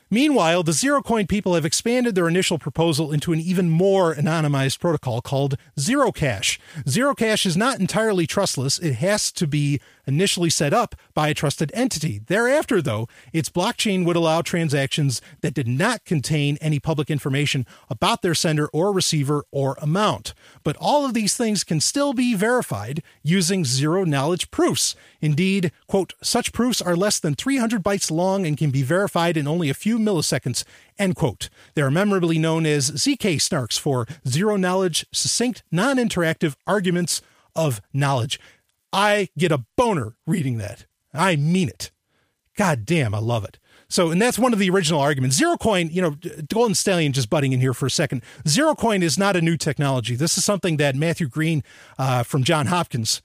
[0.10, 5.20] Meanwhile, the Zerocoin people have expanded their initial proposal into an even more anonymized protocol
[5.20, 6.60] called Zerocash.
[6.86, 8.80] Zerocash is not entirely trustless.
[8.80, 12.22] It has to be initially set up by a trusted entity.
[12.26, 18.22] Thereafter, though, its blockchain would allow transactions that did not contain any public information about
[18.22, 20.34] their sender or receiver or amount.
[20.64, 24.95] But all of these things can still be verified using zero knowledge proofs.
[25.22, 29.47] Indeed, quote, such proofs are less than 300 bytes long and can be verified in
[29.47, 30.64] only a few milliseconds,
[30.97, 31.49] end quote.
[31.74, 37.22] They are memorably known as ZK snarks for zero knowledge, succinct, non interactive arguments
[37.55, 38.39] of knowledge.
[38.92, 40.86] I get a boner reading that.
[41.14, 41.92] I mean it.
[42.58, 43.60] God damn, I love it.
[43.90, 45.38] So, and that's one of the original arguments.
[45.38, 46.18] Zero coin, you know,
[46.50, 48.22] Golden Stallion just butting in here for a second.
[48.48, 50.16] Zero coin is not a new technology.
[50.16, 51.64] This is something that Matthew Green
[51.98, 53.22] uh, from John Hopkins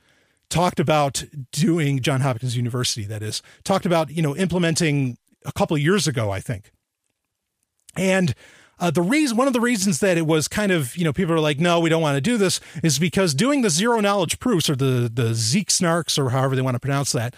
[0.49, 5.77] talked about doing, John Hopkins University, that is, talked about, you know, implementing a couple
[5.79, 6.71] years ago, I think.
[7.97, 8.35] And
[8.83, 11.33] uh, the reason, one of the reasons that it was kind of, you know, people
[11.33, 14.41] are like, no, we don't want to do this, is because doing the zero knowledge
[14.41, 17.33] proofs or the the Zeke snarks or however they want to pronounce that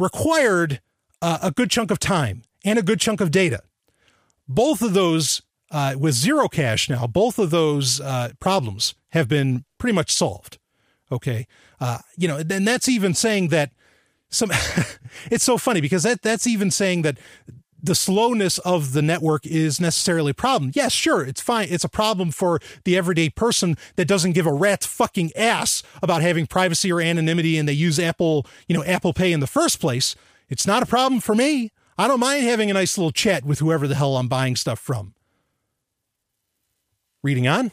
[0.00, 0.80] required
[1.22, 3.62] uh, a good chunk of time and a good chunk of data.
[4.48, 9.64] Both of those uh, with zero cash now, both of those uh, problems have been
[9.78, 10.58] pretty much solved.
[11.12, 11.46] Okay,
[11.80, 13.70] uh, you know, and that's even saying that
[14.28, 14.50] some
[15.30, 17.16] it's so funny because that that's even saying that
[17.82, 20.72] the slowness of the network is necessarily a problem.
[20.74, 21.68] Yes, sure, it's fine.
[21.70, 26.22] It's a problem for the everyday person that doesn't give a rat's fucking ass about
[26.22, 29.80] having privacy or anonymity and they use Apple, you know, Apple Pay in the first
[29.80, 30.14] place.
[30.48, 31.72] It's not a problem for me.
[31.96, 34.78] I don't mind having a nice little chat with whoever the hell I'm buying stuff
[34.78, 35.14] from.
[37.22, 37.72] Reading on.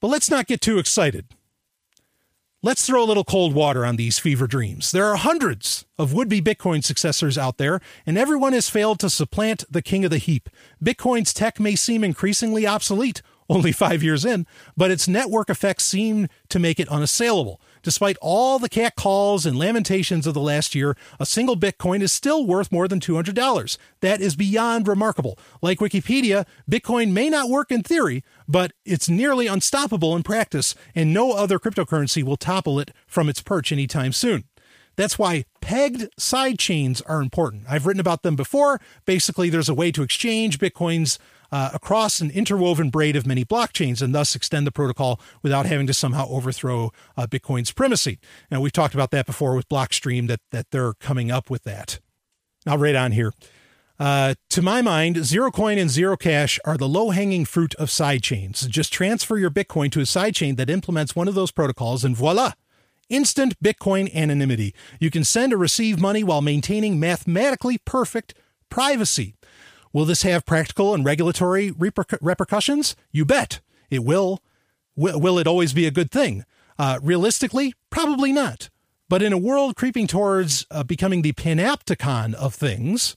[0.00, 1.26] But let's not get too excited.
[2.64, 4.90] Let's throw a little cold water on these fever dreams.
[4.90, 9.10] There are hundreds of would be Bitcoin successors out there, and everyone has failed to
[9.10, 10.48] supplant the king of the heap.
[10.82, 14.46] Bitcoin's tech may seem increasingly obsolete, only five years in,
[14.78, 17.60] but its network effects seem to make it unassailable.
[17.84, 22.12] Despite all the cat calls and lamentations of the last year, a single Bitcoin is
[22.12, 23.76] still worth more than $200.
[24.00, 25.38] That is beyond remarkable.
[25.60, 31.12] Like Wikipedia, Bitcoin may not work in theory, but it's nearly unstoppable in practice, and
[31.12, 34.44] no other cryptocurrency will topple it from its perch anytime soon.
[34.96, 37.64] That's why pegged sidechains are important.
[37.68, 38.80] I've written about them before.
[39.04, 41.18] Basically, there's a way to exchange Bitcoins
[41.54, 45.86] uh, across an interwoven braid of many blockchains and thus extend the protocol without having
[45.86, 48.18] to somehow overthrow uh, Bitcoin's primacy.
[48.50, 52.00] Now, we've talked about that before with Blockstream, that, that they're coming up with that.
[52.66, 53.32] Now, right on here.
[54.00, 57.88] Uh, to my mind, Zero Coin and Zero Cash are the low hanging fruit of
[57.88, 58.68] sidechains.
[58.68, 62.54] Just transfer your Bitcoin to a sidechain that implements one of those protocols, and voila!
[63.08, 64.74] Instant Bitcoin anonymity.
[64.98, 68.34] You can send or receive money while maintaining mathematically perfect
[68.70, 69.36] privacy.
[69.94, 72.96] Will this have practical and regulatory reper- repercussions?
[73.12, 73.60] You bet.
[73.90, 74.42] It will.
[74.98, 76.44] W- will it always be a good thing?
[76.76, 78.70] Uh, realistically, probably not.
[79.08, 83.16] But in a world creeping towards uh, becoming the panopticon of things,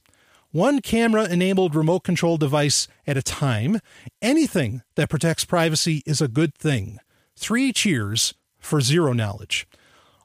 [0.52, 3.80] one camera enabled remote control device at a time,
[4.22, 7.00] anything that protects privacy is a good thing.
[7.36, 9.66] Three cheers for zero knowledge.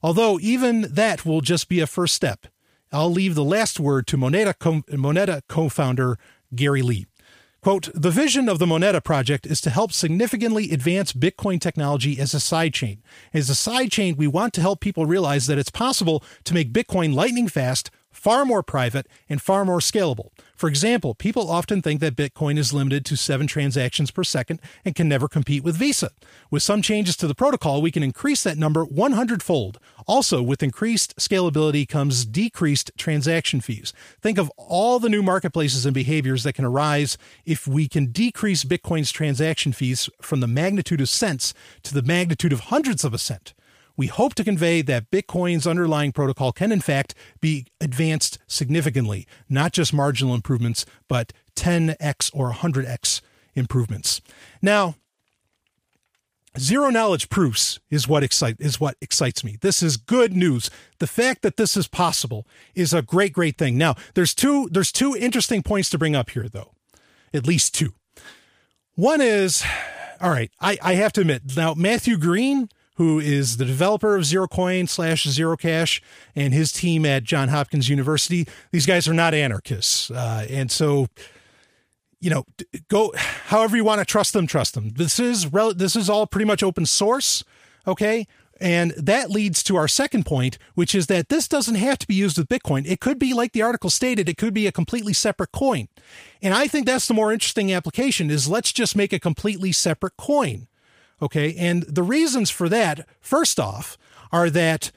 [0.03, 2.45] Although even that will just be a first step.
[2.91, 4.53] I'll leave the last word to Moneta
[4.91, 6.19] Moneta co-founder
[6.55, 7.05] Gary Lee.
[7.61, 12.33] Quote, the vision of the Moneta project is to help significantly advance Bitcoin technology as
[12.33, 12.97] a sidechain.
[13.33, 17.13] As a sidechain, we want to help people realize that it's possible to make Bitcoin
[17.13, 20.29] lightning fast, far more private, and far more scalable.
[20.55, 24.95] For example, people often think that Bitcoin is limited to seven transactions per second and
[24.95, 26.11] can never compete with Visa.
[26.49, 29.79] With some changes to the protocol, we can increase that number 100 fold.
[30.07, 33.91] Also, with increased scalability comes decreased transaction fees.
[34.21, 38.63] Think of all the new marketplaces and behaviors that can arise if we can decrease
[38.63, 43.17] Bitcoin's transaction fees from the magnitude of cents to the magnitude of hundreds of a
[43.17, 43.53] cent
[43.95, 49.71] we hope to convey that Bitcoin's underlying protocol can, in fact, be advanced significantly, not
[49.71, 53.21] just marginal improvements, but 10x or 100x
[53.55, 54.21] improvements.
[54.61, 54.95] Now,
[56.59, 59.57] Zero knowledge proofs is what excite is what excites me.
[59.61, 60.69] This is good news.
[60.99, 63.75] The fact that this is possible is a great, great thing.
[63.75, 66.75] Now, there's two there's two interesting points to bring up here, though.
[67.33, 67.95] At least two.
[68.93, 69.63] One is,
[70.21, 74.25] all right, I, I have to admit, now Matthew Green, who is the developer of
[74.25, 76.01] Zero Coin slash Zero Cash
[76.35, 78.47] and his team at John Hopkins University.
[78.71, 80.11] These guys are not anarchists.
[80.11, 81.07] Uh, and so,
[82.19, 82.45] you know,
[82.87, 84.91] go however you want to trust them, trust them.
[84.91, 87.43] This is rel- this is all pretty much open source.
[87.87, 88.27] Okay.
[88.61, 92.13] And that leads to our second point, which is that this doesn't have to be
[92.13, 92.85] used with Bitcoin.
[92.85, 95.89] It could be, like the article stated, it could be a completely separate coin.
[96.41, 100.15] And I think that's the more interesting application is let's just make a completely separate
[100.17, 100.67] coin.
[101.21, 101.55] Okay.
[101.55, 103.97] And the reasons for that, first off,
[104.31, 104.91] are that,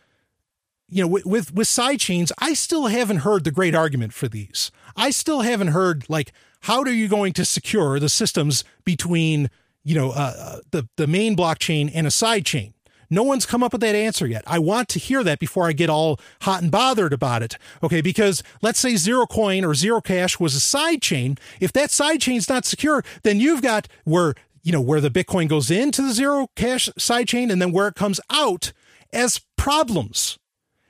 [0.88, 4.28] you know, with, with, with side chains, I still haven't heard the great argument for
[4.28, 4.70] these.
[4.96, 9.50] I still haven't heard, like, how are you going to secure the systems between,
[9.84, 12.72] you know, uh, uh the, the main blockchain and a side chain?
[13.10, 14.42] No one's come up with that answer yet.
[14.46, 17.56] I want to hear that before I get all hot and bothered about it.
[17.82, 21.38] Okay, because let's say zero coin or zero cash was a side chain.
[21.60, 24.34] If that side chain's not secure, then you've got where
[24.66, 27.94] you know, where the Bitcoin goes into the zero cash sidechain and then where it
[27.94, 28.72] comes out
[29.12, 30.40] as problems,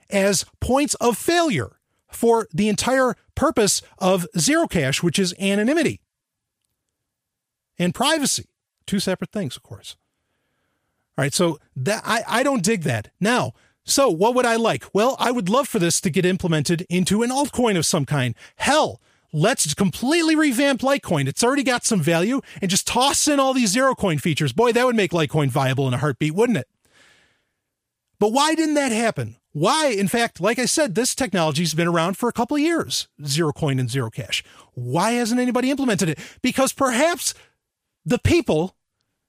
[0.09, 1.79] as points of failure
[2.11, 6.01] for the entire purpose of zero cash, which is anonymity
[7.79, 8.47] and privacy.
[8.87, 9.99] Two separate things, of course.
[11.19, 13.11] All right, so that I, I don't dig that.
[13.21, 13.53] Now,
[13.85, 14.85] so what would I like?
[14.95, 18.35] Well, I would love for this to get implemented into an altcoin of some kind.
[18.57, 19.03] Hell,
[19.37, 21.29] let's completely revamp Litecoin.
[21.29, 24.53] It's already got some value and just toss in all these zero coin features.
[24.53, 26.69] Boy, that would make Litecoin viable in a heartbeat, wouldn't it?
[28.19, 29.37] But why didn't that happen?
[29.53, 33.09] Why, in fact, like I said, this technology's been around for a couple of years,
[33.27, 34.43] zero coin and zero cash.
[34.73, 36.19] Why hasn't anybody implemented it?
[36.41, 37.35] Because perhaps
[38.05, 38.75] the people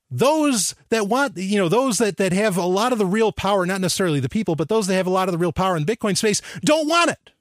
[0.10, 3.66] those that want, you know, those that, that have a lot of the real power,
[3.66, 5.84] not necessarily the people, but those that have a lot of the real power in
[5.84, 7.32] the Bitcoin space don't want it.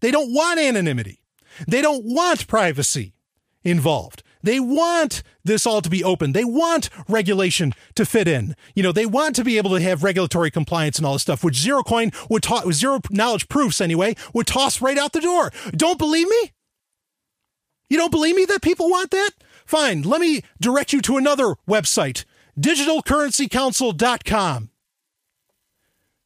[0.00, 1.19] They don't want anonymity.
[1.66, 3.14] They don't want privacy
[3.62, 4.22] involved.
[4.42, 6.32] They want this all to be open.
[6.32, 8.56] They want regulation to fit in.
[8.74, 11.44] You know, they want to be able to have regulatory compliance and all this stuff,
[11.44, 15.50] which zero coin would toss, zero knowledge proofs anyway, would toss right out the door.
[15.72, 16.52] Don't believe me?
[17.90, 19.32] You don't believe me that people want that?
[19.66, 20.02] Fine.
[20.02, 22.24] Let me direct you to another website,
[22.58, 24.70] digitalcurrencycouncil.com.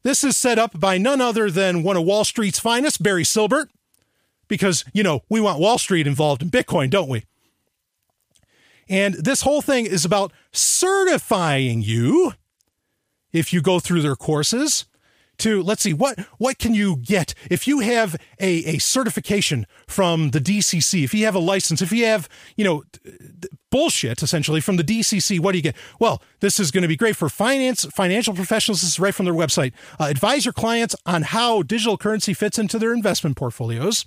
[0.03, 3.69] This is set up by none other than one of Wall Street's finest, Barry Silbert,
[4.55, 7.25] because, you know, we want Wall Street involved in Bitcoin, don't we?
[8.89, 12.35] And this whole thing is about certifying you
[13.33, 14.87] if you go through their courses
[15.39, 20.31] to let's see what what can you get if you have a, a certification from
[20.31, 22.85] the DCC if you have a license if you have you know
[23.71, 25.77] bullshit essentially from the DCC what do you get?
[25.99, 29.25] Well this is going to be great for finance financial professionals this is right from
[29.25, 29.73] their website.
[29.99, 34.07] Uh, advise your clients on how digital currency fits into their investment portfolios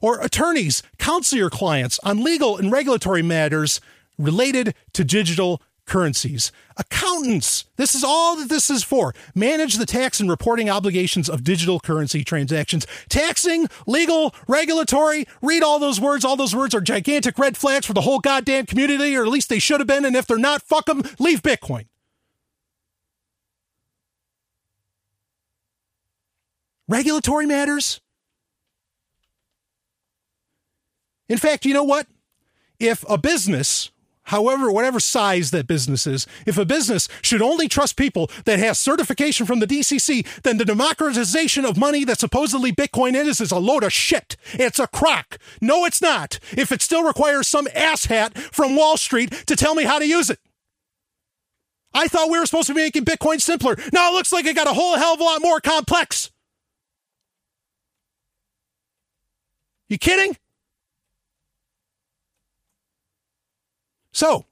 [0.00, 3.80] or attorneys counsel your clients on legal and regulatory matters
[4.18, 6.52] related to digital currencies.
[6.76, 9.14] Accountants, this is all that this is for.
[9.34, 12.86] Manage the tax and reporting obligations of digital currency transactions.
[13.08, 16.24] Taxing, legal, regulatory, read all those words.
[16.24, 19.48] All those words are gigantic red flags for the whole goddamn community, or at least
[19.48, 20.04] they should have been.
[20.04, 21.86] And if they're not, fuck them, leave Bitcoin.
[26.88, 28.00] Regulatory matters.
[31.28, 32.06] In fact, you know what?
[32.78, 33.90] If a business
[34.26, 38.78] however, whatever size that business is, if a business should only trust people that has
[38.78, 43.58] certification from the DCC, then the democratization of money that supposedly Bitcoin is is a
[43.58, 44.36] load of shit.
[44.52, 45.38] It's a crock.
[45.60, 46.38] No, it's not.
[46.52, 50.30] If it still requires some asshat from Wall Street to tell me how to use
[50.30, 50.38] it.
[51.94, 53.76] I thought we were supposed to be making Bitcoin simpler.
[53.92, 56.30] Now it looks like it got a whole hell of a lot more complex.
[59.88, 60.36] You kidding?
[64.16, 64.46] So,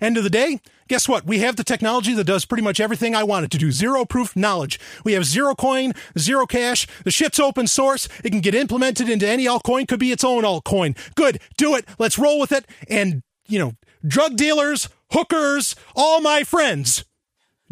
[0.00, 1.26] end of the day, guess what?
[1.26, 3.70] We have the technology that does pretty much everything I wanted to do.
[3.70, 4.80] Zero proof knowledge.
[5.04, 6.86] We have zero coin, zero cash.
[7.04, 8.08] The shit's open source.
[8.24, 10.96] It can get implemented into any altcoin, could be its own altcoin.
[11.14, 11.42] Good.
[11.58, 11.86] Do it.
[11.98, 12.64] Let's roll with it.
[12.88, 17.04] And, you know, drug dealers, hookers, all my friends,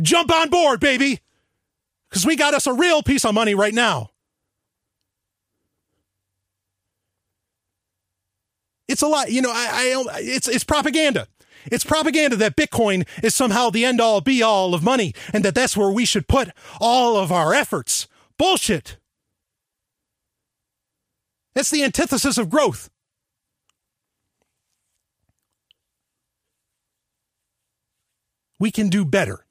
[0.02, 1.20] jump on board, baby.
[2.11, 4.09] Because we got us a real piece of money right now.
[8.91, 9.30] It's a lot.
[9.30, 11.28] You know, I, I it's it's propaganda.
[11.70, 15.55] It's propaganda that Bitcoin is somehow the end all be all of money and that
[15.55, 16.49] that's where we should put
[16.80, 18.09] all of our efforts.
[18.36, 18.97] Bullshit.
[21.55, 22.91] That's the antithesis of growth.
[28.59, 29.45] We can do better.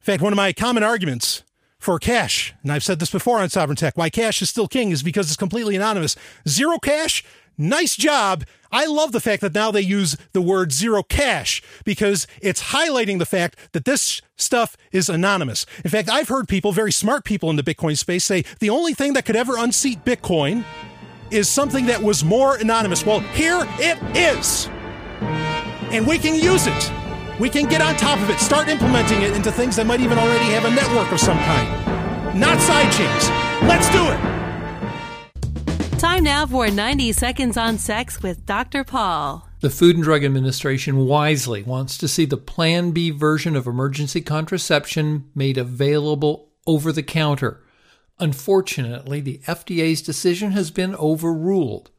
[0.00, 1.42] In fact, one of my common arguments
[1.78, 4.90] for cash, and I've said this before on Sovryn Tech, why cash is still king
[4.90, 6.16] is because it's completely anonymous.
[6.48, 7.24] Zero cash
[7.58, 8.44] nice job.
[8.72, 13.18] I love the fact that now they use the word zero cash because it's highlighting
[13.18, 15.66] the fact that this stuff is anonymous.
[15.84, 18.92] In fact, I've heard people, very smart people in the Bitcoin space, say the only
[18.92, 20.64] thing that could ever unseat Bitcoin
[21.30, 23.04] is something that was more anonymous.
[23.04, 24.68] Well, here it is.
[25.90, 26.92] And we can use it.
[27.40, 30.18] We can get on top of it, start implementing it into things that might even
[30.18, 32.38] already have a network of some kind.
[32.38, 33.30] Not sidechains.
[33.68, 34.45] Let's do it.
[35.98, 38.84] Time now for 90 Seconds on Sex with Dr.
[38.84, 39.48] Paul.
[39.60, 44.20] The Food and Drug Administration wisely wants to see the Plan B version of emergency
[44.20, 47.62] contraception made available over the counter.
[48.18, 51.90] Unfortunately, the FDA's decision has been overruled.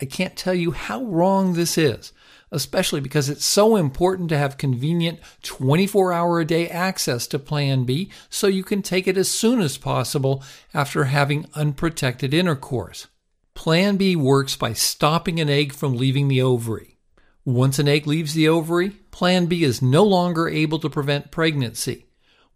[0.00, 2.12] I can't tell you how wrong this is,
[2.52, 7.82] especially because it's so important to have convenient 24 hour a day access to Plan
[7.82, 13.08] B so you can take it as soon as possible after having unprotected intercourse.
[13.54, 16.98] Plan B works by stopping an egg from leaving the ovary.
[17.44, 22.06] Once an egg leaves the ovary, Plan B is no longer able to prevent pregnancy.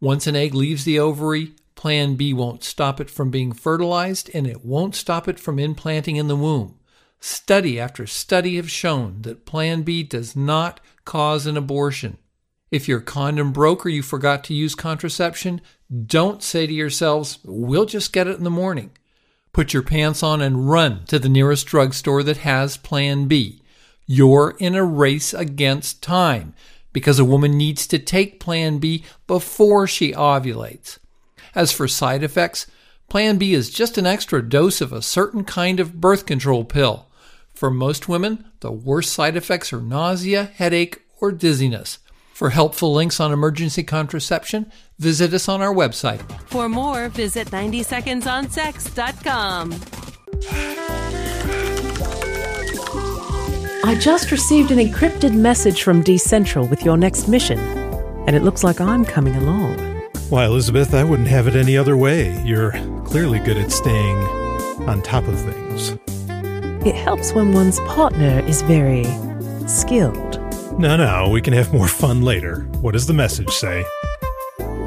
[0.01, 4.47] Once an egg leaves the ovary, Plan B won't stop it from being fertilized and
[4.47, 6.79] it won't stop it from implanting in the womb.
[7.21, 12.19] Study after study have shown that Plan B does not cause an abortion.
[12.71, 15.61] If your condom broke or you forgot to use contraception,
[16.07, 18.91] don't say to yourselves, we'll just get it in the morning.
[19.57, 23.63] Put your pants on and run to the nearest drugstore that has Plan B.
[24.05, 26.53] You're in a race against time
[26.93, 30.99] because a woman needs to take Plan B before she ovulates.
[31.55, 32.67] As for side effects,
[33.09, 37.07] Plan B is just an extra dose of a certain kind of birth control pill.
[37.55, 41.99] For most women, the worst side effects are nausea, headache, or dizziness.
[42.35, 46.21] For helpful links on emergency contraception, visit us on our website.
[46.49, 49.75] For more, visit 90secondsonsex.com.
[53.89, 57.59] I just received an encrypted message from Decentral with your next mission,
[58.27, 59.79] and it looks like I'm coming along.
[60.29, 62.43] Why, Elizabeth, I wouldn't have it any other way.
[62.43, 62.73] You're
[63.05, 64.17] clearly good at staying
[64.89, 65.97] on top of things.
[66.85, 69.05] It helps when one's partner is very
[69.69, 70.41] skilled.
[70.81, 72.63] No, no, we can have more fun later.
[72.81, 73.85] What does the message say?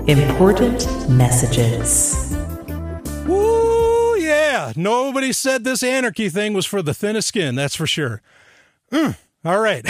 [0.07, 2.35] Important messages.
[3.27, 4.73] Woo, yeah.
[4.75, 8.21] Nobody said this anarchy thing was for the thinnest skin, that's for sure.
[8.91, 9.87] Mm, all right.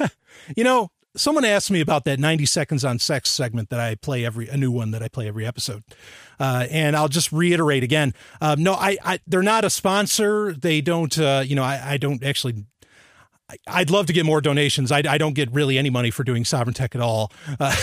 [0.56, 4.24] you know, someone asked me about that 90 seconds on sex segment that I play
[4.24, 5.84] every, a new one that I play every episode.
[6.38, 8.14] Uh, and I'll just reiterate again.
[8.40, 10.52] Um, no, I, I, they're not a sponsor.
[10.52, 12.64] They don't, uh, you know, I, I don't actually
[13.66, 14.92] I'd love to get more donations.
[14.92, 17.32] I, I, don't get really any money for doing Sovryn Tech at all.
[17.58, 17.74] Uh,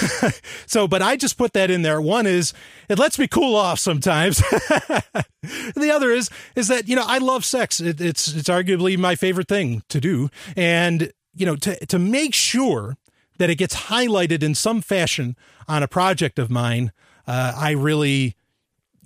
[0.65, 2.01] so, but I just put that in there.
[2.01, 2.53] One is
[2.89, 4.37] it lets me cool off sometimes.
[5.75, 7.79] the other is is that you know I love sex.
[7.79, 12.33] It, it's it's arguably my favorite thing to do, and you know to to make
[12.33, 12.97] sure
[13.37, 15.35] that it gets highlighted in some fashion
[15.67, 16.91] on a project of mine.
[17.27, 18.35] Uh, I really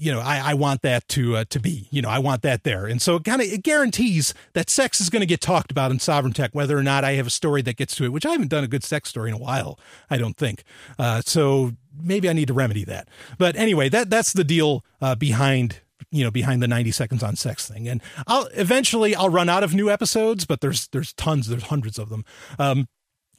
[0.02, 2.64] you know, I, I want that to uh, to be, you know, I want that
[2.64, 5.70] there, and so it kind of it guarantees that sex is going to get talked
[5.70, 8.10] about in Sovryn Tech, whether or not I have a story that gets to it,
[8.10, 9.78] which I haven't done a good sex story in a while,
[10.10, 10.64] I don't think.
[10.98, 13.10] Uh, so maybe I need to remedy that.
[13.38, 17.36] But anyway, that that's the deal uh, behind you know behind the 90 seconds on
[17.36, 17.88] sex thing.
[17.88, 22.00] And i'll eventually i'll run out of new episodes but there's there's tons there's hundreds
[22.00, 22.26] of them.
[22.58, 22.88] Um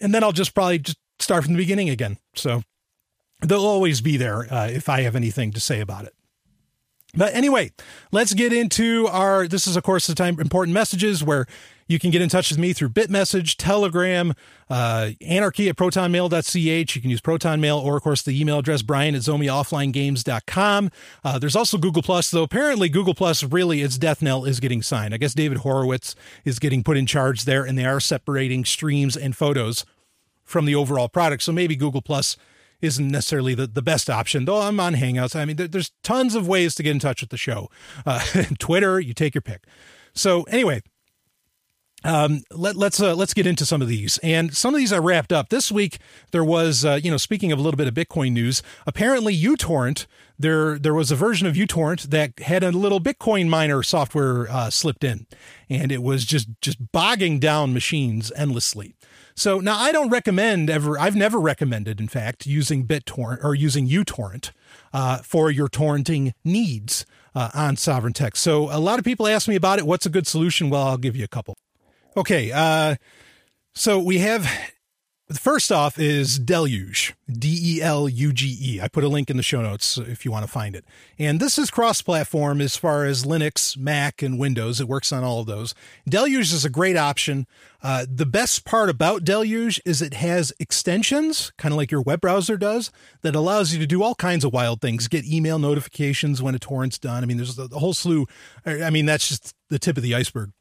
[0.00, 2.18] and then i'll just probably just start from the beginning again.
[2.36, 2.62] So
[3.40, 6.14] they'll always be there uh, if i have anything to say about it
[7.14, 7.72] but anyway,
[8.10, 9.46] let's get into our.
[9.46, 11.46] This is, of course, the time important messages where
[11.86, 14.32] you can get in touch with me through Bitmessage, Telegram,
[14.70, 16.96] uh, anarchy at protonmail.ch.
[16.96, 20.90] You can use protonmail or, of course, the email address brian at zomiaofflinegames.com.
[21.22, 24.80] Uh, there's also Google Plus, though apparently Google Plus really, its death knell is getting
[24.82, 25.12] signed.
[25.12, 29.16] I guess David Horowitz is getting put in charge there, and they are separating streams
[29.16, 29.84] and photos
[30.44, 31.42] from the overall product.
[31.42, 32.36] So maybe Google Plus
[32.82, 35.34] isn't necessarily the, the best option, though I'm on Hangouts.
[35.34, 37.70] I mean, there, there's tons of ways to get in touch with the show.
[38.04, 38.20] Uh,
[38.58, 39.64] Twitter, you take your pick.
[40.14, 40.82] So, anyway,
[42.04, 45.00] um, let, let's uh, let's get into some of these, and some of these are
[45.00, 45.98] wrapped up this week.
[46.32, 50.06] There was, uh, you know, speaking of a little bit of Bitcoin news, apparently uTorrent
[50.42, 54.68] there there was a version of uTorrent that had a little Bitcoin miner software uh,
[54.68, 55.26] slipped in,
[55.70, 58.94] and it was just just bogging down machines endlessly.
[59.34, 60.98] So now I don't recommend ever.
[60.98, 64.52] I've never recommended, in fact, using BitTorrent or using uTorrent
[64.92, 68.36] uh, for your torrenting needs uh, on Sovryn Tech.
[68.36, 69.86] So a lot of people ask me about it.
[69.86, 70.70] What's a good solution?
[70.70, 71.56] Well, I'll give you a couple.
[72.16, 72.96] Okay, uh,
[73.74, 74.46] so we have
[75.38, 78.80] First off is Deluge, D E L U G E.
[78.80, 80.84] I put a link in the show notes if you want to find it.
[81.18, 84.80] And this is cross platform as far as Linux, Mac, and Windows.
[84.80, 85.74] It works on all of those.
[86.08, 87.46] Deluge is a great option.
[87.82, 92.20] Uh, the best part about Deluge is it has extensions, kind of like your web
[92.20, 92.90] browser does,
[93.22, 95.08] that allows you to do all kinds of wild things.
[95.08, 97.22] Get email notifications when a torrent's done.
[97.22, 98.26] I mean, there's a whole slew.
[98.64, 100.52] I mean, that's just the tip of the iceberg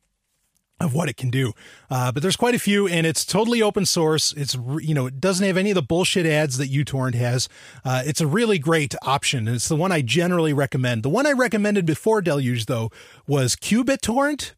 [0.82, 1.54] of what it can do.
[1.90, 4.34] Uh, but there's quite a few, and it's totally open source.
[4.34, 7.48] It's you know it doesn't have any of the bullshit ads that uTorrent has.
[7.84, 11.04] Uh, it's a really great option, and it's the one I generally recommend.
[11.04, 12.90] The one I recommended before Deluge though
[13.28, 14.54] was qBittorrent.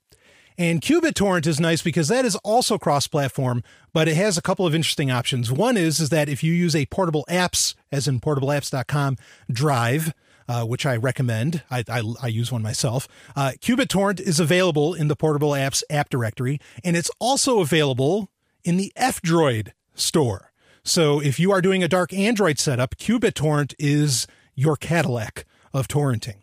[0.55, 4.76] And qBittorrent is nice because that is also cross-platform, but it has a couple of
[4.76, 5.51] interesting options.
[5.51, 9.17] One is is that if you use a portable apps, as in portableapps.com
[9.51, 10.13] drive,
[10.48, 11.64] uh, which I recommend.
[11.70, 13.08] I, I, I use one myself.
[13.36, 18.30] Uh, qBittorrent is available in the Portable Apps app directory, and it's also available
[18.63, 20.51] in the F-Droid store.
[20.84, 26.38] So if you are doing a dark Android setup, qBittorrent is your Cadillac of torrenting.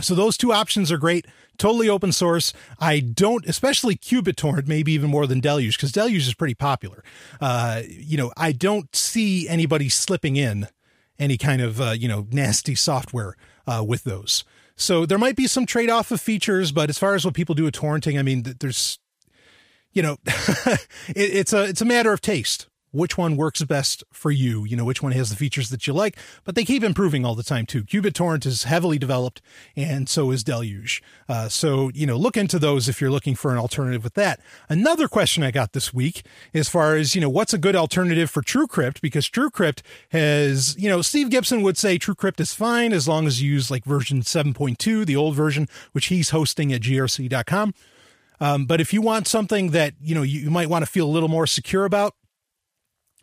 [0.00, 2.52] So those two options are great, totally open source.
[2.78, 7.02] I don't, especially qBittorrent, maybe even more than Deluge, because Deluge is pretty popular.
[7.40, 10.68] Uh, you know, I don't see anybody slipping in
[11.18, 13.36] any kind of uh, you know nasty software
[13.66, 14.44] uh, with those.
[14.76, 17.56] So there might be some trade off of features, but as far as what people
[17.56, 18.98] do with torrenting, I mean, there's
[19.92, 20.78] you know, it,
[21.16, 24.84] it's a it's a matter of taste which one works best for you, you know,
[24.84, 27.66] which one has the features that you like, but they keep improving all the time
[27.66, 27.84] too.
[27.84, 29.42] qBittorrent is heavily developed
[29.76, 31.02] and so is Deluge.
[31.28, 34.40] Uh, so, you know, look into those if you're looking for an alternative with that.
[34.68, 36.24] Another question I got this week
[36.54, 40.88] as far as, you know, what's a good alternative for TrueCrypt because TrueCrypt has, you
[40.88, 44.22] know, Steve Gibson would say TrueCrypt is fine as long as you use like version
[44.22, 47.74] 7.2, the old version, which he's hosting at grc.com.
[48.40, 51.06] Um, but if you want something that, you know, you, you might want to feel
[51.06, 52.14] a little more secure about,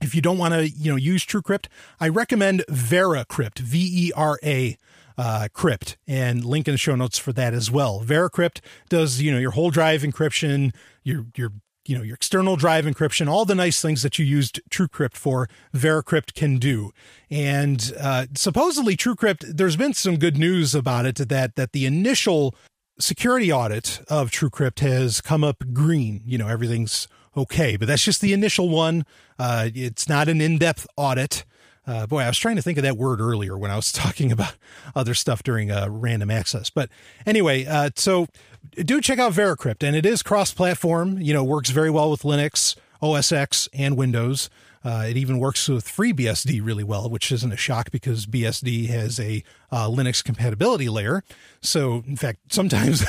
[0.01, 1.67] if you don't want to, you know, use TrueCrypt,
[1.99, 4.77] I recommend VeraCrypt, V E R A
[5.17, 8.01] uh, crypt and link in the show notes for that as well.
[8.03, 8.59] VeraCrypt
[8.89, 10.73] does, you know, your whole drive encryption,
[11.03, 11.51] your, your,
[11.85, 15.47] you know, your external drive encryption, all the nice things that you used TrueCrypt for,
[15.73, 16.91] VeraCrypt can do.
[17.29, 22.53] And uh, supposedly TrueCrypt, there's been some good news about it that that the initial
[22.99, 26.21] security audit of TrueCrypt has come up green.
[26.25, 29.05] You know, everything's okay, but that's just the initial one.
[29.37, 31.45] Uh, it's not an in-depth audit.
[31.87, 34.31] Uh, boy, I was trying to think of that word earlier when I was talking
[34.31, 34.55] about
[34.95, 36.69] other stuff during uh, random access.
[36.69, 36.89] But
[37.25, 38.27] anyway, uh, so
[38.73, 41.19] do check out VeraCrypt, and it is cross-platform.
[41.19, 44.49] You know, works very well with Linux, OS X, and Windows.
[44.83, 49.19] Uh, it even works with FreeBSD really well, which isn't a shock because BSD has
[49.19, 51.23] a uh, Linux compatibility layer.
[51.59, 53.01] So, in fact, sometimes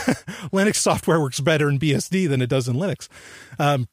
[0.53, 3.09] Linux software works better in BSD than it does in Linux.
[3.59, 3.89] Um,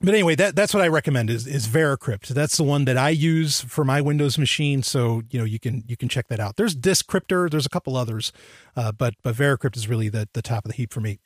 [0.00, 2.28] but anyway, that that's what I recommend is is VeraCrypt.
[2.28, 4.82] That's the one that I use for my Windows machine.
[4.82, 6.56] So you know you can you can check that out.
[6.56, 7.50] There's DiskCryptor.
[7.50, 8.32] There's a couple others,
[8.76, 11.18] uh, but but VeraCrypt is really the the top of the heap for me.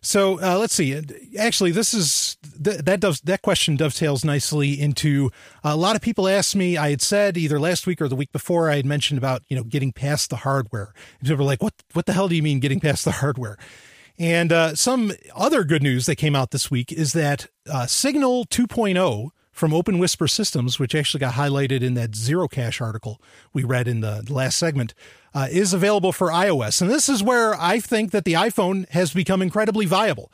[0.00, 1.00] So uh, let's see.
[1.38, 5.30] Actually, this is th- that does that question dovetails nicely into
[5.64, 6.76] a lot of people asked me.
[6.76, 9.56] I had said either last week or the week before I had mentioned about you
[9.56, 10.92] know getting past the hardware.
[11.20, 13.58] People were like, "What what the hell do you mean getting past the hardware?"
[14.18, 18.46] And uh, some other good news that came out this week is that uh, Signal
[18.46, 23.20] 2.0 from Open Whisper Systems, which actually got highlighted in that Zerocash article
[23.52, 24.94] we read in the last segment,
[25.34, 26.80] uh, is available for iOS.
[26.80, 30.32] And this is where I think that the iPhone has become incredibly viable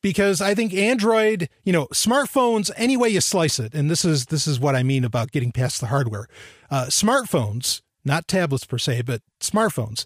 [0.00, 4.26] because I think Android, you know, smartphones, any way you slice it, and this is
[4.26, 6.28] this is what I mean about getting past the hardware.
[6.70, 10.04] Uh, smartphones, not tablets per se, but smartphones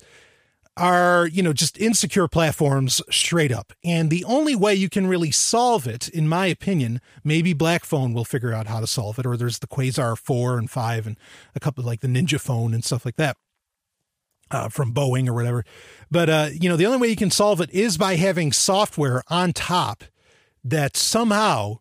[0.80, 3.72] are, you know, just insecure platforms straight up.
[3.84, 8.14] And the only way you can really solve it, in my opinion, maybe Black Phone
[8.14, 11.16] will figure out how to solve it, or there's the Quasar 4 and 5 and
[11.54, 13.36] a couple like the Ninja Phone and stuff like that.
[14.52, 15.64] Uh, from Boeing or whatever.
[16.10, 19.22] But, uh, you know, the only way you can solve it is by having software
[19.28, 20.02] on top
[20.64, 21.78] that somehow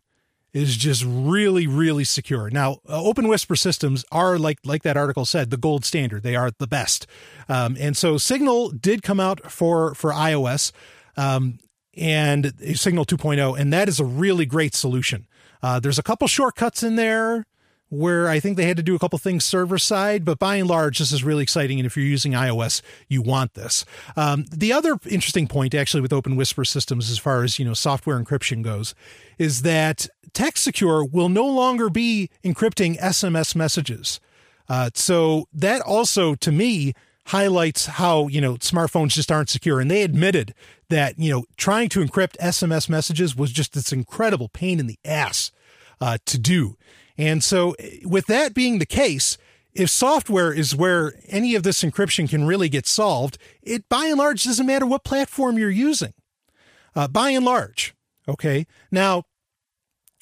[0.52, 2.50] is just really, really secure.
[2.50, 6.22] Now, uh, Open Whisper systems are like like that article said, the gold standard.
[6.22, 7.06] They are the best.
[7.48, 10.72] Um, and so Signal did come out for for iOS
[11.16, 11.58] um,
[11.96, 15.26] and Signal 2.0, and that is a really great solution.
[15.62, 17.44] Uh, there's a couple shortcuts in there
[17.90, 20.68] where I think they had to do a couple things server side, but by and
[20.68, 21.78] large, this is really exciting.
[21.78, 23.84] And if you're using iOS, you want this.
[24.16, 27.74] Um, the other interesting point, actually, with Open Whisper systems, as far as you know,
[27.74, 28.94] software encryption goes,
[29.38, 34.20] is that TextSecure will no longer be encrypting SMS messages.
[34.68, 36.94] Uh, so that also, to me,
[37.26, 39.80] highlights how you know smartphones just aren't secure.
[39.80, 40.54] And they admitted
[40.88, 44.98] that you know trying to encrypt SMS messages was just this incredible pain in the
[45.04, 45.50] ass
[46.00, 46.76] uh, to do.
[47.20, 49.36] And so, with that being the case,
[49.74, 54.16] if software is where any of this encryption can really get solved, it by and
[54.18, 56.14] large doesn't matter what platform you're using.
[56.94, 57.94] Uh, by and large,
[58.26, 58.66] okay.
[58.90, 59.24] Now,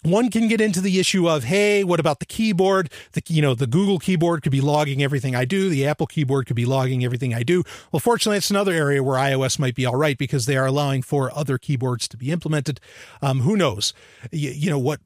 [0.02, 2.90] one can get into the issue of hey what about the keyboard?
[3.12, 5.68] The you know the google keyboard could be logging everything i do.
[5.68, 7.64] The apple keyboard could be logging everything i do.
[7.92, 11.02] Well fortunately it's another area where ios might be all right because they are allowing
[11.02, 12.80] for other keyboards to be implemented.
[13.22, 13.92] Um, who knows?
[14.30, 15.00] You, you know what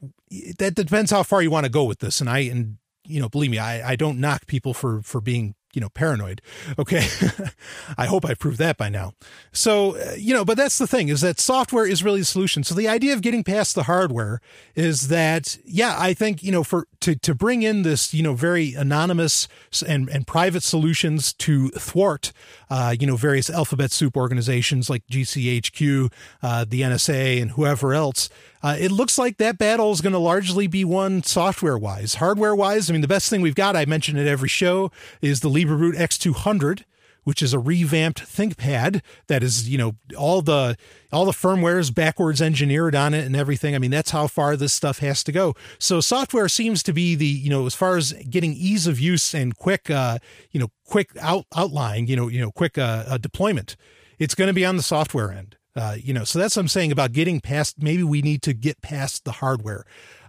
[0.59, 2.21] that depends how far you want to go with this.
[2.21, 5.55] And i and you know believe me i i don't knock people for for being
[5.73, 6.41] you know, paranoid.
[6.79, 7.07] Okay.
[7.99, 9.15] I hope I proved that by now.
[9.53, 12.65] So, uh, you know, but that's the thing is that software is really the solution.
[12.65, 14.41] So the idea of getting past the hardware
[14.75, 18.35] is that, yeah, I think, you know, for, to, to bring in this, you know,
[18.35, 19.49] very anonymous
[19.87, 22.33] and, and private solutions to thwart,
[22.71, 26.13] uh, you know, various alphabet soup organizations like GCHQ,
[26.43, 28.29] uh, the NSA and whoever else,
[28.63, 32.17] uh, it looks like that battle is going to largely be won software wise.
[32.17, 34.91] Hardware wise, I mean, the best thing we've got, I mentioned it every show,
[35.21, 36.85] is the LibreBoot X200
[37.25, 40.77] which is a revamped ThinkPad that is, you know, all the
[41.13, 43.75] all the firmware is backwards engineered on it and everything.
[43.75, 45.55] I mean, that's how far this stuff has to go.
[45.79, 49.35] So software seems to be the, you know, as far as getting ease of use
[49.35, 50.19] and quick, uh,
[50.51, 53.77] you know, quick out outline, you know, you know, quick uh, uh deployment.
[54.19, 55.57] It's going to be on the software end.
[55.75, 57.83] Uh, you know, so that's what I'm saying about getting past.
[57.83, 59.85] Maybe we need to get past the hardware.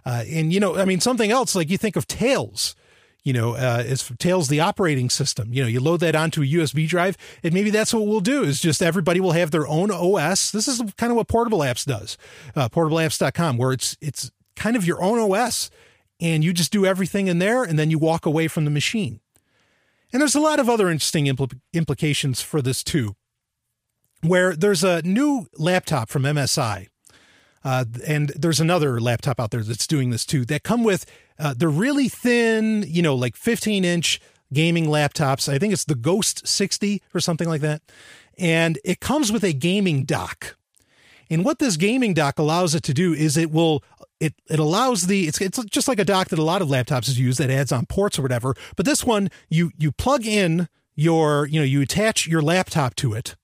[0.06, 2.74] Uh, and you know, I mean, something else like you think of Tails.
[3.24, 3.82] You know, uh,
[4.18, 5.52] Tails the operating system.
[5.52, 8.42] You know, you load that onto a USB drive, and maybe that's what we'll do.
[8.42, 10.50] Is just everybody will have their own OS.
[10.50, 12.18] This is kind of what Portable Apps does.
[12.54, 15.70] Uh, portableapps.com, where it's it's kind of your own OS,
[16.20, 19.20] and you just do everything in there, and then you walk away from the machine.
[20.12, 23.16] And there's a lot of other interesting impl- implications for this too
[24.24, 26.88] where there's a new laptop from MSI.
[27.62, 31.06] Uh, and there's another laptop out there that's doing this too that come with
[31.36, 34.20] Uh, they're really thin, you know, like 15 inch
[34.52, 35.52] gaming laptops.
[35.52, 37.82] I think it's the Ghost 60 or something like that.
[38.38, 40.56] And it comes with a gaming dock.
[41.28, 43.82] And what this gaming dock allows it to do is it will
[44.20, 47.16] it it allows the it's it's just like a dock that a lot of laptops
[47.16, 48.54] use that adds on ports or whatever.
[48.76, 53.12] But this one you you plug in your you know you attach your laptop to
[53.14, 53.34] it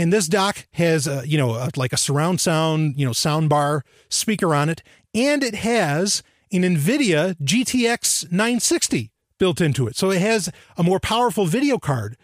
[0.00, 3.48] and this dock has a, you know a, like a surround sound you know sound
[3.48, 4.82] bar speaker on it.
[5.14, 9.96] And it has an nvidia gtx 960 built into it.
[9.96, 12.16] So it has a more powerful video card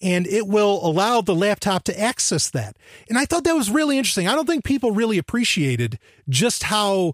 [0.00, 2.76] and it will allow the laptop to access that.
[3.08, 4.26] And i thought that was really interesting.
[4.26, 5.98] I don't think people really appreciated
[6.28, 7.12] just how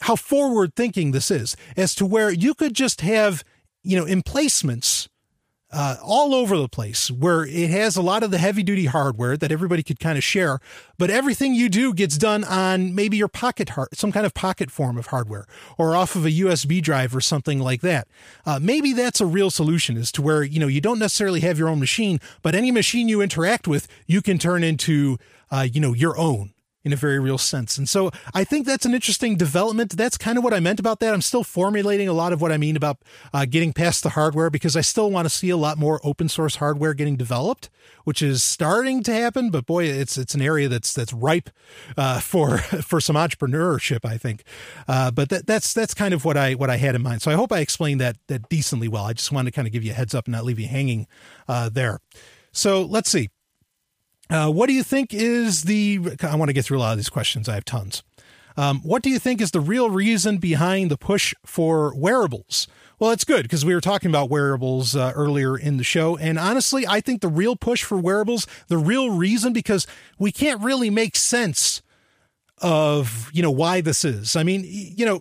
[0.00, 3.44] how forward thinking this is as to where you could just have
[3.82, 5.08] you know emplacements
[5.72, 9.36] uh, all over the place where it has a lot of the heavy duty hardware
[9.36, 10.60] that everybody could kind of share,
[10.98, 14.98] but everything you do gets done on maybe your pocket some kind of pocket form
[14.98, 15.46] of hardware
[15.78, 18.06] or off of a USB drive or something like that.
[18.44, 21.58] Uh, maybe that's a real solution is to where, you know, you don't necessarily have
[21.58, 25.18] your own machine, but any machine you interact with, you can turn into,
[25.50, 26.52] uh, you know, your own
[26.84, 27.78] in a very real sense.
[27.78, 29.96] And so I think that's an interesting development.
[29.96, 31.14] That's kind of what I meant about that.
[31.14, 32.98] I'm still formulating a lot of what I mean about
[33.32, 36.28] uh, getting past the hardware because I still want to see a lot more open
[36.28, 37.70] source hardware getting developed,
[38.04, 39.50] which is starting to happen.
[39.50, 41.50] But boy, it's it's an area that's that's ripe
[41.96, 44.42] uh, for for some entrepreneurship, I think.
[44.88, 47.22] Uh, but that, that's that's kind of what I what I had in mind.
[47.22, 49.04] So I hope I explained that that decently well.
[49.04, 50.68] I just wanted to kind of give you a heads up and not leave you
[50.68, 51.06] hanging
[51.48, 52.00] uh, there.
[52.52, 53.30] So let's see.
[54.32, 56.00] Uh, what do you think is the?
[56.22, 57.50] I want to get through a lot of these questions.
[57.50, 58.02] I have tons.
[58.56, 62.66] Um, what do you think is the real reason behind the push for wearables?
[62.98, 66.16] Well, it's good because we were talking about wearables uh, earlier in the show.
[66.16, 69.86] And honestly, I think the real push for wearables, the real reason, because
[70.18, 71.82] we can't really make sense
[72.58, 74.34] of, you know, why this is.
[74.34, 75.20] I mean, you know,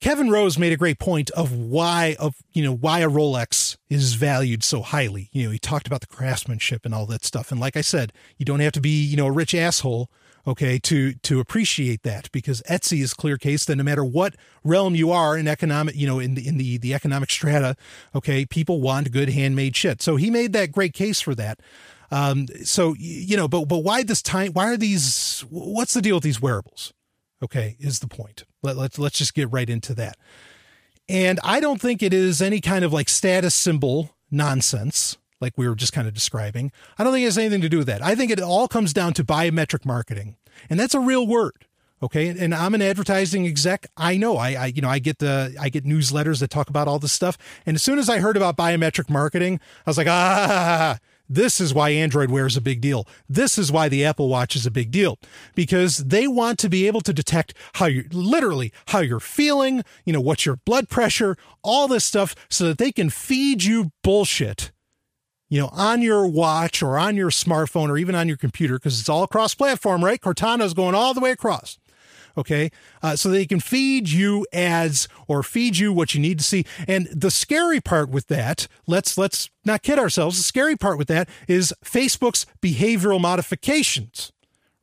[0.00, 4.14] Kevin Rose made a great point of why of you know why a Rolex is
[4.14, 5.28] valued so highly.
[5.32, 7.50] You know, he talked about the craftsmanship and all that stuff.
[7.50, 10.08] And like I said, you don't have to be, you know, a rich asshole,
[10.46, 14.94] okay, to to appreciate that because Etsy is clear case that no matter what realm
[14.94, 17.74] you are in economic, you know, in the in the the economic strata,
[18.14, 20.00] okay, people want good handmade shit.
[20.00, 21.58] So he made that great case for that.
[22.12, 24.52] Um, so you know, but but why this time?
[24.52, 25.44] Why are these?
[25.50, 26.92] What's the deal with these wearables?
[27.42, 28.44] Okay, is the point.
[28.62, 30.16] Let, let's let's just get right into that.
[31.08, 35.68] And I don't think it is any kind of like status symbol nonsense like we
[35.68, 36.72] were just kind of describing.
[36.98, 38.02] I don't think it has anything to do with that.
[38.02, 40.36] I think it all comes down to biometric marketing.
[40.68, 41.64] And that's a real word.
[42.02, 42.28] Okay.
[42.28, 43.86] And I'm an advertising exec.
[43.96, 46.86] I know I, I, you know, I get the, I get newsletters that talk about
[46.86, 47.36] all this stuff.
[47.66, 50.98] And as soon as I heard about biometric marketing, I was like, ah,
[51.28, 53.06] this is why Android Wear is a big deal.
[53.28, 55.18] This is why the Apple Watch is a big deal
[55.54, 60.12] because they want to be able to detect how you literally how you're feeling, you
[60.12, 64.72] know, what's your blood pressure, all this stuff so that they can feed you bullshit.
[65.50, 69.00] You know, on your watch or on your smartphone or even on your computer because
[69.00, 70.20] it's all cross platform, right?
[70.20, 71.78] Cortana's going all the way across.
[72.38, 72.70] Okay.
[73.02, 76.64] Uh, so they can feed you ads or feed you what you need to see.
[76.86, 80.36] And the scary part with that, let's, let's not kid ourselves.
[80.36, 84.32] The scary part with that is Facebook's behavioral modifications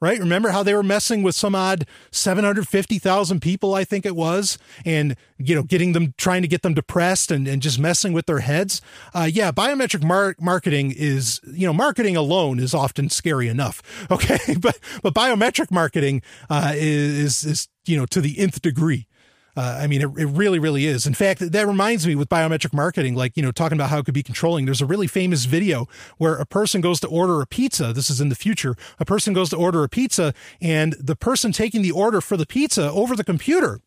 [0.02, 0.20] right?
[0.20, 5.16] Remember how they were messing with some odd 750,000 people, I think it was, and,
[5.38, 8.40] you know, getting them, trying to get them depressed and, and just messing with their
[8.40, 8.82] heads.
[9.14, 13.82] Uh, yeah, biometric mar- marketing is, you know, marketing alone is often scary enough.
[14.16, 14.56] Okay.
[14.60, 19.08] but, but biometric marketing, uh, is, is, you know, to the nth degree.
[19.56, 21.08] Uh, I mean, it, it really, really is.
[21.08, 24.06] In fact, that reminds me with biometric marketing, like, you know, talking about how it
[24.06, 24.66] could be controlling.
[24.66, 25.88] There's a really famous video
[26.18, 27.94] where a person goes to order a pizza.
[27.94, 28.76] This is in the future.
[29.00, 32.46] A person goes to order a pizza and the person taking the order for the
[32.46, 33.80] pizza over the computer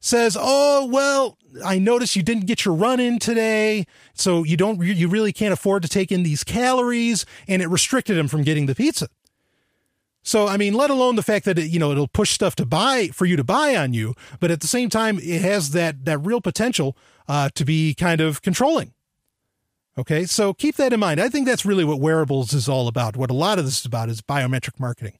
[0.00, 4.82] says, "Oh, well, I noticed you didn't get your run in today, so you don't
[4.82, 8.66] you really can't afford to take in these calories," and it restricted him from getting
[8.66, 9.08] the pizza.
[10.26, 12.66] So, I mean, let alone the fact that it, you know it'll push stuff to
[12.66, 16.06] buy for you to buy on you, but at the same time, it has that
[16.06, 16.96] that real potential
[17.28, 18.94] uh, to be kind of controlling.
[19.96, 21.20] Okay, so keep that in mind.
[21.20, 23.16] I think that's really what wearables is all about.
[23.16, 25.12] What a lot of this is about is biometric marketing.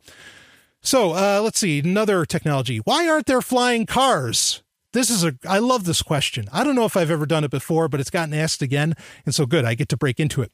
[0.80, 2.78] So uh, let's see another technology.
[2.78, 4.62] Why aren't there flying cars?
[4.92, 6.46] This is a I love this question.
[6.50, 8.94] I don't know if I've ever done it before, but it's gotten asked again,
[9.26, 9.66] and so good.
[9.66, 10.50] I get to break into it.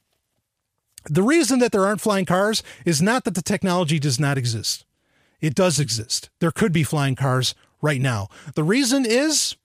[1.05, 4.85] The reason that there aren't flying cars is not that the technology does not exist.
[5.41, 6.29] It does exist.
[6.41, 8.29] There could be flying cars right now.
[8.55, 9.57] The reason is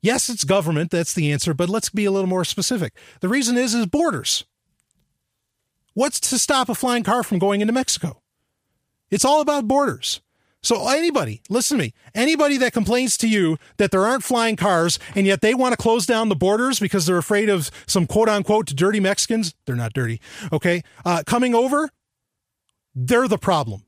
[0.00, 0.90] yes, it's government.
[0.90, 1.52] That's the answer.
[1.52, 2.94] But let's be a little more specific.
[3.20, 4.44] The reason is is borders.
[5.94, 8.20] What's to stop a flying car from going into Mexico?
[9.10, 10.20] It's all about borders.
[10.66, 14.98] So anybody, listen to me, anybody that complains to you that there aren't flying cars
[15.14, 18.28] and yet they want to close down the borders because they're afraid of some quote
[18.28, 20.20] unquote dirty Mexicans, they're not dirty,
[20.52, 21.88] okay, uh, coming over,
[22.96, 23.84] they're the problem.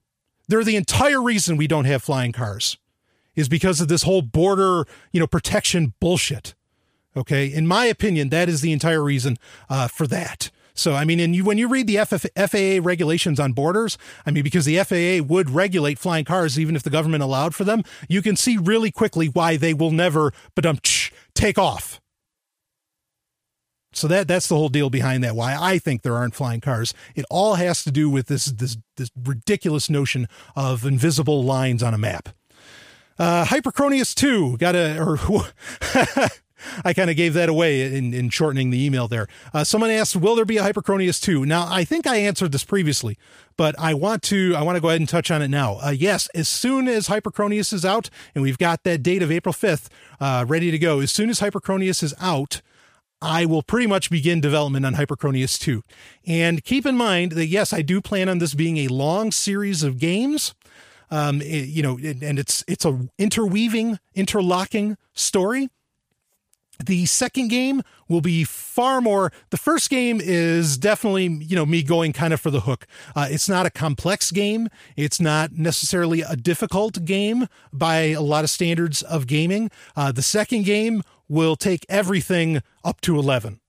[0.46, 2.78] They're the entire reason we don't have flying cars
[3.34, 6.54] is because of this whole border, you know, protection bullshit.
[7.16, 7.52] Okay.
[7.52, 9.36] In my opinion, that is the entire reason
[9.68, 10.52] uh, for that.
[10.78, 14.30] So, I mean, and you, when you read the FF, FAA regulations on borders, I
[14.30, 17.82] mean, because the FAA would regulate flying cars even if the government allowed for them,
[18.08, 20.78] you can see really quickly why they will never, but um,
[21.34, 22.00] take off.
[23.92, 25.34] So that that's the whole deal behind that.
[25.34, 26.94] Why I think there aren't flying cars.
[27.16, 31.94] It all has to do with this this this ridiculous notion of invisible lines on
[31.94, 32.28] a map.
[33.18, 35.16] Uh, Hypercronius two got a or
[36.84, 39.26] I kind of gave that away in, in shortening the email there.
[39.52, 42.64] Uh, someone asked, "Will there be a Hypercronius 2?" Now, I think I answered this
[42.64, 43.18] previously,
[43.56, 45.78] but I want to I want to go ahead and touch on it now.
[45.84, 49.52] Uh, yes, as soon as Hypercronius is out, and we've got that date of April
[49.52, 49.88] 5th
[50.20, 51.00] uh, ready to go.
[51.00, 52.62] As soon as Hypercronius is out,
[53.20, 55.82] I will pretty much begin development on Hypercronius 2.
[56.26, 59.82] And keep in mind that yes, I do plan on this being a long series
[59.82, 60.54] of games.
[61.10, 65.68] Um, it, you know, and it's it's a interweaving, interlocking story.
[66.84, 69.32] The second game will be far more.
[69.50, 72.86] The first game is definitely, you know, me going kind of for the hook.
[73.16, 74.68] Uh, it's not a complex game.
[74.96, 79.70] It's not necessarily a difficult game by a lot of standards of gaming.
[79.96, 83.60] Uh, the second game will take everything up to 11.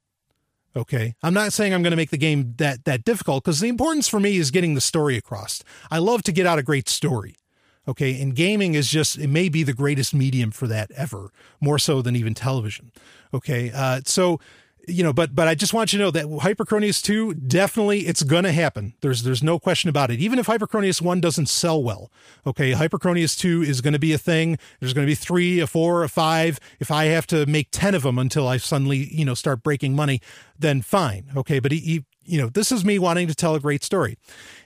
[0.76, 1.16] Okay.
[1.24, 4.08] I'm not saying I'm going to make the game that, that difficult because the importance
[4.08, 5.64] for me is getting the story across.
[5.90, 7.36] I love to get out a great story.
[7.90, 8.22] Okay.
[8.22, 12.02] And gaming is just, it may be the greatest medium for that ever, more so
[12.02, 12.92] than even television.
[13.34, 13.72] Okay.
[13.74, 14.40] Uh, so,
[14.88, 18.24] you know, but but I just want you to know that Hypercronius 2 definitely it's
[18.24, 18.94] going to happen.
[19.02, 20.20] There's there's no question about it.
[20.20, 22.12] Even if Hypercronius 1 doesn't sell well.
[22.48, 24.58] Okay, Hypercronius 2 is going to be a thing.
[24.80, 26.60] There's going to be 3, a 4, a 5.
[26.80, 29.96] If I have to make 10 of them until I suddenly, you know, start breaking
[29.96, 30.22] money,
[30.58, 31.26] then fine.
[31.36, 34.18] Okay, but he, he you know, this is me wanting to tell a great story.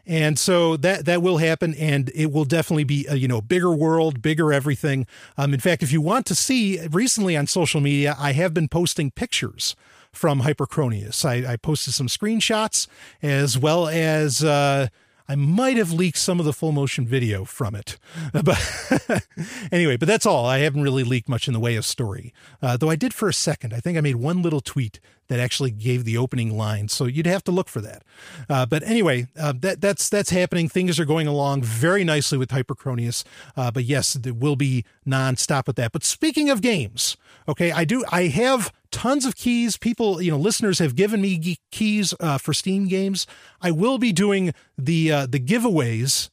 [0.05, 3.71] And so that that will happen, and it will definitely be a you know bigger
[3.71, 5.07] world, bigger everything.
[5.37, 8.67] Um, in fact, if you want to see, recently on social media, I have been
[8.67, 9.75] posting pictures
[10.11, 11.25] from Hypercronius.
[11.25, 12.87] I, I posted some screenshots
[13.21, 14.87] as well as uh,
[15.27, 17.97] I might have leaked some of the full motion video from it.
[18.43, 19.27] But
[19.71, 20.45] anyway, but that's all.
[20.45, 23.29] I haven't really leaked much in the way of story, uh, though I did for
[23.29, 23.73] a second.
[23.73, 27.25] I think I made one little tweet that actually gave the opening line, so you'd
[27.25, 28.03] have to look for that.
[28.49, 30.67] Uh, but anyway, uh, that that's that's happening.
[30.67, 33.23] Things are going along very nicely with Hypercronius.
[33.55, 35.91] Uh, but yes, there will be nonstop with that.
[35.91, 37.15] But speaking of games,
[37.47, 39.75] okay, I do I have tons of keys.
[39.75, 43.27] People, you know, listeners have given me keys uh, for Steam games.
[43.61, 46.29] I will be doing the uh, the giveaways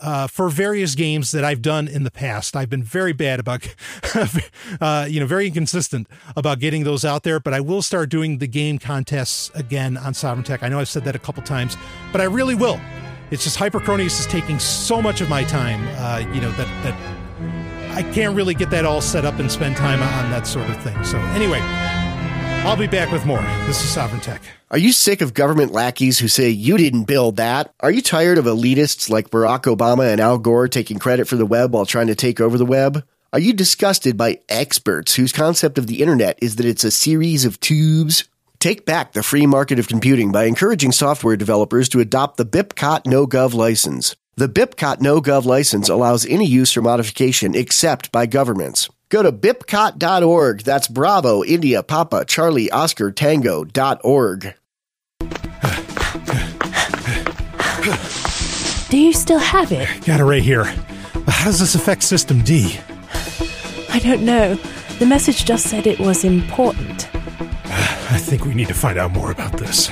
[0.00, 2.56] uh, for various games that I've done in the past.
[2.56, 3.68] I've been very bad about,
[4.80, 8.38] uh, you know, very inconsistent about getting those out there, but I will start doing
[8.38, 10.62] the game contests again on Sovryn Tech.
[10.62, 11.76] I know I've said that a couple times,
[12.12, 12.80] but I really will.
[13.30, 17.19] It's just Hypercronius is taking so much of my time, uh, you know, that, that
[17.92, 20.80] I can't really get that all set up and spend time on that sort of
[20.82, 21.02] thing.
[21.04, 21.60] So, anyway,
[22.62, 23.42] I'll be back with more.
[23.66, 24.42] This is Sovryn Tech.
[24.70, 27.74] Are you sick of government lackeys who say you didn't build that?
[27.80, 31.46] Are you tired of elitists like Barack Obama and Al Gore taking credit for the
[31.46, 33.04] web while trying to take over the web?
[33.32, 37.44] Are you disgusted by experts whose concept of the internet is that it's a series
[37.44, 38.24] of tubes?
[38.60, 43.04] Take back the free market of computing by encouraging software developers to adopt the BIPCOT
[43.04, 44.14] NoGov license.
[44.36, 48.88] The BIPCOT NoGov license allows any use or modification except by governments.
[49.10, 50.62] Go to bipcot.org.
[50.62, 54.54] That's Bravo, India, Papa, Charlie, Oscar, Tango.org.
[58.88, 59.88] Do you still have it?
[60.04, 60.64] Got it right here.
[61.26, 62.78] How does this affect System D?
[63.90, 64.54] I don't know.
[64.98, 67.08] The message just said it was important.
[68.12, 69.88] I think we need to find out more about this.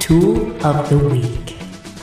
[0.00, 1.55] Tool of the Week.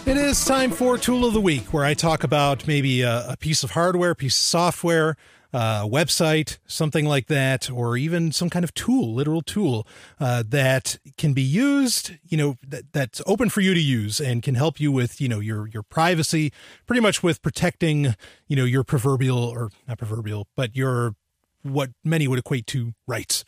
[0.06, 3.38] It is time for Tool of the Week, where I talk about maybe a, a
[3.38, 5.16] piece of hardware, piece of software,
[5.54, 9.88] uh, website, something like that, or even some kind of tool, literal tool
[10.20, 14.44] uh, that can be used, you know, that, that's open for you to use and
[14.44, 16.52] can help you with, you know, your your privacy,
[16.86, 18.14] pretty much with protecting,
[18.48, 21.16] you know, your proverbial or not proverbial, but your
[21.64, 23.44] what many would equate to rights.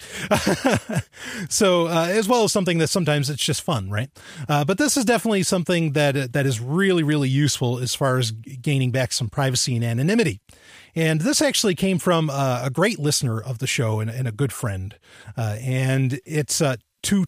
[1.49, 4.09] so, uh, as well as something that sometimes it's just fun, right?
[4.49, 8.31] Uh, but this is definitely something that that is really, really useful as far as
[8.31, 10.39] gaining back some privacy and anonymity.
[10.95, 14.31] And this actually came from uh, a great listener of the show and, and a
[14.31, 14.95] good friend.
[15.37, 17.25] Uh, and it's uh, to.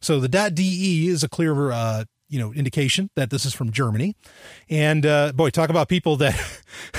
[0.00, 4.14] So the .de is a clear uh, you know indication that this is from Germany.
[4.68, 6.34] And uh, boy, talk about people that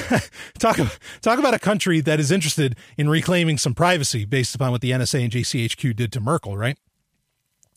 [0.59, 0.77] talk
[1.21, 4.91] talk about a country that is interested in reclaiming some privacy based upon what the
[4.91, 6.77] NSA and GCHQ did to Merkel, right?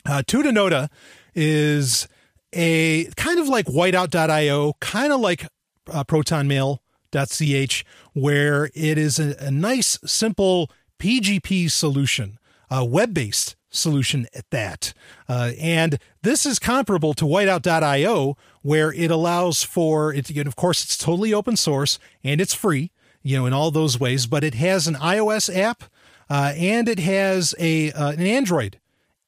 [0.05, 0.89] Uh, Tutanota
[1.35, 2.09] is
[2.53, 5.47] a kind of like whiteout.io, kind of like
[5.93, 12.39] uh, protonmail.ch, where it is a, a nice, simple PGP solution,
[12.71, 14.93] a web based solution at that.
[15.29, 20.31] Uh, and this is comparable to whiteout.io, where it allows for it.
[20.31, 22.93] And Of course, it's totally open source and it's free,
[23.23, 25.85] you know, in all those ways, but it has an iOS app
[26.31, 28.79] uh, and it has a uh, an Android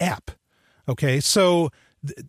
[0.01, 0.31] app.
[0.89, 1.71] Okay, so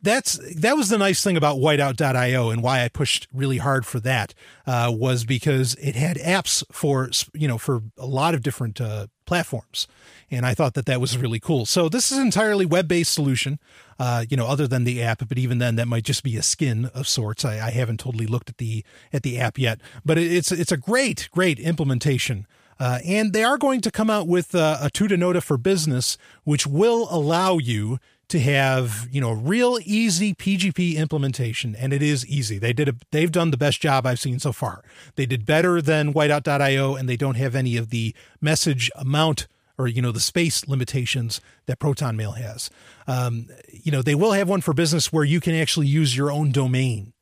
[0.01, 3.99] that's that was the nice thing about whiteout.io and why I pushed really hard for
[4.01, 4.33] that
[4.65, 9.07] uh, was because it had apps for you know for a lot of different uh,
[9.25, 9.87] platforms
[10.31, 11.65] and I thought that that was really cool.
[11.65, 13.59] So this is an entirely web-based solution,
[13.99, 15.27] uh, you know, other than the app.
[15.27, 17.45] But even then, that might just be a skin of sorts.
[17.45, 18.83] I, I haven't totally looked at the
[19.13, 22.47] at the app yet, but it's it's a great great implementation.
[22.77, 26.67] Uh, and they are going to come out with uh, a Tutanota for business, which
[26.67, 32.57] will allow you to have you know real easy PGP implementation, and it is easy.
[32.57, 34.83] They did a, they've done the best job I've seen so far.
[35.15, 39.47] They did better than Whiteout.io, and they don't have any of the message amount
[39.77, 42.69] or you know the space limitations that Proton Mail has.
[43.07, 46.31] Um, you know they will have one for business where you can actually use your
[46.31, 47.13] own domain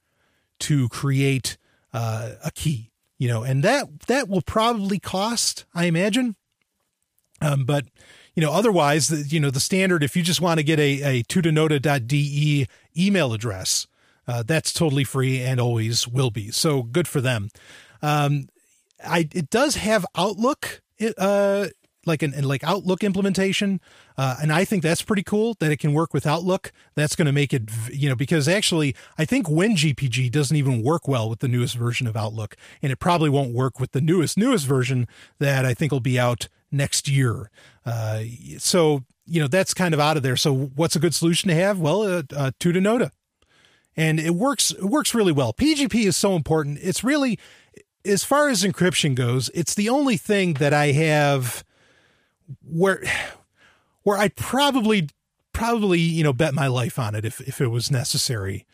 [0.59, 1.57] to create
[1.93, 2.91] uh, a key.
[3.17, 6.35] You know, and that that will probably cost, I imagine.
[7.41, 7.85] Um, but
[8.35, 11.19] you know, otherwise, the, you know, the standard, if you just want to get a,
[11.19, 13.87] a tutanota.de email address,
[14.27, 16.49] uh, that's totally free and always will be.
[16.51, 17.49] So good for them.
[18.01, 18.47] Um,
[19.05, 20.81] I, it does have Outlook,
[21.17, 21.67] uh,
[22.05, 23.79] like an, like Outlook implementation.
[24.17, 26.71] Uh, and I think that's pretty cool that it can work with Outlook.
[26.95, 31.07] That's going to make it, you know, because actually I think WinGPG doesn't even work
[31.07, 34.37] well with the newest version of Outlook, and it probably won't work with the newest
[34.37, 35.07] newest version
[35.39, 37.49] that I think will be out next year.
[37.85, 38.23] Uh,
[38.57, 40.35] so you know that's kind of out of there.
[40.35, 41.79] So what's a good solution to have?
[41.79, 43.11] Well, uh, uh, Tutanota,
[43.95, 44.71] and it works.
[44.71, 45.53] It works really well.
[45.53, 46.79] PGP is so important.
[46.81, 47.39] It's really,
[48.03, 51.63] as far as encryption goes, it's the only thing that I have
[52.63, 53.03] where
[54.03, 55.09] where I'd probably
[55.53, 58.65] probably you know bet my life on it if if it was necessary.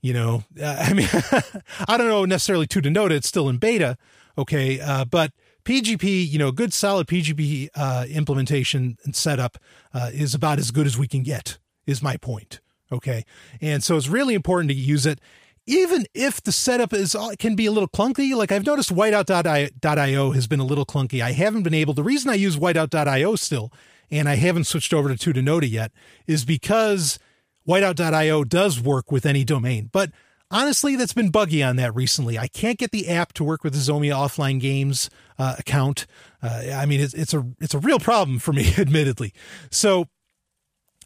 [0.00, 1.08] You know, uh, I mean,
[1.88, 3.12] I don't know necessarily Tutanota.
[3.12, 3.98] It's still in beta,
[4.38, 5.32] okay, uh, but
[5.64, 9.58] PGP, you know, a good solid PGP uh, implementation and setup
[9.94, 11.58] uh, is about as good as we can get.
[11.86, 12.60] Is my point,
[12.92, 13.24] okay?
[13.60, 15.20] And so it's really important to use it,
[15.66, 18.36] even if the setup is uh, can be a little clunky.
[18.36, 21.20] Like I've noticed, Whiteout.io has been a little clunky.
[21.20, 21.94] I haven't been able.
[21.94, 23.72] The reason I use Whiteout.io still,
[24.12, 25.90] and I haven't switched over to Tutanota yet,
[26.28, 27.18] is because
[27.66, 30.10] Whiteout.io does work with any domain, but
[30.52, 32.38] honestly, that's been buggy on that recently.
[32.38, 36.06] I can't get the app to work with the Zomia offline games uh, account.
[36.42, 39.32] Uh, I mean, it's, it's a it's a real problem for me, admittedly.
[39.70, 40.06] So.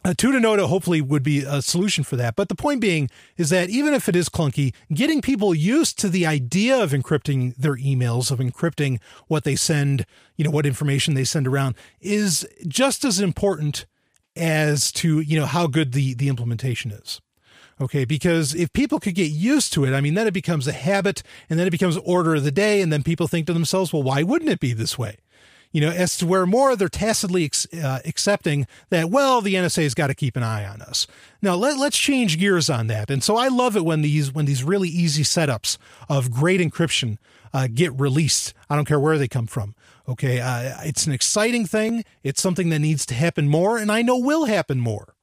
[0.05, 2.35] Uh, Tutanota hopefully would be a solution for that.
[2.35, 6.07] But the point being is that even if it is clunky, getting people used to
[6.07, 10.05] the idea of encrypting their emails, of encrypting what they send,
[10.37, 13.87] you know, what information they send around is just as important
[14.35, 17.19] as to, you know, how good the, the implementation is.
[17.79, 20.71] Okay, because if people could get used to it, I mean, then it becomes a
[20.71, 22.81] habit and then it becomes order of the day.
[22.81, 25.17] And then people think to themselves, well, why wouldn't it be this way?
[25.71, 27.51] You know, as to where more they're tacitly
[27.83, 31.05] uh, accepting that, well, the NSA's got to keep an eye on us.
[31.41, 33.11] Now let, let's change gears on that.
[33.11, 35.77] And so I love it when these when these really easy setups
[36.09, 37.17] of great encryption
[37.53, 38.53] uh, get released.
[38.69, 39.75] I don't care where they come from.
[40.07, 42.05] Okay, uh, it's an exciting thing.
[42.23, 45.13] It's something that needs to happen more, and I know will happen more.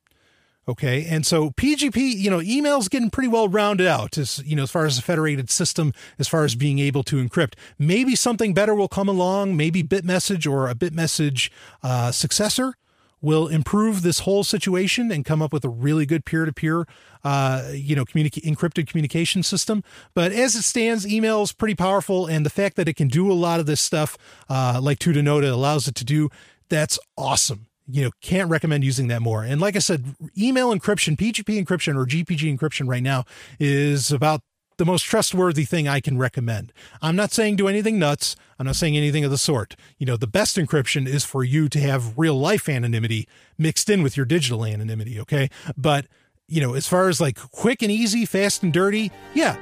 [0.66, 1.04] Okay.
[1.04, 4.70] And so PGP, you know, email's getting pretty well rounded out as, you know, as
[4.70, 7.54] far as a federated system, as far as being able to encrypt.
[7.78, 9.56] Maybe something better will come along.
[9.56, 11.50] Maybe Bitmessage or a Bitmessage
[11.82, 12.74] uh, successor
[13.20, 16.86] will improve this whole situation and come up with a really good peer-to-peer,
[17.24, 19.82] uh, you know, communica- encrypted communication system.
[20.12, 23.32] But as it stands, email is pretty powerful, and the fact that it can do
[23.32, 24.18] a lot of this stuff,
[24.50, 26.28] uh, like Tutanota allows it to do,
[26.68, 29.42] that's awesome you know, can't recommend using that more.
[29.42, 33.24] And like I said, email encryption, PGP encryption or GPG encryption right now
[33.58, 34.40] is about
[34.76, 36.72] the most trustworthy thing I can recommend.
[37.00, 38.36] I'm not saying do anything nuts.
[38.58, 39.76] I'm not saying anything of the sort.
[39.98, 43.28] You know, the best encryption is for you to have real life anonymity
[43.58, 45.48] mixed in with your digital anonymity, okay?
[45.76, 46.06] But,
[46.48, 49.56] you know, as far as like quick and easy, fast and dirty, yeah.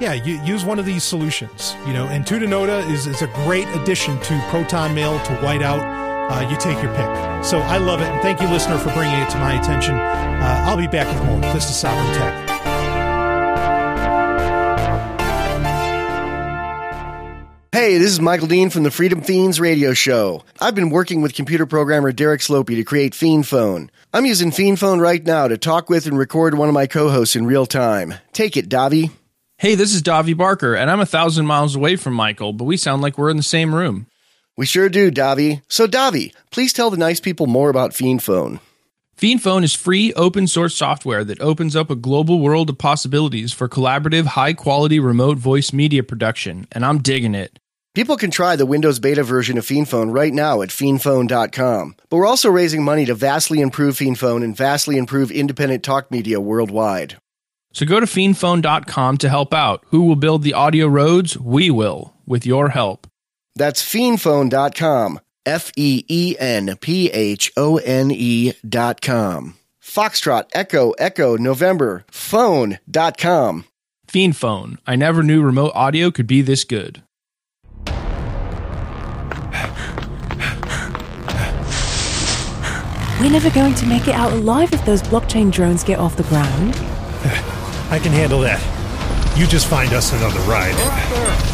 [0.00, 3.68] Yeah, you use one of these solutions, you know, and Tutanota is, is a great
[3.76, 7.44] addition to Proton Mail to Whiteout uh, you take your pick.
[7.44, 9.94] So I love it, and thank you, listener, for bringing it to my attention.
[9.94, 11.40] Uh, I'll be back with more.
[11.52, 12.44] This is Sovryn Tech.
[17.72, 20.44] Hey, this is Michael Dean from the Freedom Fiends radio show.
[20.60, 23.90] I've been working with computer programmer Derek Slopey to create Fiend Phone.
[24.12, 27.34] I'm using Fiend Phone right now to talk with and record one of my co-hosts
[27.34, 28.14] in real time.
[28.32, 29.10] Take it, Davi.
[29.58, 32.76] Hey, this is Davi Barker, and I'm a thousand miles away from Michael, but we
[32.76, 34.06] sound like we're in the same room.
[34.56, 35.62] We sure do, Davi.
[35.68, 38.60] So, Davi, please tell the nice people more about Fiend Phone.
[39.16, 43.52] Fiend Phone is free open source software that opens up a global world of possibilities
[43.52, 47.58] for collaborative, high quality remote voice media production, and I'm digging it.
[47.94, 51.94] People can try the Windows beta version of FiendPhone right now at fiendphone.com.
[52.08, 56.40] But we're also raising money to vastly improve FiendPhone and vastly improve independent talk media
[56.40, 57.16] worldwide.
[57.72, 59.84] So go to fiendphone.com to help out.
[59.88, 61.38] Who will build the audio roads?
[61.38, 63.06] We will, with your help.
[63.56, 65.20] That's feenphone.com.
[65.46, 69.56] F E E N P H O N E dot com.
[69.82, 73.64] Foxtrot Echo Echo November phone.com.
[74.06, 74.78] FeenPhone.
[74.86, 77.02] I never knew remote audio could be this good.
[83.20, 86.24] We're never going to make it out alive if those blockchain drones get off the
[86.24, 86.74] ground.
[87.90, 88.60] I can handle that.
[89.38, 91.53] You just find us another ride.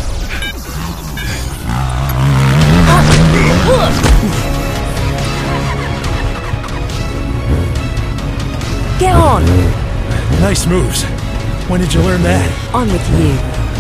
[8.99, 9.45] Get on!
[10.41, 11.05] Nice moves.
[11.71, 12.75] When did you learn that?
[12.75, 13.33] On with you.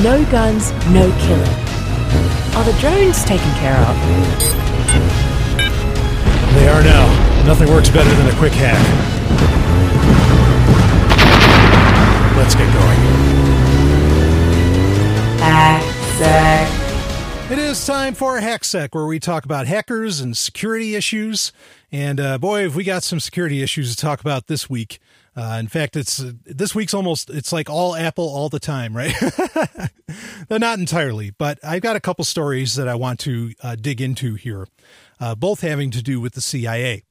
[0.03, 1.57] No guns, no killing.
[2.57, 3.97] Are the drones taken care of?
[6.55, 7.45] They are now.
[7.45, 8.79] Nothing works better than a quick hack.
[12.37, 13.01] Let's get going.
[17.51, 21.53] It is time for HackSec, where we talk about hackers and security issues.
[21.91, 25.01] And uh, boy, have we got some security issues to talk about this week.
[25.35, 28.97] Uh, in fact, it's uh, this week's almost it's like all Apple all the time,
[28.97, 29.13] right?
[30.51, 34.37] Not entirely, but I've got a couple stories that I want to uh, dig into
[34.37, 34.69] here,
[35.19, 37.03] uh, both having to do with the CIA.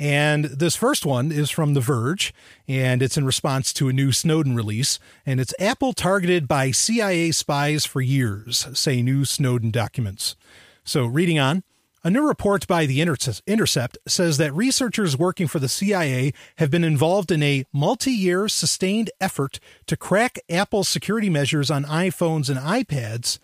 [0.00, 2.32] And this first one is from The Verge,
[2.66, 4.98] and it's in response to a new Snowden release.
[5.26, 10.36] And it's Apple targeted by CIA spies for years, say new Snowden documents.
[10.84, 11.64] So, reading on,
[12.02, 16.82] a new report by The Intercept says that researchers working for the CIA have been
[16.82, 22.58] involved in a multi year sustained effort to crack Apple's security measures on iPhones and
[22.58, 23.38] iPads.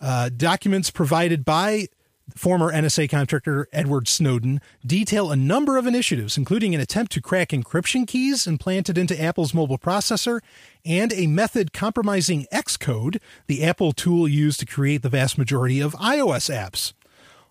[0.00, 1.88] Uh, documents provided by
[2.36, 7.50] former NSA contractor Edward Snowden detail a number of initiatives, including an attempt to crack
[7.50, 10.40] encryption keys implanted into Apple's mobile processor
[10.84, 15.94] and a method compromising Xcode, the Apple tool used to create the vast majority of
[15.94, 16.92] iOS apps.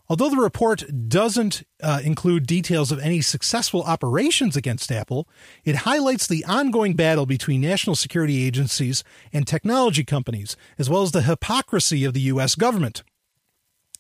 [0.10, 5.28] Although the report doesn't uh, include details of any successful operations against Apple,
[5.66, 11.12] it highlights the ongoing battle between national security agencies and technology companies, as well as
[11.12, 12.56] the hypocrisy of the U.S.
[12.56, 13.04] government.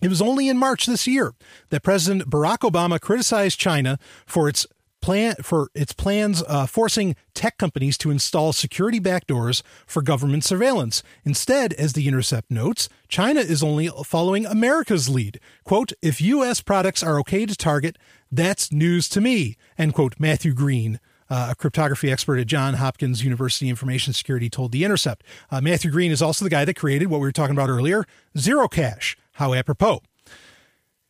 [0.01, 1.33] It was only in March this year
[1.69, 4.67] that President Barack Obama criticized China for its
[5.01, 11.03] plan for its plans uh, forcing tech companies to install security backdoors for government surveillance.
[11.23, 15.39] Instead, as the Intercept notes, China is only following America's lead.
[15.63, 16.61] Quote, if U.S.
[16.61, 17.97] products are okay to target,
[18.31, 20.99] that's news to me, end quote, Matthew Green.
[21.29, 25.25] Uh, a cryptography expert at Johns Hopkins University Information Security told The Intercept.
[25.51, 28.05] Uh, Matthew Green is also the guy that created what we were talking about earlier,
[28.37, 29.17] Zerocash.
[29.37, 30.01] How apropos.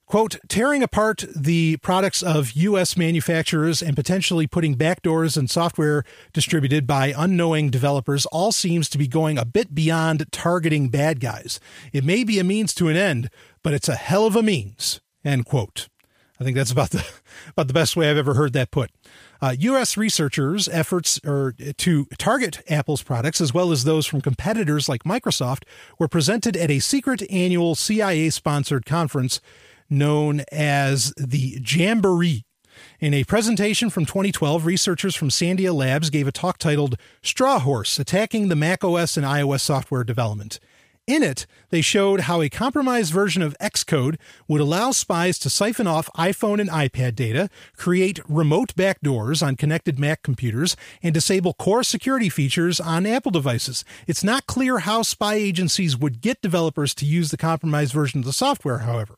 [0.05, 2.97] Quote, tearing apart the products of U.S.
[2.97, 9.07] manufacturers and potentially putting backdoors and software distributed by unknowing developers all seems to be
[9.07, 11.61] going a bit beyond targeting bad guys.
[11.93, 13.29] It may be a means to an end,
[13.63, 15.87] but it's a hell of a means, end quote.
[16.37, 17.05] I think that's about the,
[17.51, 18.91] about the best way I've ever heard that put.
[19.41, 19.97] Uh, U.S.
[19.97, 25.63] researchers' efforts to target Apple's products, as well as those from competitors like Microsoft,
[25.99, 29.39] were presented at a secret annual CIA sponsored conference
[29.89, 32.43] known as the Jamboree.
[32.99, 37.97] In a presentation from 2012, researchers from Sandia Labs gave a talk titled Straw Horse
[37.99, 40.59] Attacking the Mac OS and iOS Software Development.
[41.07, 45.87] In it, they showed how a compromised version of Xcode would allow spies to siphon
[45.87, 51.83] off iPhone and iPad data, create remote backdoors on connected Mac computers, and disable core
[51.83, 53.85] security features on Apple devices.
[54.05, 58.25] It's not clear how spy agencies would get developers to use the compromised version of
[58.25, 59.15] the software, however.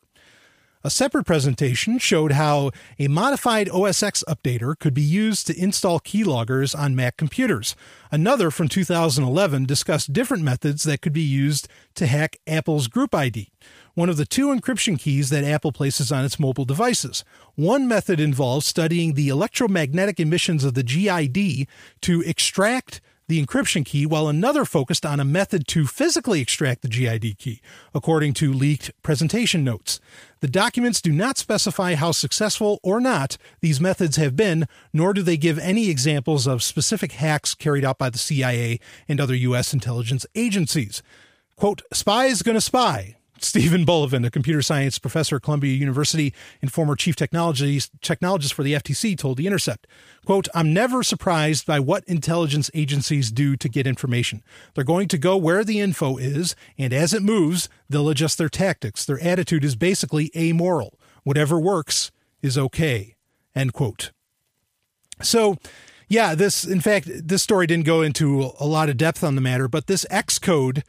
[0.82, 6.00] A separate presentation showed how a modified OS X updater could be used to install
[6.00, 7.76] keyloggers on Mac computers.
[8.10, 13.50] Another from 2011 discussed different methods that could be used to hack Apple's Group ID,
[13.92, 17.24] one of the two encryption keys that Apple places on its mobile devices.
[17.56, 21.68] One method involves studying the electromagnetic emissions of the GID
[22.00, 26.88] to extract the encryption key, while another focused on a method to physically extract the
[26.88, 27.60] GID key,
[27.94, 30.00] according to leaked presentation notes.
[30.40, 35.22] The documents do not specify how successful or not these methods have been, nor do
[35.22, 39.72] they give any examples of specific hacks carried out by the CIA and other U.S.
[39.72, 41.00] intelligence agencies.
[41.54, 46.94] Quote, spies gonna spy, Steven Bellovin, a computer science professor at Columbia University and former
[46.94, 49.86] chief technologist for the FTC, told The Intercept,
[50.24, 54.42] quote, I'm never surprised by what intelligence agencies do to get information.
[54.74, 58.48] They're going to go where the info is, and as it moves, they'll adjust their
[58.48, 59.04] tactics.
[59.04, 60.98] Their attitude is basically amoral.
[61.24, 62.10] Whatever works
[62.42, 63.16] is okay,
[63.54, 64.12] end quote.
[65.22, 65.56] So,
[66.08, 69.40] yeah, this, in fact, this story didn't go into a lot of depth on the
[69.40, 70.82] matter, but this Xcode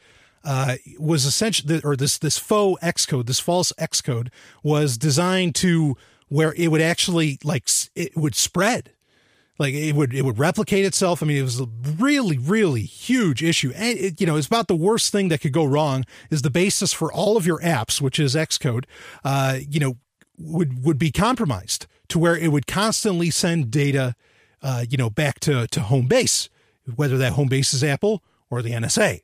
[0.44, 4.30] uh, was essentially, or this this faux Xcode, this false Xcode,
[4.64, 5.96] was designed to
[6.30, 8.92] where it would actually like it would spread,
[9.60, 11.22] like it would it would replicate itself.
[11.22, 11.68] I mean, it was a
[12.00, 15.54] really really huge issue, and it, you know it's about the worst thing that could
[15.54, 16.06] go wrong.
[16.30, 18.86] Is the basis for all of your apps, which is Xcode,
[19.24, 19.98] uh, you know,
[20.38, 24.16] would would be compromised to where it would constantly send data,
[24.62, 26.50] uh, you know, back to to home base,
[26.96, 29.22] whether that home base is Apple or the NSA.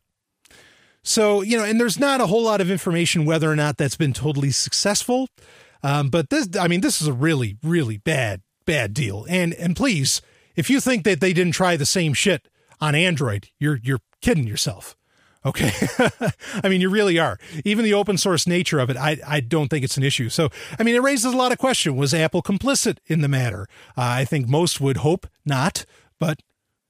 [1.03, 3.95] So, you know, and there's not a whole lot of information whether or not that's
[3.95, 5.29] been totally successful.
[5.83, 9.25] Um, but this, I mean, this is a really, really bad, bad deal.
[9.29, 10.21] And, and please,
[10.55, 12.47] if you think that they didn't try the same shit
[12.81, 14.97] on Android, you're, you're kidding yourself.
[15.45, 15.71] Okay.
[16.63, 17.39] I mean, you really are.
[17.63, 20.27] Even the open source nature of it, I, I don't think it's an issue.
[20.27, 21.95] So, I mean, it raises a lot of question.
[21.95, 23.67] Was Apple complicit in the matter?
[23.97, 25.85] Uh, I think most would hope not,
[26.19, 26.41] but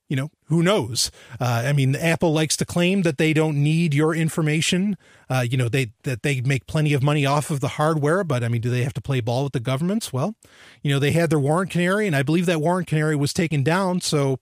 [0.10, 1.12] you know, who knows?
[1.40, 4.98] Uh, I mean, Apple likes to claim that they don't need your information.
[5.30, 8.44] Uh, you know, they that they make plenty of money off of the hardware, but
[8.44, 10.14] I mean, do they have to play ball with the governments?
[10.14, 10.36] Well,
[10.82, 13.62] you know, they had their Warrant Canary, and I believe that Warrant Canary was taken
[13.62, 14.40] down, so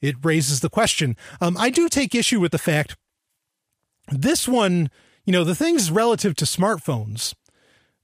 [0.00, 1.16] it raises the question.
[1.40, 2.96] Um, I do take issue with the fact
[4.08, 4.90] this one,
[5.24, 7.34] you know, the things relative to smartphones.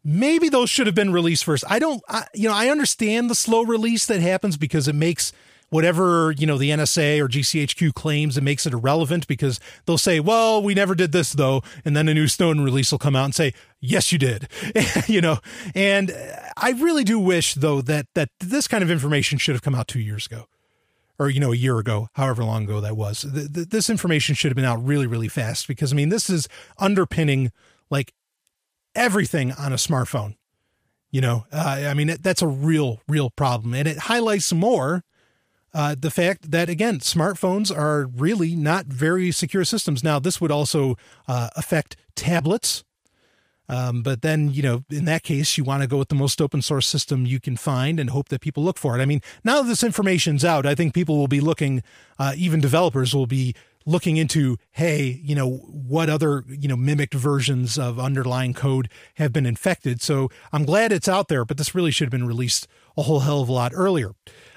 [0.04, 1.64] Maybe those should have been released first.
[1.68, 5.32] I don't, I, you know, I understand the slow release that happens because it makes
[5.72, 10.20] whatever you know the NSA or GCHQ claims and makes it irrelevant because they'll say,
[10.20, 13.24] "Well, we never did this though," and then a new Snowden release will come out
[13.24, 14.48] and say, "Yes, you did,"
[15.06, 15.38] you know.
[15.74, 16.14] And
[16.58, 19.88] I really do wish though that that this kind of information should have come out
[19.88, 20.46] two years ago.
[21.18, 23.22] Or you know, a year ago, however long ago that was.
[23.22, 27.50] This information should have been out really, really fast because I mean, this is underpinning
[27.90, 28.12] like
[28.94, 30.36] everything on a smartphone.
[31.10, 35.04] You know, uh, I mean, that's a real, real problem, and it highlights more
[35.74, 40.04] uh, the fact that again smartphones are really not very secure systems.
[40.04, 40.96] Now this would also
[41.26, 42.84] uh, affect tablets.
[43.68, 46.42] Um, but then you know in that case you want to go with the most
[46.42, 49.02] open source system you can find and hope that people look for it.
[49.02, 51.82] I mean now that this information's out i think people will be looking
[52.18, 53.54] uh, even developers will be
[53.84, 59.32] looking into hey you know what other you know mimicked versions of underlying code have
[59.32, 60.00] been infected.
[60.00, 63.20] So i'm glad it's out there but this really should have been released a whole
[63.20, 64.12] hell of a lot earlier.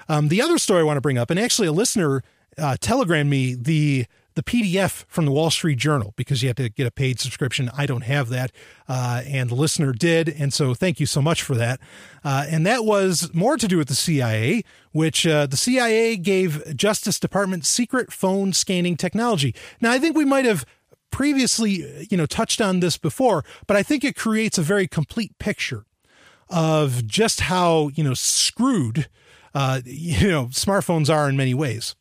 [0.08, 2.22] Um, the other story I want to bring up, and actually a listener
[2.58, 6.68] uh, telegrammed me the the PDF from the Wall Street Journal because you have to
[6.68, 7.70] get a paid subscription.
[7.76, 8.52] I don't have that,
[8.88, 11.80] uh, and the listener did, and so thank you so much for that.
[12.22, 16.76] Uh, and that was more to do with the CIA, which uh, the CIA gave
[16.76, 19.54] Justice Department secret phone scanning technology.
[19.80, 20.64] Now, I think we might have
[21.10, 25.36] previously, you know, touched on this before, but I think it creates a very complete
[25.38, 25.86] picture
[26.48, 29.08] of just how you know screwed
[29.56, 31.96] uh, you know, smartphones are in many ways.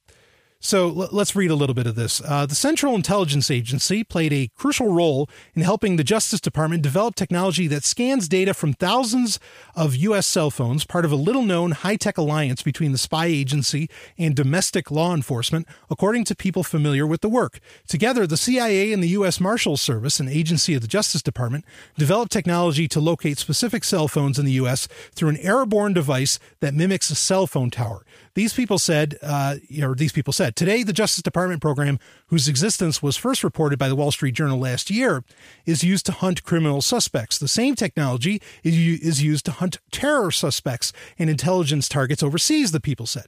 [0.65, 2.23] So let's read a little bit of this.
[2.25, 7.13] Uh, the Central Intelligence Agency played a crucial role in helping the Justice Department develop
[7.13, 9.39] technology that scans data from thousands
[9.75, 10.25] of U.S.
[10.25, 13.87] cell phones, part of a little known high tech alliance between the spy agency
[14.17, 17.59] and domestic law enforcement, according to people familiar with the work.
[17.87, 19.39] Together, the CIA and the U.S.
[19.39, 21.63] Marshals Service, an agency of the Justice Department,
[21.95, 24.87] developed technology to locate specific cell phones in the U.S.
[25.13, 28.03] through an airborne device that mimics a cell phone tower.
[28.35, 33.01] These people said, uh, or these people said, today the Justice Department program, whose existence
[33.01, 35.23] was first reported by the Wall Street Journal last year,
[35.65, 37.39] is used to hunt criminal suspects.
[37.39, 43.05] The same technology is, used to hunt terror suspects and intelligence targets overseas, the people
[43.05, 43.27] said.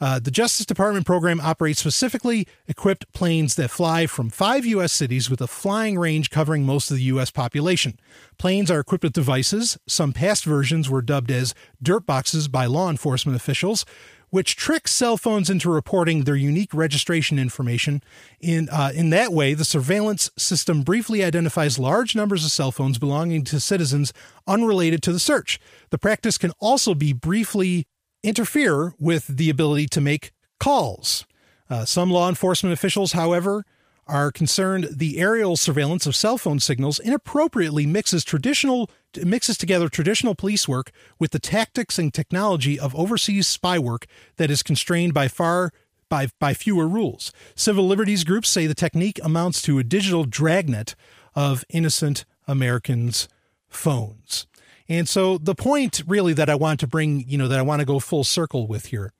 [0.00, 4.92] Uh, the Justice Department program operates specifically equipped planes that fly from five U.S.
[4.92, 7.30] cities with a flying range covering most of the U.S.
[7.30, 7.98] population.
[8.36, 9.78] Planes are equipped with devices.
[9.86, 13.86] Some past versions were dubbed as dirt boxes by law enforcement officials,
[14.34, 18.02] which tricks cell phones into reporting their unique registration information.
[18.40, 22.98] In, uh, in that way, the surveillance system briefly identifies large numbers of cell phones
[22.98, 24.12] belonging to citizens
[24.44, 25.60] unrelated to the search.
[25.90, 27.86] The practice can also be briefly
[28.24, 31.26] interfere with the ability to make calls.
[31.70, 33.64] Uh, some law enforcement officials, however,
[34.06, 38.90] are concerned the aerial surveillance of cell phone signals inappropriately mixes traditional
[39.22, 44.06] mixes together traditional police work with the tactics and technology of overseas spy work
[44.36, 45.72] that is constrained by far
[46.08, 47.32] by, by fewer rules.
[47.54, 50.94] Civil liberties groups say the technique amounts to a digital dragnet
[51.34, 53.28] of innocent Americans'
[53.68, 54.46] phones.
[54.88, 57.80] And so the point really that I want to bring, you know, that I want
[57.80, 59.12] to go full circle with here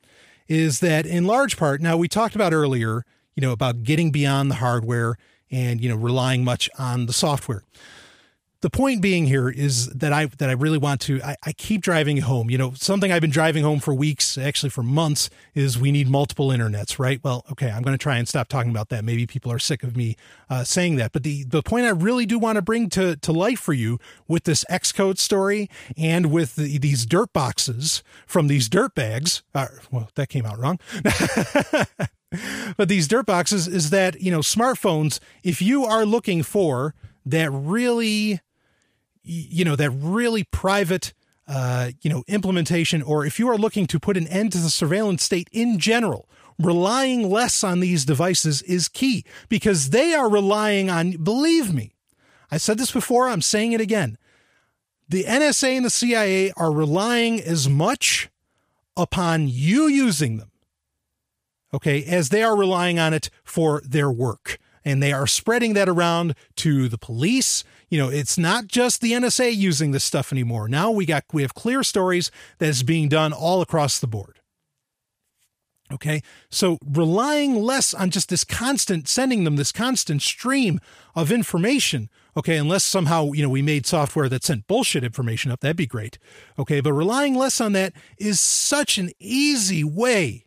[0.47, 3.05] is that in large part, now we talked about earlier,
[3.35, 5.17] you know, about getting beyond the hardware
[5.51, 7.65] and, you know, relying much on the software
[8.65, 11.83] the point being here is that I that I really want to I, I, keep
[11.83, 12.49] driving home.
[12.49, 16.09] You know, something I've been driving home for weeks, actually for months, is we need
[16.09, 17.21] multiple internets, right?
[17.23, 19.05] Well, okay, I'm going to try and stop talking about that.
[19.05, 20.17] Maybe people are sick of me
[20.49, 23.33] uh, saying that, but the the point I really do want to bring to to
[23.33, 25.69] life for you with this Xcode story
[25.99, 29.43] and with the, these dirt boxes from these dirt bags.
[29.55, 30.81] Uh, well, that came out wrong.
[32.79, 35.21] but these dirt boxes is that you know smartphones.
[35.43, 36.95] If you are looking for
[37.27, 38.41] that really
[39.25, 41.13] you know, that really private,
[41.49, 44.71] uh, you know, implementation, or if you are looking to put an end to the
[44.71, 46.29] surveillance state in general,
[46.59, 51.95] relying less on these devices is key because they are relying on, believe me,
[52.51, 54.19] I said this before, I'm saying it again.
[55.09, 58.31] The NSA and the CIA are relying as much
[58.97, 60.51] upon you using them,
[61.73, 64.59] okay, as they are relying on it for their work.
[64.85, 67.65] And they are spreading that around to the police,
[67.95, 70.67] you know, it's not just the NSA using this stuff anymore.
[70.67, 74.41] Now we got we have clear stories that is being done all across the board.
[75.93, 76.21] Okay.
[76.51, 80.81] So relying less on just this constant sending them this constant stream
[81.15, 82.11] of information.
[82.37, 82.57] Okay.
[82.57, 86.19] Unless somehow, you know, we made software that sent bullshit information up, that'd be great.
[86.59, 86.81] Okay.
[86.81, 90.47] But relying less on that is such an easy way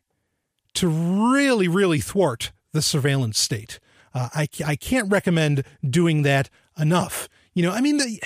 [0.74, 3.80] to really, really thwart the surveillance state.
[4.14, 7.30] Uh, I, I can't recommend doing that enough.
[7.57, 8.21] You know, I mean, the,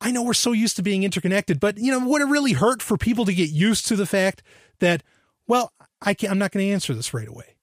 [0.00, 2.82] I know we're so used to being interconnected, but you know, would it really hurt
[2.82, 4.42] for people to get used to the fact
[4.80, 5.04] that,
[5.46, 5.72] well,
[6.02, 7.54] I can't, I'm not going to answer this right away.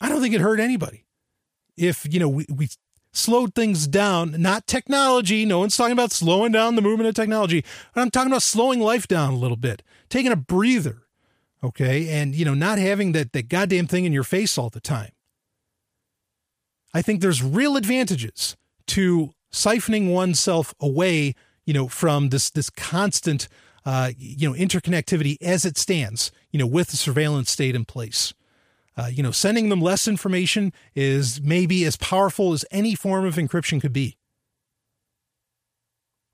[0.00, 1.06] I don't think it hurt anybody.
[1.76, 2.68] If, you know, we, we
[3.12, 5.44] slowed things down, not technology.
[5.44, 7.64] No one's talking about slowing down the movement of technology,
[7.94, 11.08] but I'm talking about slowing life down a little bit, taking a breather.
[11.64, 12.08] Okay.
[12.10, 15.10] And, you know, not having that, that goddamn thing in your face all the time.
[16.94, 18.56] I think there's real advantages
[18.86, 21.34] to siphoning oneself away,
[21.64, 23.48] you know, from this this constant,
[23.84, 28.34] uh, you know, interconnectivity as it stands, you know, with the surveillance state in place.
[28.96, 33.36] Uh, you know, sending them less information is maybe as powerful as any form of
[33.36, 34.16] encryption could be.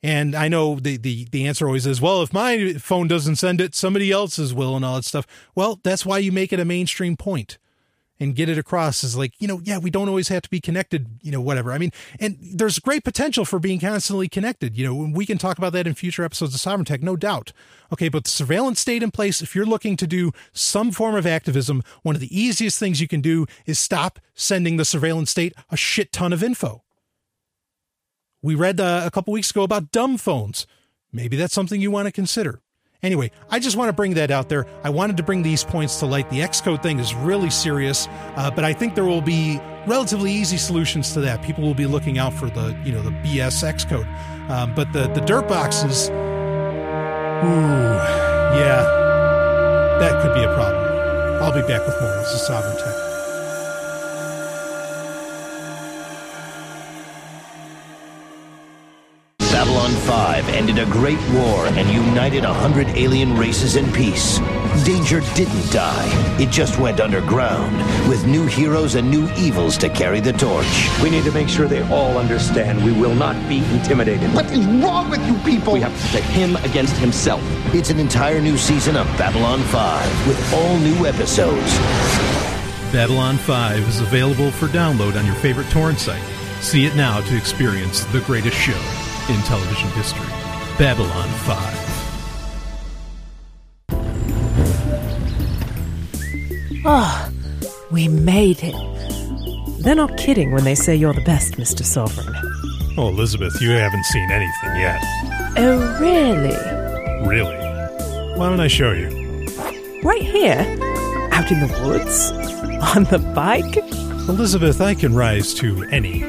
[0.03, 3.61] And I know the, the, the answer always is, well, if my phone doesn't send
[3.61, 5.27] it, somebody else's will and all that stuff.
[5.55, 7.59] Well, that's why you make it a mainstream point
[8.25, 10.61] and get it across is like, you know, yeah, we don't always have to be
[10.61, 11.73] connected, you know, whatever.
[11.73, 14.77] I mean, and there's great potential for being constantly connected.
[14.77, 17.53] You know, we can talk about that in future episodes of Sovryn Tech, no doubt.
[17.93, 21.27] Okay, but the surveillance state in place, if you're looking to do some form of
[21.27, 25.55] activism, one of the easiest things you can do is stop sending the surveillance state
[25.71, 26.83] a shit ton of info.
[28.43, 30.67] We read uh, a couple weeks ago about dumb phones.
[31.13, 32.61] Maybe that's something you want to consider.
[33.05, 34.67] Anyway, I just want to bring that out there.
[34.83, 36.31] I wanted to bring these points to light.
[36.31, 40.57] The Xcode thing is really serious, uh, but I think there will be relatively easy
[40.57, 41.43] solutions to that.
[41.43, 44.09] People will be looking out for the you know the BS Xcode,
[44.49, 46.13] um, but the the dirt boxes, ooh,
[48.57, 48.83] yeah,
[50.01, 50.83] that could be a problem.
[51.43, 52.17] I'll be back with more.
[52.17, 52.94] This is Sovryn Tech.
[60.15, 64.39] 5 ended a great war and united a hundred alien races in peace.
[64.85, 66.09] Danger didn't die.
[66.41, 67.77] It just went underground,
[68.09, 70.89] with new heroes and new evils to carry the torch.
[71.03, 74.33] We need to make sure they all understand we will not be intimidated.
[74.35, 75.73] What is wrong with you people?
[75.73, 77.43] We have to pit him against himself.
[77.75, 81.77] It's an entire new season of Babylon 5, with all new episodes.
[82.93, 86.23] Babylon 5 is available for download on your favorite torrent site.
[86.61, 90.27] See it now to experience the greatest show in television history
[90.79, 91.95] Babylon 5.
[96.87, 98.75] Ah, oh, we made it.
[99.83, 101.83] They're not kidding when they say you're the best, Mr.
[101.83, 102.35] Sovryn.
[102.99, 105.01] Oh, Elizabeth, you haven't seen anything yet.
[105.57, 106.57] Oh, really?
[107.29, 107.57] Really?
[108.37, 109.09] Why don't I show you?
[110.03, 110.59] Right here?
[111.33, 112.33] Out in the woods?
[112.97, 113.77] On the bike?
[114.29, 116.25] Elizabeth, I can rise to any,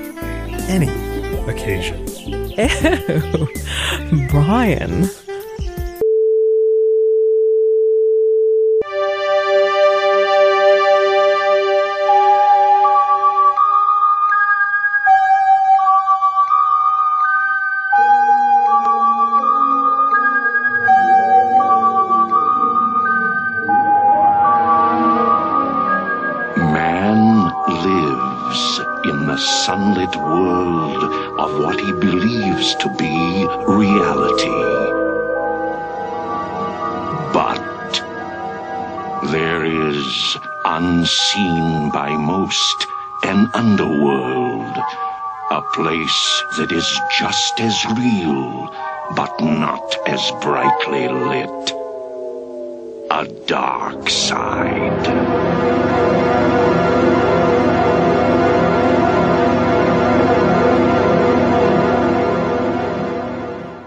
[0.70, 0.90] any
[1.50, 2.15] occasion.
[2.58, 3.48] Ew.
[4.30, 5.10] Brian.
[45.56, 48.76] A place that is just as real,
[49.16, 51.72] but not as brightly lit.
[53.10, 55.08] A dark side.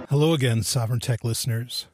[0.09, 1.87] Hello again, Sovryn Tech listeners.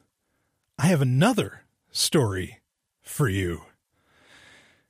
[0.79, 2.61] I have another story
[3.01, 3.63] for you.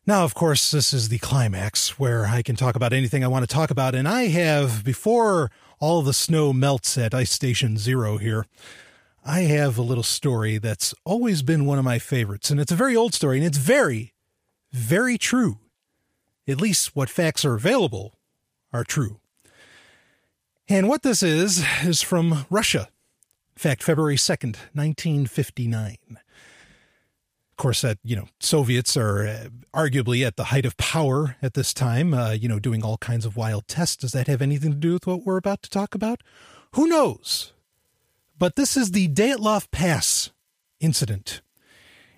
[0.07, 3.41] Now, of course, this is the climax where I can talk about anything I want
[3.41, 5.49] to talk about, and I have, before
[5.79, 8.45] all the snow melts at Ice Station Zero here,
[9.25, 12.75] I have a little story that's always been one of my favorites, and it's a
[12.75, 14.13] very old story, and it's very,
[14.71, 15.57] very true.
[16.47, 18.19] At least what facts are available
[18.71, 19.19] are true.
[20.69, 22.89] And what this is, is from Russia.
[23.55, 25.97] In fact, February 2nd, 1959.
[27.55, 31.53] Of course, that, you know, Soviets are uh, arguably at the height of power at
[31.53, 33.95] this time, uh, you know, doing all kinds of wild tests.
[33.95, 36.21] Does that have anything to do with what we're about to talk about?
[36.73, 37.53] Who knows?
[38.37, 40.31] But this is the Dyatlov Pass
[40.81, 41.39] incident.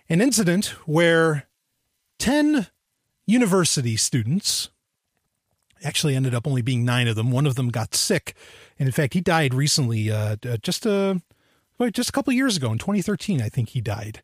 [0.09, 1.47] An incident where
[2.17, 2.65] 10
[3.27, 4.69] university students,
[5.83, 8.33] actually ended up only being nine of them, one of them got sick.
[8.79, 11.21] And in fact, he died recently, uh, just a,
[11.77, 14.23] well, just a couple years ago in 2013, I think he died.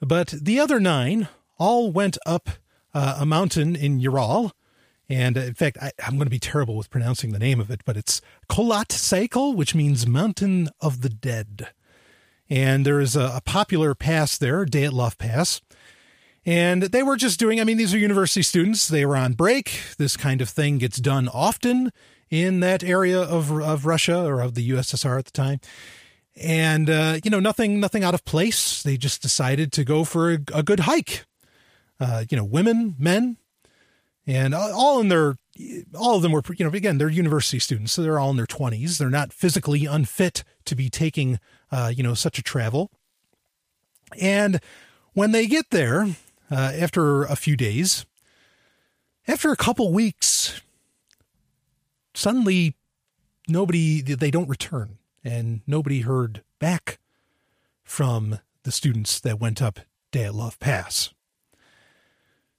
[0.00, 1.28] But the other nine
[1.58, 2.50] all went up
[2.92, 4.52] uh, a mountain in Ural.
[5.08, 7.70] And uh, in fact, I, am going to be terrible with pronouncing the name of
[7.70, 11.68] it, but it's Kholat Syakhl, which means Mountain of the Dead.
[12.48, 15.60] And there is a, a popular pass there, Dyatlov Pass.
[16.44, 18.86] And they were just doing, I mean, these are university students.
[18.86, 19.80] They were on break.
[19.98, 21.92] This kind of thing gets done often
[22.30, 25.60] in that area of, of Russia or of the USSR at the time
[26.36, 28.82] and uh, you know nothing nothing out of place.
[28.82, 31.24] They just decided to go for a, a good hike.
[31.98, 33.38] Uh, you know, women, men,
[34.26, 35.36] and all in their
[35.94, 38.46] all of them were you know again they're university students, so they're all in their
[38.46, 38.98] twenties.
[38.98, 41.38] They're not physically unfit to be taking
[41.72, 42.90] uh, you know such a travel.
[44.20, 44.60] And
[45.14, 46.16] when they get there,
[46.50, 48.04] uh, after a few days,
[49.26, 50.60] after a couple weeks,
[52.14, 52.74] suddenly
[53.48, 56.98] nobody they don't return and nobody heard back
[57.82, 59.80] from the students that went up
[60.12, 61.12] Dyatlov Pass.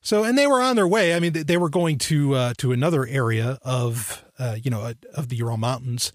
[0.02, 1.16] So, and they were on their way.
[1.16, 5.30] I mean, they were going to uh, to another area of uh, you know of
[5.30, 6.12] the Ural Mountains,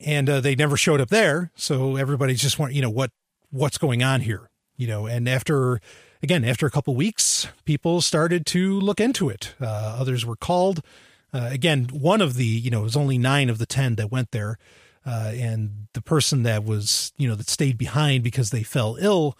[0.00, 1.50] and uh, they never showed up there.
[1.54, 3.10] So everybody's just wondering, you know, what
[3.50, 5.06] what's going on here, you know.
[5.06, 5.80] And after
[6.22, 9.54] again, after a couple weeks, people started to look into it.
[9.60, 10.82] Uh, others were called.
[11.32, 14.10] Uh, again, one of the you know it was only nine of the ten that
[14.10, 14.58] went there.
[15.06, 19.36] Uh, and the person that was, you know, that stayed behind because they fell ill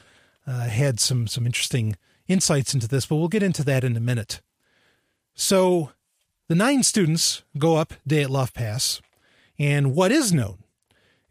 [0.46, 1.96] uh, had some some interesting
[2.28, 4.40] insights into this, but we'll get into that in a minute.
[5.34, 5.90] So,
[6.48, 9.00] the nine students go up Dyatlov Pass,
[9.58, 10.58] and what is known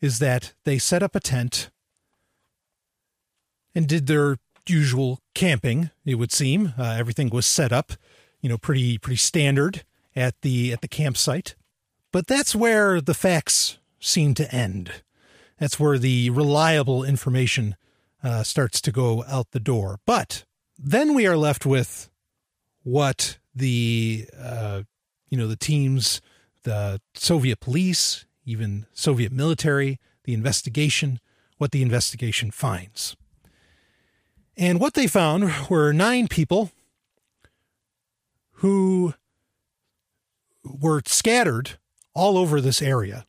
[0.01, 1.69] is that they set up a tent
[3.73, 4.37] and did their
[4.67, 5.91] usual camping.
[6.05, 7.93] It would seem uh, everything was set up,
[8.41, 9.83] you know, pretty pretty standard
[10.15, 11.55] at the at the campsite.
[12.11, 15.03] But that's where the facts seem to end.
[15.57, 17.75] That's where the reliable information
[18.23, 19.99] uh, starts to go out the door.
[20.05, 20.43] But
[20.77, 22.09] then we are left with
[22.83, 24.83] what the uh,
[25.29, 26.21] you know the teams,
[26.63, 31.19] the Soviet police, even Soviet military, the investigation,
[31.57, 33.15] what the investigation finds.
[34.55, 36.71] And what they found were nine people
[38.57, 39.13] who
[40.63, 41.71] were scattered
[42.13, 43.25] all over this area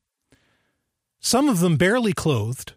[1.25, 2.75] some of them barely clothed,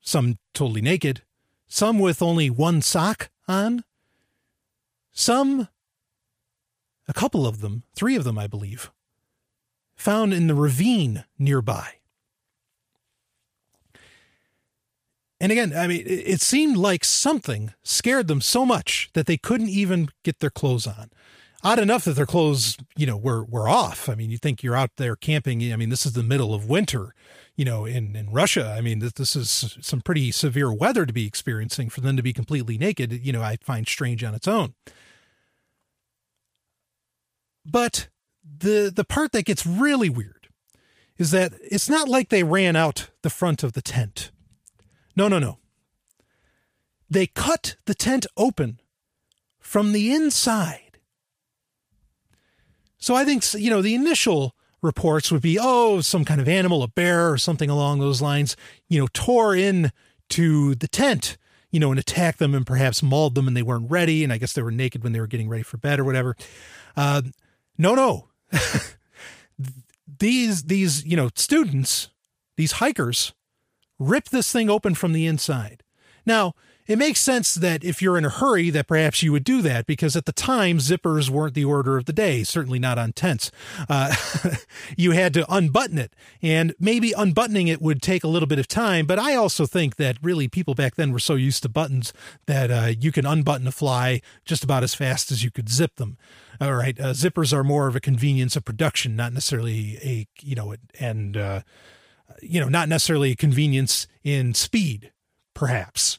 [0.00, 1.22] some totally naked,
[1.66, 3.82] some with only one sock on,
[5.10, 5.66] some,
[7.08, 8.92] a couple of them, three of them, I believe,
[9.96, 11.94] found in the ravine nearby.
[15.40, 19.70] And again, I mean, it seemed like something scared them so much that they couldn't
[19.70, 21.10] even get their clothes on
[21.62, 24.08] odd enough that their clothes, you know, were were off.
[24.08, 25.72] I mean, you think you're out there camping.
[25.72, 27.14] I mean, this is the middle of winter,
[27.60, 28.74] you know, in in Russia.
[28.74, 31.90] I mean, this, this is some pretty severe weather to be experiencing.
[31.90, 34.72] For them to be completely naked, you know, I find strange on its own.
[37.66, 38.08] But
[38.42, 40.48] the the part that gets really weird
[41.18, 44.30] is that it's not like they ran out the front of the tent.
[45.14, 45.58] No, no, no.
[47.10, 48.80] They cut the tent open
[49.58, 50.98] from the inside
[52.98, 56.82] So I think, you know, the initial reports would be, oh, some kind of animal,
[56.82, 58.56] a bear or something along those lines,
[58.88, 59.92] you know, tore in
[60.30, 61.36] to the tent,
[61.70, 64.24] you know, and attacked them and perhaps mauled them and they weren't ready.
[64.24, 66.36] And I guess they were naked when they were getting ready for bed or whatever.
[66.96, 67.22] Uh,
[67.76, 68.28] no, no.
[70.18, 72.10] these, these, you know, students,
[72.56, 73.32] these hikers
[73.98, 75.82] ripped this thing open from the inside.
[76.24, 76.54] Now,
[76.90, 79.86] it makes sense that if you're in a hurry that perhaps you would do that
[79.86, 83.52] because at the time zippers weren't the order of the day certainly not on tents.
[83.88, 84.12] Uh,
[84.96, 86.12] you had to unbutton it
[86.42, 89.96] and maybe unbuttoning it would take a little bit of time but i also think
[89.96, 92.12] that really people back then were so used to buttons
[92.46, 95.94] that uh, you can unbutton a fly just about as fast as you could zip
[95.96, 96.18] them.
[96.60, 100.56] All right uh, zippers are more of a convenience of production not necessarily a you
[100.56, 101.60] know and uh,
[102.42, 105.12] you know not necessarily a convenience in speed
[105.54, 106.18] perhaps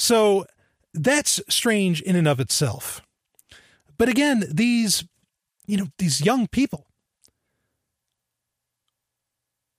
[0.00, 0.46] so
[0.94, 3.02] that's strange in and of itself.
[3.98, 5.04] But again, these,
[5.66, 6.86] you know, these young people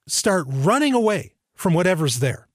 [0.07, 2.48] start running away from whatever's there.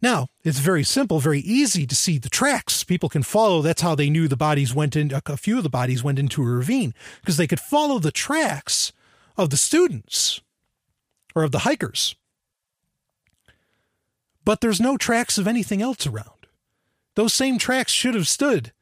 [0.00, 2.84] Now, it's very simple, very easy to see the tracks.
[2.84, 3.62] People can follow.
[3.62, 6.42] That's how they knew the bodies went in, a few of the bodies went into
[6.42, 8.92] a ravine because they could follow the tracks
[9.36, 10.40] of the students
[11.34, 12.14] or of the hikers.
[14.44, 16.37] But there's no tracks of anything else around
[17.18, 18.72] those same tracks should have stood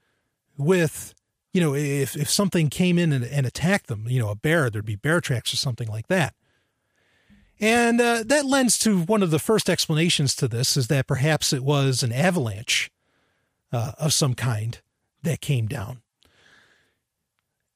[0.59, 1.15] with
[1.55, 4.69] you know if if something came in and, and attacked them you know a bear
[4.69, 6.35] there'd be bear tracks or something like that.
[7.59, 11.55] And uh, that lends to one of the first explanations to this is that perhaps
[11.55, 12.91] it was an avalanche
[13.73, 14.83] uh, of some kind
[15.23, 16.03] that came down.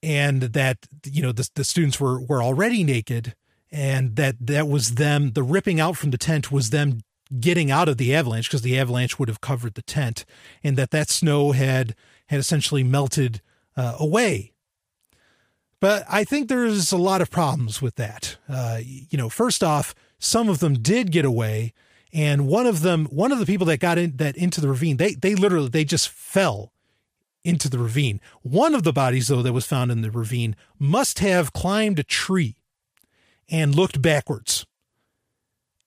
[0.03, 0.77] And that
[1.07, 3.35] you know the, the students were were already naked
[3.73, 7.01] and that that was them the ripping out from the tent was them
[7.39, 10.25] getting out of the avalanche because the avalanche would have covered the tent
[10.65, 11.95] and that that snow had
[12.29, 13.41] had essentially melted
[13.77, 14.53] uh, away.
[15.81, 18.37] But i think there's a lot of problems with that.
[18.49, 21.73] Uh, you know first off some of them did get away
[22.13, 24.97] and one of them one of the people that got in that into the ravine
[24.97, 26.73] they they literally they just fell
[27.45, 28.21] into the ravine.
[28.43, 32.05] One of the bodies though that was found in the ravine must have climbed a
[32.05, 32.57] tree
[33.49, 34.67] and looked backwards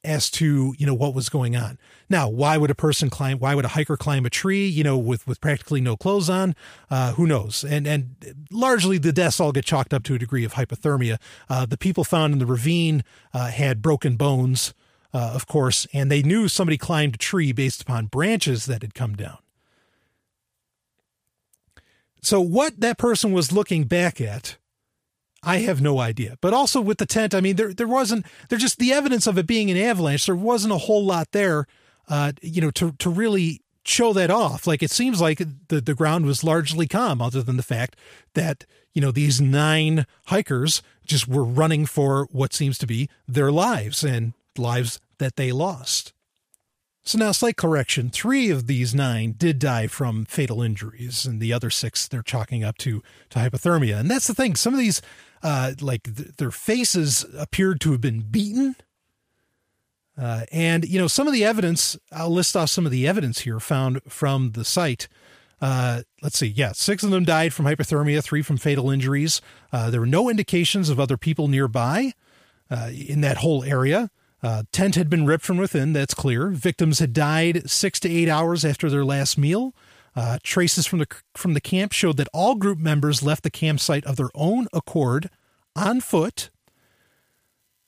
[0.03, 1.77] as to you know what was going on.
[2.09, 3.39] Now, why would a person climb?
[3.39, 4.67] Why would a hiker climb a tree?
[4.67, 6.55] You know, with with practically no clothes on?
[6.89, 7.63] Uh, who knows?
[7.63, 8.15] And and
[8.51, 11.19] largely the deaths all get chalked up to a degree of hypothermia.
[11.49, 13.03] Uh, the people found in the ravine
[13.33, 14.73] uh, had broken bones,
[15.13, 18.93] uh, of course, and they knew somebody climbed a tree based upon branches that had
[18.93, 19.37] come down.
[22.21, 24.57] So what that person was looking back at
[25.43, 26.37] I have no idea.
[26.41, 29.37] But also with the tent, I mean, there there wasn't there just the evidence of
[29.37, 30.25] it being an avalanche.
[30.25, 31.67] There wasn't a whole lot there,
[32.07, 34.65] uh, you know, to to really show that off.
[34.65, 37.95] Like it seems like the the ground was largely calm, other than the fact
[38.33, 43.51] that you know these nine hikers just were running for what seems to be their
[43.51, 46.13] lives and lives that they lost.
[47.05, 51.51] So now, slight correction: three of these nine did die from fatal injuries, and the
[51.51, 53.99] other six they're chalking up to to hypothermia.
[53.99, 55.01] And that's the thing: some of these
[55.43, 58.75] uh, like th- their faces appeared to have been beaten.
[60.17, 63.41] Uh, and, you know, some of the evidence, I'll list off some of the evidence
[63.41, 65.07] here found from the site.
[65.59, 66.47] Uh, let's see.
[66.47, 69.41] Yeah, six of them died from hypothermia, three from fatal injuries.
[69.71, 72.13] Uh, there were no indications of other people nearby
[72.69, 74.11] uh, in that whole area.
[74.43, 76.49] Uh, tent had been ripped from within, that's clear.
[76.49, 79.73] Victims had died six to eight hours after their last meal.
[80.15, 84.05] Uh, traces from the from the camp showed that all group members left the campsite
[84.05, 85.29] of their own accord
[85.75, 86.49] on foot.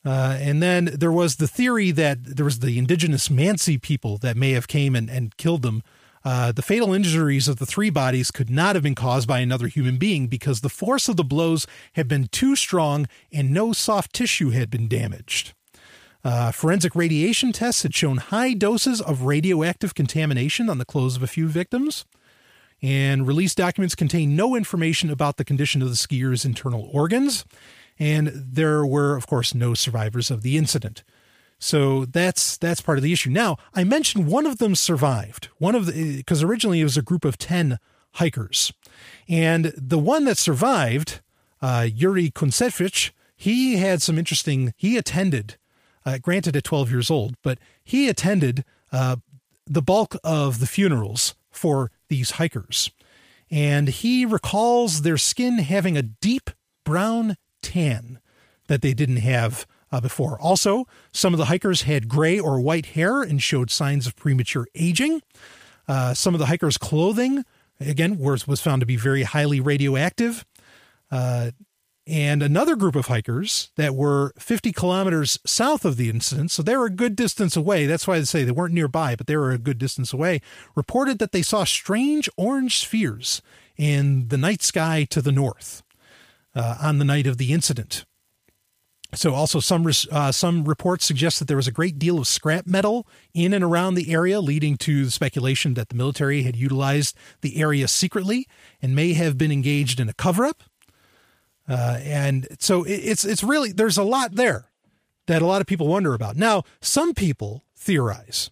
[0.04, 4.38] Uh, and then there was the theory that there was the indigenous Mansi people that
[4.38, 5.82] may have came and, and killed them.
[6.24, 9.68] Uh, the fatal injuries of the three bodies could not have been caused by another
[9.68, 14.14] human being because the force of the blows had been too strong and no soft
[14.14, 15.54] tissue had been damaged.
[16.26, 21.22] Uh, forensic radiation tests had shown high doses of radioactive contamination on the clothes of
[21.22, 22.04] a few victims.
[22.82, 27.46] And release documents contain no information about the condition of the skiers' internal organs.
[28.00, 31.04] And there were, of course, no survivors of the incident.
[31.60, 33.30] So that's that's part of the issue.
[33.30, 35.50] Now, I mentioned one of them survived.
[35.60, 37.78] One of the because originally it was a group of 10
[38.14, 38.74] hikers.
[39.30, 41.22] And the one that survived,
[41.62, 45.58] uh, Yuri Kuntsevich, he had some interesting he attended
[46.06, 49.18] uh, granted at 12 years old, but he attended uh,
[49.66, 52.92] the bulk of the funerals for these hikers.
[53.50, 56.50] And he recalls their skin having a deep
[56.84, 58.20] brown tan
[58.68, 60.40] that they didn't have uh, before.
[60.40, 64.68] Also, some of the hikers had gray or white hair and showed signs of premature
[64.76, 65.22] aging.
[65.88, 67.46] Uh, some of the hikers' clothing,
[67.80, 70.46] again, was, was found to be very highly radioactive.
[71.12, 71.52] Uh,
[72.08, 76.78] and another group of hikers that were 50 kilometers south of the incident, so they
[76.78, 77.88] were a good distance away.
[77.88, 80.42] That's why I say they weren't nearby, but they were a good distance away,
[80.76, 83.42] reported that they saw strange orange spheres
[83.76, 85.82] in the night sky to the north
[86.54, 88.06] uh, on the night of the incident.
[89.14, 92.68] So, also some uh, some reports suggest that there was a great deal of scrap
[92.68, 97.16] metal in and around the area, leading to the speculation that the military had utilized
[97.42, 98.46] the area secretly
[98.82, 100.64] and may have been engaged in a cover up.
[101.68, 104.70] Uh, and so it's it's really there's a lot there
[105.28, 106.36] that a lot of people wonder about.
[106.36, 108.52] Now, some people theorize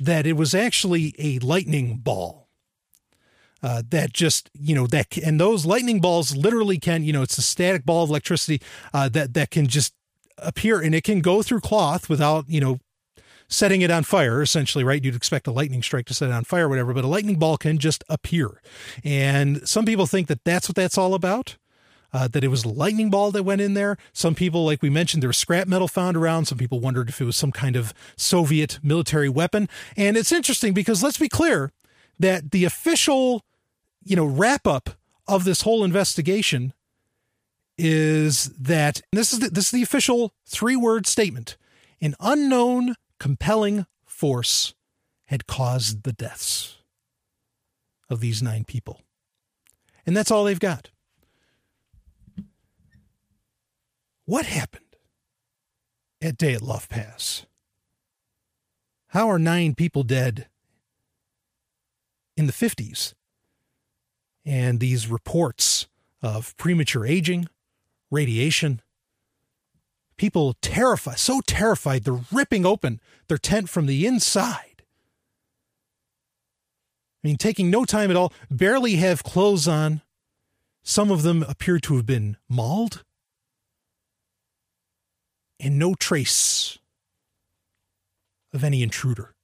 [0.00, 2.46] that it was actually a lightning ball.
[3.60, 7.38] Uh, that just you know that and those lightning balls literally can you know it's
[7.38, 8.62] a static ball of electricity
[8.94, 9.94] uh, that that can just
[10.36, 12.78] appear and it can go through cloth without you know
[13.48, 16.44] setting it on fire essentially right you'd expect a lightning strike to set it on
[16.44, 18.62] fire or whatever but a lightning ball can just appear
[19.02, 21.56] and some people think that that's what that's all about
[22.12, 23.96] uh, that it was a lightning ball that went in there.
[24.12, 26.46] Some people, like we mentioned, there was scrap metal found around.
[26.46, 29.68] Some people wondered if it was some kind of Soviet military weapon.
[29.96, 31.72] And it's interesting because let's be clear
[32.18, 33.44] that the official,
[34.02, 34.90] you know, wrap up
[35.26, 36.72] of this whole investigation
[37.76, 41.56] is that this is the, this is the official three word statement:
[42.00, 44.74] an unknown compelling force
[45.26, 46.78] had caused the deaths
[48.08, 49.02] of these nine people.
[50.06, 50.90] And that's all they've got.
[54.28, 54.84] What happened
[56.20, 57.46] at Dyatlov Pass?
[59.06, 60.48] How are nine people dead
[62.36, 63.14] in the 50s?
[64.44, 65.86] And these reports
[66.20, 67.48] of premature aging,
[68.10, 68.82] radiation,
[70.18, 74.82] people terrified, so terrified, they're ripping open their tent from the inside.
[77.24, 80.02] I mean, taking no time at all, barely have clothes on.
[80.82, 83.04] Some of them appear to have been mauled
[85.60, 86.78] and no trace
[88.52, 89.34] of any intruder.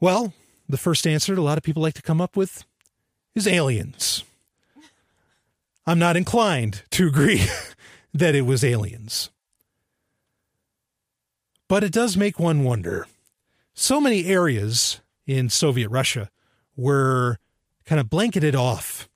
[0.00, 0.32] Well,
[0.68, 2.64] the first answer a lot of people like to come up with
[3.34, 4.24] is aliens.
[5.86, 7.42] I'm not inclined to agree
[8.14, 9.30] that it was aliens.
[11.68, 13.06] But it does make one wonder.
[13.74, 16.30] So many areas in Soviet Russia
[16.76, 17.38] were
[17.84, 19.08] kind of blanketed off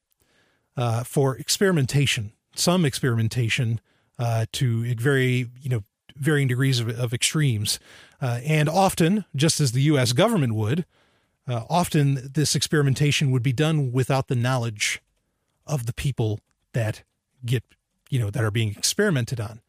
[0.77, 3.81] uh, for experimentation some experimentation
[4.19, 5.83] uh, to very you know
[6.17, 7.79] varying degrees of, of extremes,
[8.21, 10.13] uh, and often, just as the U.S.
[10.13, 10.87] government would,
[11.49, 15.01] uh, often this experimentation would be done without the knowledge
[15.67, 16.41] of the people
[16.73, 17.03] that
[17.45, 17.63] get
[18.11, 19.61] you know that are being experimented on.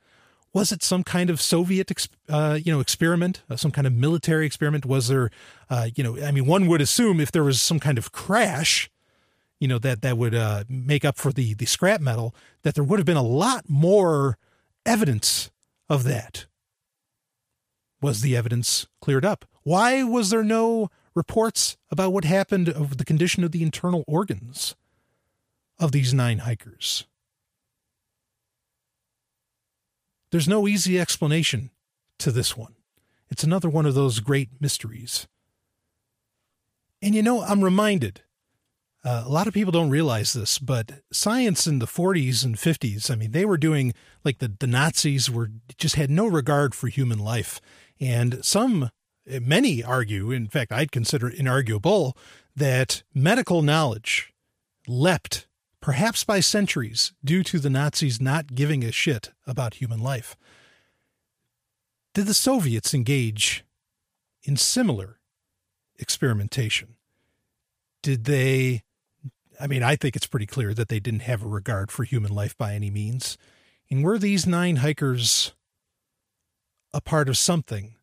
[0.53, 1.91] Was it some kind of Soviet,
[2.29, 4.85] uh, you know, experiment, uh, some kind of military experiment?
[4.85, 5.29] Was there,
[5.69, 8.89] uh, you know, I mean, one would assume if there was some kind of crash,
[9.59, 12.83] you know that that would uh, make up for the the scrap metal that there
[12.83, 14.37] would have been a lot more
[14.85, 15.49] evidence
[15.89, 16.45] of that.
[18.01, 19.45] Was the evidence cleared up?
[19.63, 24.75] Why was there no reports about what happened of the condition of the internal organs
[25.79, 27.05] of these nine hikers?
[30.31, 31.71] There's no easy explanation
[32.19, 32.75] to this one.
[33.29, 35.27] It's another one of those great mysteries.
[37.01, 38.21] And you know i'm reminded
[39.07, 43.09] uh, a lot of people don't realize this, but science in the 40s and 50s,
[43.09, 43.93] I mean, they were doing
[44.25, 47.61] like the, the Nazis were just had no regard for human life.
[48.01, 48.89] And some,
[49.25, 52.17] many argue, in fact, I'd consider it inarguable,
[52.53, 54.33] that medical knowledge
[54.89, 55.47] leapt
[55.79, 60.35] perhaps by centuries due to the Nazis not giving a shit about human life.
[62.13, 63.63] Did the Soviets engage
[64.43, 65.19] in similar
[65.97, 66.95] experimentation?
[68.01, 68.83] Did they
[69.59, 72.33] I mean, I think it's pretty clear that they didn't have a regard for human
[72.33, 73.37] life by any means.
[73.89, 75.53] And were these nine hikers
[76.93, 77.95] a part of something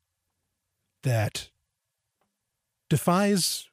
[1.03, 1.51] that
[2.89, 3.69] defies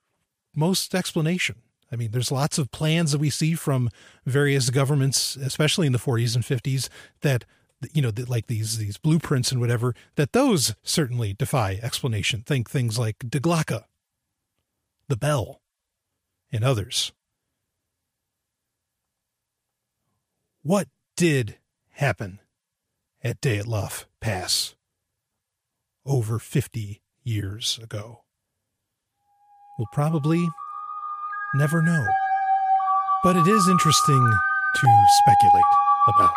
[0.56, 1.58] most explanation?
[1.92, 3.90] I mean, there's lots of plans that we see from
[4.26, 6.88] various governments, especially in the 40s and 50s,
[7.22, 7.46] that
[7.94, 12.42] you know, like these these blueprints and whatever, that those certainly defy explanation.
[12.42, 13.86] Think things like Die Glocke,
[15.08, 15.62] the Bell,
[16.52, 17.12] and others.
[20.64, 21.58] What did
[21.90, 22.40] happen
[23.24, 24.76] at Dyatlov Pass
[26.06, 28.22] over 50 years ago?
[29.80, 30.48] We'll probably
[31.56, 32.06] never know.
[33.24, 34.32] But it is interesting
[34.76, 35.64] to speculate
[36.08, 36.32] about.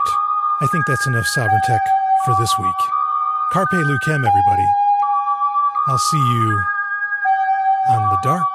[0.62, 1.80] I think that's enough Sovryn Tech
[2.24, 2.80] for this week.
[3.52, 4.68] Carpe Lucem, everybody.
[5.88, 6.62] I'll see you
[7.90, 8.48] on the dark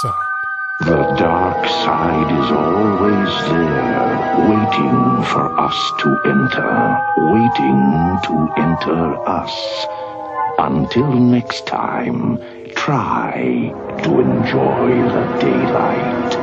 [0.00, 0.31] side.
[0.80, 9.86] The dark side is always there, waiting for us to enter, waiting to enter us.
[10.58, 12.38] Until next time,
[12.74, 13.72] try
[14.02, 16.41] to enjoy the daylight.